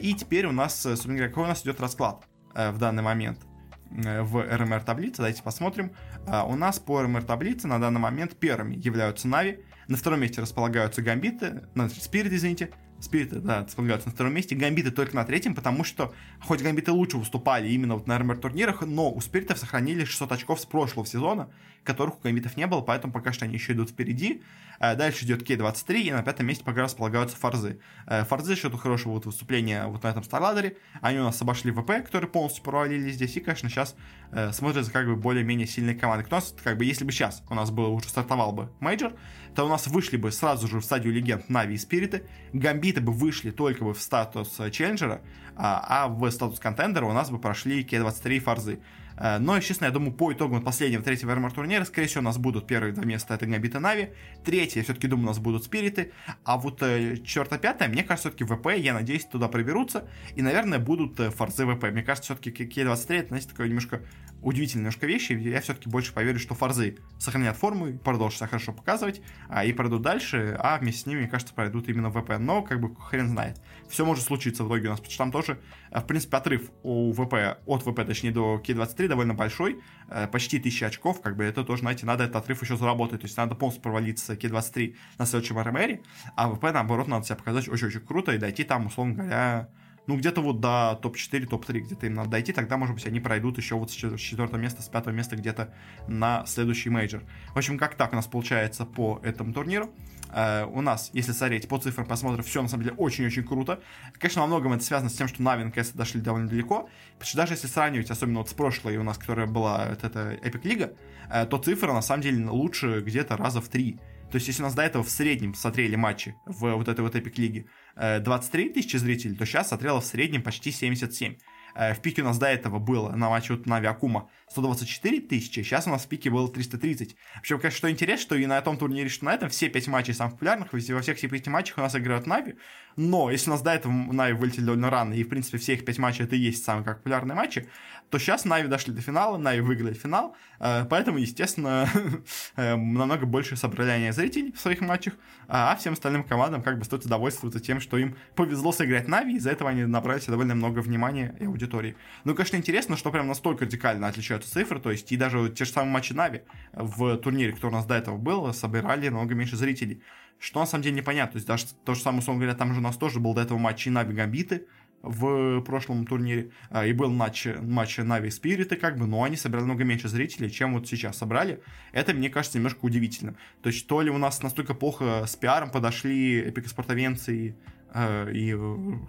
И 0.00 0.14
теперь 0.14 0.46
у 0.46 0.52
нас, 0.52 0.80
собственно 0.80 1.14
говоря, 1.14 1.28
какой 1.28 1.44
у 1.44 1.48
нас 1.48 1.62
идет 1.62 1.80
расклад 1.80 2.24
в 2.54 2.78
данный 2.78 3.02
момент– 3.02 3.40
Э, 3.94 4.22
в 4.22 4.42
РМР 4.42 4.82
таблице. 4.82 5.18
Давайте 5.18 5.42
посмотрим. 5.42 5.92
А, 6.26 6.44
у 6.44 6.56
нас 6.56 6.78
по 6.78 7.02
РМР 7.02 7.22
таблице 7.24 7.68
на 7.68 7.80
данный 7.80 8.00
момент 8.00 8.36
первыми 8.36 8.76
являются 8.76 9.28
Нави. 9.28 9.60
На 9.88 9.96
втором 9.96 10.20
месте 10.20 10.40
располагаются 10.40 11.02
Гамбиты, 11.02 11.64
ну, 11.74 11.88
Спирит, 11.88 12.32
извините. 12.32 12.70
Спириты, 13.04 13.40
да, 13.40 13.64
располагаются 13.64 14.08
на 14.08 14.14
втором 14.14 14.34
месте, 14.34 14.54
Гамбиты 14.54 14.90
только 14.90 15.14
на 15.14 15.24
третьем, 15.24 15.54
потому 15.54 15.84
что, 15.84 16.14
хоть 16.40 16.62
Гамбиты 16.62 16.90
лучше 16.90 17.18
выступали 17.18 17.68
именно 17.68 17.94
вот 17.94 18.06
на 18.06 18.18
РМР 18.18 18.38
турнирах, 18.38 18.82
но 18.82 19.12
у 19.12 19.20
Спиритов 19.20 19.58
сохранили 19.58 20.04
600 20.04 20.32
очков 20.32 20.60
с 20.60 20.66
прошлого 20.66 21.06
сезона, 21.06 21.50
которых 21.84 22.16
у 22.16 22.20
Гамбитов 22.22 22.56
не 22.56 22.66
было, 22.66 22.80
поэтому 22.80 23.12
пока 23.12 23.32
что 23.32 23.44
они 23.44 23.54
еще 23.54 23.72
идут 23.72 23.90
впереди. 23.90 24.42
Э, 24.80 24.96
дальше 24.96 25.24
идет 25.24 25.44
К-23, 25.44 26.00
и 26.00 26.12
на 26.12 26.22
пятом 26.22 26.46
месте 26.46 26.64
пока 26.64 26.82
располагаются 26.82 27.36
Форзы. 27.36 27.78
Э, 28.06 28.24
Форзы 28.24 28.56
счету 28.56 28.76
хорошего 28.76 29.12
вот 29.12 29.26
выступления 29.26 29.86
вот 29.86 30.02
на 30.02 30.08
этом 30.08 30.22
Старладере. 30.22 30.76
Они 31.00 31.18
у 31.18 31.24
нас 31.24 31.40
обошли 31.40 31.70
ВП, 31.70 32.04
которые 32.04 32.28
полностью 32.28 32.64
провалили 32.64 33.10
здесь, 33.10 33.36
и, 33.36 33.40
конечно, 33.40 33.68
сейчас 33.68 33.94
э, 34.32 34.52
смотрятся 34.52 34.90
как 34.90 35.06
бы 35.06 35.16
более-менее 35.16 35.66
сильные 35.66 35.94
команды. 35.94 36.24
Кто 36.24 36.36
нас, 36.36 36.54
как 36.62 36.78
бы, 36.78 36.84
если 36.84 37.04
бы 37.04 37.12
сейчас 37.12 37.42
у 37.48 37.54
нас 37.54 37.70
был, 37.70 37.94
уже 37.94 38.08
стартовал 38.08 38.52
бы 38.52 38.72
мейджор, 38.80 39.12
то 39.54 39.64
у 39.64 39.68
нас 39.68 39.86
вышли 39.86 40.16
бы 40.16 40.32
сразу 40.32 40.66
же 40.66 40.80
в 40.80 40.84
стадию 40.84 41.12
легенд 41.12 41.48
Нави 41.48 41.74
и 41.74 41.78
Спириты. 41.78 42.24
Гамбиты 42.52 43.00
бы 43.00 43.12
вышли 43.12 43.50
только 43.50 43.84
бы 43.84 43.94
в 43.94 44.00
статус 44.00 44.60
челленджера, 44.72 45.20
а, 45.56 46.04
а 46.04 46.08
в 46.08 46.28
статус 46.30 46.58
контендера 46.58 47.06
у 47.06 47.12
нас 47.12 47.30
бы 47.30 47.38
прошли 47.38 47.84
К-23 47.84 48.36
и 48.36 48.38
Форзы. 48.40 48.80
Э, 49.16 49.38
но, 49.38 49.56
естественно, 49.56 49.88
я 49.88 49.92
думаю, 49.92 50.12
по 50.12 50.32
итогам 50.32 50.62
последнего 50.62 51.02
третьего 51.02 51.34
RMR 51.34 51.52
турнира, 51.52 51.84
скорее 51.84 52.06
всего, 52.08 52.20
у 52.20 52.24
нас 52.24 52.38
будут 52.38 52.66
первые 52.66 52.92
два 52.92 53.04
места, 53.04 53.34
это 53.34 53.46
Гамбиты, 53.46 53.80
Нави. 53.80 54.10
Третье, 54.44 54.80
я 54.80 54.84
все-таки 54.84 55.06
думаю, 55.06 55.26
у 55.26 55.28
нас 55.28 55.38
будут 55.38 55.64
Спириты. 55.64 56.12
А 56.44 56.56
вот 56.56 56.82
э, 56.82 57.16
четвертое, 57.18 57.58
пятое, 57.58 57.88
мне 57.88 58.02
кажется, 58.02 58.30
все-таки 58.30 58.44
ВП, 58.44 58.76
я 58.76 58.94
надеюсь, 58.94 59.24
туда 59.24 59.48
проберутся. 59.48 60.08
И, 60.34 60.42
наверное, 60.42 60.78
будут 60.78 61.18
э, 61.20 61.30
Форзы 61.30 61.66
ВП. 61.66 61.84
Мне 61.84 62.02
кажется, 62.02 62.34
все-таки 62.34 62.64
К23, 62.64 63.14
это, 63.16 63.28
знаете, 63.28 63.48
такое 63.48 63.68
немножко 63.68 64.00
удивительные 64.44 64.82
немножко 64.82 65.06
вещи. 65.06 65.32
Я 65.32 65.60
все-таки 65.60 65.88
больше 65.88 66.12
поверю, 66.12 66.38
что 66.38 66.54
Форзы 66.54 66.98
сохранят 67.18 67.56
форму 67.56 67.98
продолжат 67.98 68.38
себя 68.38 68.48
хорошо 68.48 68.72
показывать, 68.72 69.22
а, 69.48 69.64
и 69.64 69.72
пройдут 69.72 70.02
дальше, 70.02 70.56
а 70.60 70.78
вместе 70.78 71.02
с 71.02 71.06
ними, 71.06 71.20
мне 71.20 71.28
кажется, 71.28 71.54
пройдут 71.54 71.88
именно 71.88 72.10
ВП. 72.10 72.38
Но, 72.38 72.62
как 72.62 72.80
бы, 72.80 72.94
хрен 72.94 73.28
знает. 73.28 73.60
Все 73.88 74.04
может 74.04 74.24
случиться 74.24 74.64
в 74.64 74.68
итоге 74.68 74.88
у 74.88 74.90
нас, 74.90 75.00
потому 75.00 75.12
что 75.12 75.18
там 75.18 75.32
тоже, 75.32 75.60
в 75.90 76.02
принципе, 76.02 76.36
отрыв 76.36 76.70
у 76.82 77.12
ВП, 77.12 77.58
от 77.66 77.82
ВП, 77.82 78.06
точнее, 78.06 78.30
до 78.32 78.62
К23 78.64 79.08
довольно 79.08 79.34
большой. 79.34 79.80
Э, 80.08 80.26
почти 80.26 80.58
1000 80.58 80.86
очков, 80.86 81.20
как 81.20 81.36
бы 81.36 81.44
это 81.44 81.64
тоже, 81.64 81.80
знаете, 81.80 82.06
надо 82.06 82.24
этот 82.24 82.36
отрыв 82.36 82.62
еще 82.62 82.76
заработать, 82.76 83.20
то 83.22 83.26
есть 83.26 83.36
надо 83.36 83.54
полностью 83.54 83.82
провалиться 83.82 84.36
К-23 84.36 84.94
на 85.18 85.26
следующем 85.26 85.58
RMR, 85.58 86.00
а 86.36 86.50
ВП, 86.50 86.64
наоборот, 86.64 87.08
надо 87.08 87.24
себя 87.24 87.36
показать 87.36 87.68
очень-очень 87.68 88.00
круто 88.00 88.32
и 88.32 88.38
дойти 88.38 88.64
там, 88.64 88.86
условно 88.86 89.14
говоря, 89.14 89.68
ну, 90.06 90.16
где-то 90.16 90.40
вот 90.40 90.60
до 90.60 90.98
топ-4, 91.02 91.46
топ-3 91.46 91.80
где-то 91.80 92.06
им 92.06 92.14
надо 92.14 92.30
дойти, 92.30 92.52
тогда, 92.52 92.76
может 92.76 92.94
быть, 92.94 93.06
они 93.06 93.20
пройдут 93.20 93.56
еще 93.56 93.76
вот 93.76 93.90
с 93.90 93.94
четвертого 93.94 94.58
места, 94.58 94.82
с 94.82 94.88
пятого 94.88 95.14
места 95.14 95.36
где-то 95.36 95.74
на 96.08 96.44
следующий 96.46 96.90
мейджор. 96.90 97.22
В 97.54 97.58
общем, 97.58 97.78
как 97.78 97.94
так 97.94 98.12
у 98.12 98.16
нас 98.16 98.26
получается 98.26 98.84
по 98.84 99.20
этому 99.22 99.52
турниру. 99.52 99.90
Э, 100.34 100.66
у 100.72 100.80
нас, 100.80 101.10
если 101.12 101.30
смотреть 101.30 101.68
по 101.68 101.78
цифрам 101.78 102.04
просмотров, 102.04 102.44
все 102.44 102.60
на 102.60 102.66
самом 102.66 102.82
деле 102.82 102.96
очень-очень 102.96 103.44
круто. 103.44 103.80
Конечно, 104.18 104.40
во 104.40 104.48
многом 104.48 104.72
это 104.72 104.82
связано 104.82 105.08
с 105.08 105.14
тем, 105.14 105.28
что 105.28 105.40
Нави 105.40 105.62
наконец 105.62 105.92
дошли 105.92 106.20
довольно 106.20 106.48
далеко. 106.48 106.88
Потому 107.12 107.28
что 107.28 107.36
даже 107.36 107.52
если 107.52 107.68
сравнивать, 107.68 108.10
особенно 108.10 108.40
вот 108.40 108.48
с 108.48 108.52
прошлой 108.52 108.96
у 108.96 109.04
нас, 109.04 109.16
которая 109.16 109.46
была 109.46 109.90
вот 109.90 110.02
эта 110.02 110.34
Epic 110.42 110.66
League, 110.66 110.94
uh, 111.30 111.46
то 111.46 111.58
цифры 111.58 111.92
на 111.92 112.02
самом 112.02 112.22
деле 112.22 112.48
лучше 112.48 113.00
где-то 113.00 113.36
раза 113.36 113.60
в 113.60 113.68
три. 113.68 114.00
То 114.34 114.36
есть, 114.36 114.48
если 114.48 114.62
у 114.62 114.64
нас 114.64 114.74
до 114.74 114.82
этого 114.82 115.04
в 115.04 115.10
среднем 115.10 115.54
смотрели 115.54 115.94
матчи 115.94 116.34
в 116.44 116.74
вот 116.74 116.88
этой 116.88 117.02
вот 117.02 117.14
Epic 117.14 117.34
Лиге 117.36 117.66
23 117.96 118.70
тысячи 118.70 118.96
зрителей, 118.96 119.36
то 119.36 119.44
сейчас 119.44 119.68
смотрело 119.68 120.00
в 120.00 120.04
среднем 120.04 120.42
почти 120.42 120.70
77. 120.70 121.36
Э, 121.74 121.94
в 121.94 122.00
пике 122.00 122.22
у 122.22 122.24
нас 122.24 122.38
до 122.38 122.46
этого 122.46 122.78
было 122.78 123.10
на 123.10 123.28
матче 123.28 123.54
вот 123.54 123.66
на 123.66 123.76
Авиакума 123.76 124.30
124 124.50 125.20
тысячи, 125.22 125.60
сейчас 125.60 125.86
у 125.86 125.90
нас 125.90 126.04
в 126.04 126.08
пике 126.08 126.30
было 126.30 126.48
330. 126.48 127.16
Причем, 127.40 127.58
конечно, 127.58 127.78
что 127.78 127.90
интересно, 127.90 128.22
что 128.22 128.34
и 128.36 128.46
на 128.46 128.60
том 128.60 128.76
турнире, 128.76 129.08
что 129.08 129.24
на 129.24 129.34
этом, 129.34 129.48
все 129.48 129.68
5 129.68 129.88
матчей 129.88 130.14
самых 130.14 130.34
популярных, 130.34 130.72
во 130.72 130.78
всех 130.78 131.18
этих 131.18 131.30
5 131.30 131.46
матчах 131.48 131.78
у 131.78 131.80
нас 131.80 131.94
играют 131.96 132.26
Нави, 132.26 132.54
но 132.96 133.30
если 133.30 133.50
у 133.50 133.52
нас 133.52 133.62
до 133.62 133.72
этого 133.72 133.92
Нави 133.92 134.34
вылетели 134.34 134.64
довольно 134.64 134.90
рано, 134.90 135.14
и, 135.14 135.24
в 135.24 135.28
принципе, 135.28 135.58
все 135.58 135.74
их 135.74 135.84
5 135.84 135.98
матчей 135.98 136.24
это 136.24 136.36
и 136.36 136.38
есть 136.38 136.64
самые 136.64 136.84
как 136.84 136.98
популярные 136.98 137.34
матчи, 137.34 137.68
то 138.10 138.18
сейчас 138.18 138.44
Нави 138.44 138.68
дошли 138.68 138.92
до 138.92 139.00
финала, 139.00 139.36
Нави 139.36 139.60
выиграли 139.60 139.94
финал, 139.94 140.36
э, 140.60 140.84
поэтому, 140.88 141.18
естественно, 141.18 141.88
э, 142.56 142.76
намного 142.76 143.26
больше 143.26 143.56
собрали 143.56 144.12
зрителей 144.12 144.52
в 144.52 144.60
своих 144.60 144.80
матчах, 144.80 145.14
а 145.48 145.74
всем 145.76 145.94
остальным 145.94 146.24
командам 146.24 146.62
как 146.62 146.78
бы 146.78 146.84
стоит 146.84 147.04
удовольствоваться 147.04 147.60
тем, 147.60 147.80
что 147.80 147.96
им 147.96 148.16
повезло 148.34 148.72
сыграть 148.72 149.08
Нави, 149.08 149.36
из-за 149.36 149.50
этого 149.50 149.70
они 149.70 149.84
набрали 149.84 150.20
себе 150.20 150.32
довольно 150.32 150.54
много 150.54 150.80
внимания 150.80 151.34
и 151.40 151.44
аудитории. 151.44 151.96
Ну, 152.24 152.34
конечно, 152.34 152.56
интересно, 152.56 152.96
что 152.96 153.10
прям 153.10 153.26
настолько 153.26 153.64
радикально 153.64 154.08
отличаются 154.08 154.50
цифры, 154.50 154.80
то 154.80 154.90
есть 154.90 155.10
и 155.12 155.16
даже 155.16 155.50
те 155.50 155.64
же 155.64 155.70
самые 155.72 155.92
матчи 155.92 156.12
Нави 156.12 156.42
в 156.72 157.16
турнире, 157.18 157.52
который 157.52 157.72
у 157.72 157.76
нас 157.76 157.86
до 157.86 157.94
этого 157.94 158.16
был, 158.16 158.52
собирали 158.52 159.08
намного 159.08 159.34
меньше 159.34 159.56
зрителей. 159.56 160.02
Что 160.38 160.60
на 160.60 160.66
самом 160.66 160.82
деле 160.82 160.96
непонятно. 160.96 161.32
То 161.32 161.36
есть 161.36 161.46
даже 161.46 161.66
то 161.84 161.94
же 161.94 162.00
самое, 162.00 162.20
условно 162.20 162.42
говоря, 162.42 162.56
там 162.56 162.74
же 162.74 162.80
у 162.80 162.82
нас 162.82 162.96
тоже 162.96 163.20
был 163.20 163.34
до 163.34 163.42
этого 163.42 163.58
матч 163.58 163.86
и 163.86 163.90
Нави 163.90 164.14
Гамбиты, 164.14 164.66
в 165.04 165.60
прошлом 165.60 166.06
турнире, 166.06 166.50
и 166.86 166.92
был 166.92 167.10
матч, 167.10 167.46
матч 167.60 167.98
Нави 167.98 168.30
Спириты, 168.30 168.76
как 168.76 168.98
бы, 168.98 169.06
но 169.06 169.22
они 169.22 169.36
собирали 169.36 169.64
много 169.64 169.84
меньше 169.84 170.08
зрителей, 170.08 170.50
чем 170.50 170.74
вот 170.74 170.88
сейчас 170.88 171.18
собрали. 171.18 171.60
Это, 171.92 172.14
мне 172.14 172.30
кажется, 172.30 172.58
немножко 172.58 172.84
удивительно. 172.84 173.36
То 173.62 173.68
есть, 173.68 173.86
то 173.86 174.00
ли 174.00 174.10
у 174.10 174.18
нас 174.18 174.42
настолько 174.42 174.74
плохо 174.74 175.24
с 175.26 175.36
пиаром 175.36 175.70
подошли 175.70 176.40
эпикоспортовенцы 176.48 177.54
э, 177.92 178.32
и 178.32 178.56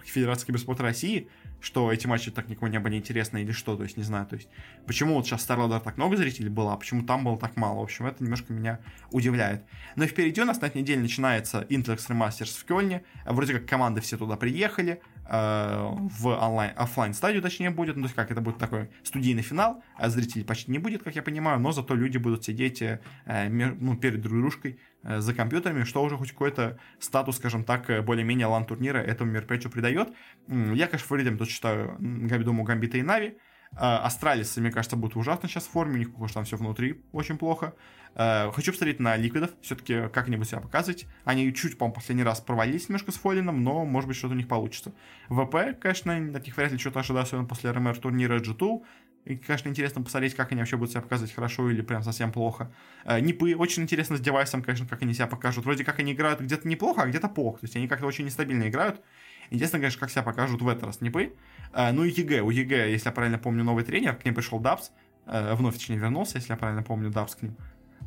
Федерация 0.05 0.47
киберспорта 0.47 0.83
России, 0.83 1.29
что 1.65 1.91
эти 1.91 2.05
матчи 2.05 2.29
так 2.29 2.47
никому 2.47 2.71
не 2.71 2.79
были 2.79 2.95
интересны 2.95 3.41
или 3.41 3.51
что, 3.51 3.75
то 3.75 3.81
есть 3.81 3.97
не 3.97 4.03
знаю, 4.03 4.27
то 4.27 4.35
есть 4.35 4.47
почему 4.85 5.15
вот 5.15 5.25
сейчас 5.25 5.49
StarLadder 5.49 5.81
так 5.83 5.97
много 5.97 6.15
зрителей 6.15 6.49
было, 6.49 6.73
а 6.73 6.77
почему 6.77 7.01
там 7.03 7.23
было 7.23 7.39
так 7.39 7.57
мало, 7.57 7.79
в 7.79 7.83
общем, 7.83 8.05
это 8.05 8.23
немножко 8.23 8.53
меня 8.53 8.79
удивляет. 9.09 9.63
Но 9.95 10.05
впереди 10.05 10.39
у 10.41 10.45
нас 10.45 10.61
на 10.61 10.67
этой 10.67 10.81
неделе 10.81 11.01
начинается 11.01 11.65
Intel 11.69 11.95
Extreme 11.95 12.27
Masters 12.27 12.55
в 12.59 12.65
Кёльне, 12.65 13.01
вроде 13.25 13.53
как 13.53 13.65
команды 13.65 13.99
все 14.01 14.15
туда 14.15 14.35
приехали, 14.35 15.01
э, 15.27 15.89
в 16.19 16.27
онлайн, 16.27 16.71
офлайн 16.75 17.15
стадию 17.15 17.41
точнее 17.41 17.71
будет, 17.71 17.95
ну, 17.95 18.03
то 18.03 18.05
есть 18.05 18.15
как 18.15 18.29
это 18.29 18.41
будет 18.41 18.59
такой 18.59 18.91
студийный 19.03 19.41
финал, 19.41 19.83
а 19.97 20.09
зрителей 20.09 20.43
почти 20.43 20.71
не 20.71 20.77
будет, 20.77 21.01
как 21.01 21.15
я 21.15 21.23
понимаю, 21.23 21.59
но 21.59 21.71
зато 21.71 21.95
люди 21.95 22.19
будут 22.19 22.43
сидеть 22.43 22.83
э, 22.83 22.99
ну, 23.25 23.97
перед 23.97 24.21
друг 24.21 24.39
дружкой 24.39 24.73
э, 24.73 24.75
за 25.05 25.33
компьютерами, 25.33 25.83
что 25.83 26.03
уже 26.03 26.17
хоть 26.17 26.31
какой-то 26.31 26.79
статус, 26.99 27.37
скажем 27.37 27.63
так, 27.63 27.89
э, 27.89 28.01
более-менее 28.01 28.47
лан-турнира 28.47 28.97
этому 28.97 29.31
мероприятию 29.31 29.71
придает. 29.71 30.09
Я, 30.47 30.87
конечно, 30.87 31.07
фаворитами 31.07 31.37
тут 31.37 31.49
считаю, 31.49 31.97
думаю, 31.99 32.63
Гамбита 32.63 32.97
и 32.97 33.01
Нави. 33.01 33.37
Астралисы, 33.77 34.61
мне 34.61 34.71
кажется, 34.71 34.95
будут 34.95 35.17
ужасно 35.17 35.49
сейчас 35.49 35.65
в 35.65 35.71
форме, 35.71 35.95
у 35.95 35.97
них, 35.97 36.13
похоже, 36.13 36.33
там 36.35 36.45
все 36.45 36.55
внутри 36.55 37.03
очень 37.11 37.37
плохо. 37.37 37.73
Хочу 38.15 38.71
посмотреть 38.71 39.01
на 39.01 39.17
Ликвидов, 39.17 39.49
все-таки 39.61 40.07
как-нибудь 40.13 40.47
себя 40.47 40.61
показывать. 40.61 41.07
Они 41.25 41.53
чуть, 41.53 41.77
по-моему, 41.77 41.95
последний 41.95 42.23
раз 42.23 42.39
провалились 42.39 42.87
немножко 42.87 43.11
с 43.11 43.15
Фолином, 43.15 43.63
но, 43.63 43.83
может 43.83 44.07
быть, 44.07 44.15
что-то 44.15 44.33
у 44.33 44.37
них 44.37 44.47
получится. 44.47 44.93
ВП, 45.27 45.77
конечно, 45.81 46.15
от 46.15 46.45
них 46.45 46.55
вряд 46.55 46.71
ли 46.71 46.77
что-то 46.77 47.01
ожидаю, 47.01 47.23
особенно 47.23 47.47
после 47.47 47.71
RMR 47.71 47.97
турнира 47.97 48.39
G2. 48.39 48.85
И, 49.25 49.35
конечно, 49.35 49.69
интересно 49.69 50.03
посмотреть, 50.03 50.35
как 50.35 50.51
они 50.51 50.61
вообще 50.61 50.77
будут 50.77 50.91
себя 50.91 51.01
показывать 51.01 51.33
хорошо 51.33 51.69
или 51.71 51.81
прям 51.81 52.03
совсем 52.03 52.31
плохо. 52.31 52.71
Э, 53.05 53.19
Нипы 53.19 53.55
очень 53.55 53.83
интересно 53.83 54.17
с 54.17 54.21
девайсом, 54.21 54.61
конечно, 54.61 54.87
как 54.87 55.01
они 55.01 55.13
себя 55.13 55.25
покажут. 55.25 55.65
Вроде 55.65 55.83
как 55.83 55.99
они 55.99 56.13
играют 56.13 56.41
где-то 56.41 56.67
неплохо, 56.67 57.01
а 57.01 57.07
где-то 57.07 57.27
плохо. 57.27 57.61
То 57.61 57.65
есть 57.65 57.75
они 57.75 57.87
как-то 57.87 58.05
очень 58.05 58.25
нестабильно 58.25 58.69
играют. 58.69 59.01
Интересно, 59.49 59.79
конечно, 59.79 59.99
как 59.99 60.11
себя 60.11 60.21
покажут 60.21 60.61
в 60.61 60.67
этот 60.67 60.83
раз 60.83 61.01
Нипы. 61.01 61.33
Э, 61.73 61.91
ну 61.91 62.03
и 62.03 62.11
EG. 62.11 62.41
У 62.41 62.51
EG, 62.51 62.91
если 62.91 63.07
я 63.07 63.11
правильно 63.11 63.39
помню, 63.39 63.63
новый 63.63 63.83
тренер. 63.83 64.15
К 64.15 64.25
ним 64.25 64.35
пришел 64.35 64.59
daps. 64.59 64.91
Э, 65.25 65.55
вновь, 65.55 65.73
точнее, 65.75 65.97
вернулся, 65.97 66.37
если 66.37 66.51
я 66.51 66.57
правильно 66.57 66.83
помню, 66.83 67.09
daps 67.09 67.35
к 67.35 67.41
ним. 67.41 67.57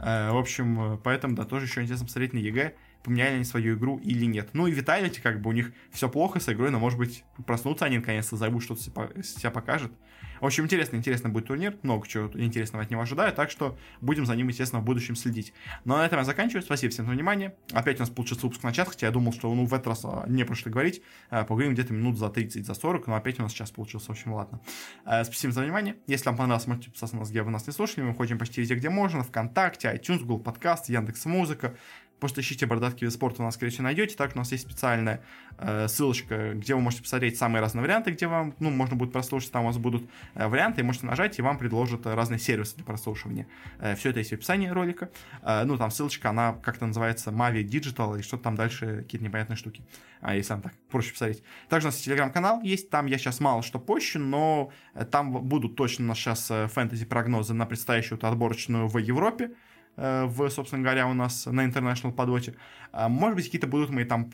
В 0.00 0.38
общем, 0.38 1.00
поэтому, 1.02 1.34
да, 1.34 1.44
тоже 1.44 1.66
еще 1.66 1.82
интересно 1.82 2.06
посмотреть 2.06 2.32
на 2.32 2.38
EG 2.38 2.74
поменяли 3.02 3.36
они 3.36 3.44
свою 3.44 3.76
игру 3.76 3.98
или 3.98 4.24
нет. 4.24 4.50
Ну 4.52 4.66
и 4.66 4.72
Виталити, 4.72 5.20
как 5.20 5.40
бы 5.40 5.50
у 5.50 5.52
них 5.52 5.72
все 5.90 6.08
плохо 6.08 6.40
с 6.40 6.48
игрой, 6.48 6.70
но 6.70 6.78
может 6.78 6.98
быть 6.98 7.24
проснутся 7.46 7.84
они 7.84 7.98
наконец-то, 7.98 8.36
зовут, 8.36 8.62
что-то 8.62 8.82
себя 9.22 9.50
покажет. 9.50 9.92
В 10.40 10.46
общем, 10.46 10.64
интересно, 10.64 10.96
интересно 10.96 11.28
будет 11.28 11.46
турнир, 11.46 11.76
много 11.82 12.06
чего 12.06 12.30
интересного 12.40 12.84
от 12.84 12.90
него 12.90 13.02
ожидаю, 13.02 13.32
так 13.32 13.50
что 13.50 13.76
будем 14.00 14.26
за 14.26 14.36
ним, 14.36 14.48
естественно, 14.48 14.80
в 14.80 14.84
будущем 14.84 15.16
следить. 15.16 15.52
Но 15.84 15.96
на 15.96 16.06
этом 16.06 16.18
я 16.18 16.24
заканчиваю, 16.24 16.62
спасибо 16.62 16.92
всем 16.92 17.06
за 17.06 17.12
внимание. 17.12 17.56
Опять 17.72 17.96
у 17.96 18.00
нас 18.00 18.10
получился 18.10 18.46
выпуск 18.46 18.62
на 18.62 18.72
час, 18.72 18.88
хотя 18.88 19.06
я 19.06 19.12
думал, 19.12 19.32
что 19.32 19.52
ну, 19.52 19.66
в 19.66 19.74
этот 19.74 19.88
раз 19.88 20.04
а, 20.04 20.24
не 20.28 20.44
про 20.44 20.54
что 20.54 20.70
говорить, 20.70 21.02
а, 21.30 21.44
поговорим 21.44 21.74
где-то 21.74 21.92
минут 21.92 22.18
за 22.18 22.28
30, 22.28 22.64
за 22.64 22.74
40, 22.74 23.06
но 23.08 23.16
опять 23.16 23.38
у 23.38 23.42
нас 23.42 23.52
сейчас 23.52 23.70
получился, 23.70 24.08
в 24.08 24.10
общем, 24.10 24.32
ладно. 24.32 24.60
А, 25.04 25.24
спасибо 25.24 25.52
за 25.52 25.62
внимание, 25.62 25.96
если 26.06 26.26
вам 26.26 26.36
понравилось, 26.36 26.66
можете 26.66 26.86
подписаться 26.86 27.16
на 27.16 27.20
нас, 27.20 27.30
где 27.30 27.42
вы 27.42 27.50
нас 27.50 27.66
не 27.66 27.72
слушали, 27.72 28.04
мы 28.04 28.14
ходим 28.14 28.38
почти 28.38 28.60
везде, 28.60 28.74
где 28.74 28.90
можно, 28.90 29.24
ВКонтакте, 29.24 29.88
iTunes, 29.88 30.20
Google 30.20 30.40
Подкаст, 30.40 30.88
Яндекс.Музыка, 30.88 31.74
Просто 32.20 32.40
ищите 32.40 32.66
бородатки 32.66 33.04
вид 33.04 33.12
спорта, 33.12 33.42
у 33.42 33.44
нас, 33.44 33.54
скорее 33.54 33.70
всего, 33.70 33.84
найдете. 33.84 34.16
Также 34.16 34.36
у 34.36 34.38
нас 34.38 34.52
есть 34.52 34.64
специальная 34.64 35.22
э, 35.58 35.88
ссылочка, 35.88 36.54
где 36.54 36.74
вы 36.74 36.80
можете 36.80 37.02
посмотреть 37.02 37.38
самые 37.38 37.60
разные 37.60 37.82
варианты, 37.82 38.10
где 38.10 38.26
вам, 38.26 38.54
ну, 38.58 38.70
можно 38.70 38.96
будет 38.96 39.12
прослушать, 39.12 39.52
там 39.52 39.64
у 39.64 39.66
вас 39.66 39.78
будут 39.78 40.08
э, 40.34 40.46
варианты, 40.46 40.80
и 40.80 40.84
можете 40.84 41.06
нажать, 41.06 41.38
и 41.38 41.42
вам 41.42 41.58
предложат 41.58 42.06
э, 42.06 42.14
разные 42.14 42.38
сервисы 42.38 42.76
для 42.76 42.84
прослушивания. 42.84 43.46
Э, 43.78 43.94
все 43.94 44.10
это 44.10 44.18
есть 44.18 44.30
в 44.30 44.34
описании 44.34 44.68
ролика. 44.68 45.10
Э, 45.42 45.64
ну, 45.64 45.76
там 45.76 45.90
ссылочка, 45.90 46.30
она 46.30 46.54
как-то 46.54 46.86
называется 46.86 47.30
Mavi 47.30 47.64
Digital, 47.64 48.18
и 48.18 48.22
что-то 48.22 48.44
там 48.44 48.56
дальше, 48.56 49.02
какие-то 49.02 49.24
непонятные 49.24 49.56
штуки. 49.56 49.82
А, 50.20 50.34
если 50.34 50.52
вам 50.52 50.62
так 50.62 50.72
проще 50.90 51.12
посмотреть. 51.12 51.42
Также 51.68 51.88
у 51.88 51.90
нас 51.90 52.00
телеграм-канал 52.00 52.60
есть, 52.62 52.90
там 52.90 53.06
я 53.06 53.18
сейчас 53.18 53.40
мало 53.40 53.62
что 53.62 53.78
пощу, 53.78 54.18
но 54.18 54.72
э, 54.94 55.04
там 55.04 55.32
будут 55.32 55.76
точно 55.76 56.04
у 56.06 56.08
нас 56.08 56.18
сейчас 56.18 56.50
э, 56.50 56.66
фэнтези-прогнозы 56.66 57.54
на 57.54 57.66
предстоящую 57.66 58.18
отборочную 58.24 58.88
в 58.88 58.98
Европе. 58.98 59.52
Э, 59.98 60.26
в, 60.26 60.48
собственно 60.50 60.82
говоря, 60.82 61.08
у 61.08 61.12
нас 61.12 61.46
на 61.46 61.66
International 61.66 62.12
подводе. 62.12 62.54
А, 62.92 63.08
может 63.08 63.34
быть, 63.34 63.46
какие-то 63.46 63.66
будут 63.66 63.90
мои 63.90 64.04
там, 64.04 64.30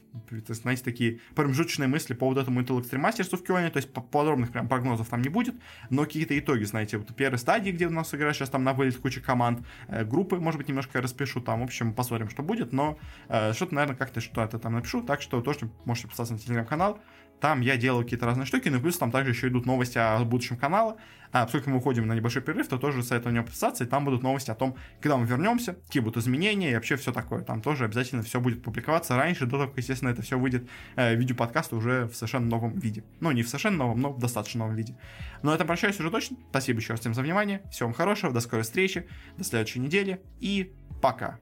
знаете, 0.46 0.84
такие 0.84 1.20
промежуточные 1.34 1.88
мысли 1.88 2.12
по 2.12 2.26
вот 2.26 2.36
этому 2.36 2.60
Intel 2.60 2.80
Extreme 2.80 3.02
Masters 3.02 3.34
в 3.34 3.42
Кёльне, 3.42 3.70
то 3.70 3.78
есть 3.78 3.90
подробных 3.92 4.52
прям 4.52 4.68
прогнозов 4.68 5.08
там 5.08 5.22
не 5.22 5.30
будет, 5.30 5.54
но 5.88 6.04
какие-то 6.04 6.38
итоги, 6.38 6.64
знаете, 6.64 6.98
вот 6.98 7.14
первой 7.16 7.38
стадии, 7.38 7.70
где 7.70 7.86
у 7.86 7.90
нас 7.90 8.14
играет 8.14 8.36
сейчас 8.36 8.50
там 8.50 8.62
на 8.62 8.74
вылет 8.74 8.98
куча 8.98 9.22
команд, 9.22 9.66
э, 9.88 10.04
группы, 10.04 10.36
может 10.36 10.58
быть, 10.58 10.68
немножко 10.68 11.00
распишу 11.00 11.40
там, 11.40 11.60
в 11.60 11.64
общем, 11.64 11.94
посмотрим, 11.94 12.28
что 12.28 12.42
будет, 12.42 12.72
но 12.74 12.98
э, 13.28 13.54
что-то, 13.54 13.74
наверное, 13.74 13.96
как-то 13.96 14.20
что-то 14.20 14.58
там 14.58 14.74
напишу, 14.74 15.02
так 15.02 15.22
что 15.22 15.40
тоже 15.40 15.70
можете 15.86 16.08
подписаться 16.08 16.34
на 16.34 16.38
телеграм-канал, 16.38 17.00
там 17.44 17.60
я 17.60 17.76
делаю 17.76 18.04
какие-то 18.04 18.24
разные 18.24 18.46
штуки, 18.46 18.70
ну 18.70 18.78
и 18.78 18.80
плюс 18.80 18.96
там 18.96 19.10
также 19.10 19.32
еще 19.32 19.48
идут 19.48 19.66
новости 19.66 19.98
о 19.98 20.24
будущем 20.24 20.56
канала. 20.56 20.96
А 21.30 21.42
поскольку 21.42 21.68
мы 21.68 21.76
уходим 21.76 22.06
на 22.06 22.14
небольшой 22.14 22.40
перерыв, 22.40 22.68
то 22.68 22.78
тоже 22.78 23.02
советую 23.02 23.34
него 23.34 23.44
подписаться, 23.44 23.84
и 23.84 23.86
там 23.86 24.06
будут 24.06 24.22
новости 24.22 24.50
о 24.50 24.54
том, 24.54 24.76
когда 24.98 25.18
мы 25.18 25.26
вернемся, 25.26 25.74
какие 25.74 26.00
будут 26.00 26.16
изменения 26.16 26.70
и 26.70 26.74
вообще 26.74 26.96
все 26.96 27.12
такое. 27.12 27.42
Там 27.42 27.60
тоже 27.60 27.84
обязательно 27.84 28.22
все 28.22 28.40
будет 28.40 28.62
публиковаться 28.62 29.14
раньше, 29.14 29.44
до 29.44 29.58
того, 29.58 29.66
как, 29.66 29.76
естественно, 29.76 30.08
это 30.08 30.22
все 30.22 30.38
выйдет 30.38 30.66
э, 30.96 31.14
видеоподкаст 31.16 31.74
уже 31.74 32.06
в 32.06 32.14
совершенно 32.14 32.46
новом 32.46 32.78
виде. 32.78 33.04
Ну, 33.20 33.30
не 33.30 33.42
в 33.42 33.48
совершенно 33.48 33.76
новом, 33.76 34.00
но 34.00 34.10
в 34.10 34.18
достаточно 34.18 34.60
новом 34.60 34.76
виде. 34.76 34.96
Но 35.42 35.50
на 35.50 35.56
этом 35.56 35.66
прощаюсь 35.66 36.00
уже 36.00 36.10
точно. 36.10 36.38
Спасибо 36.48 36.80
еще 36.80 36.94
раз 36.94 37.00
всем 37.00 37.12
за 37.12 37.20
внимание. 37.20 37.60
Всего 37.70 37.88
вам 37.88 37.94
хорошего, 37.94 38.32
до 38.32 38.40
скорой 38.40 38.62
встречи, 38.62 39.06
до 39.36 39.44
следующей 39.44 39.80
недели 39.80 40.22
и 40.40 40.72
пока. 41.02 41.38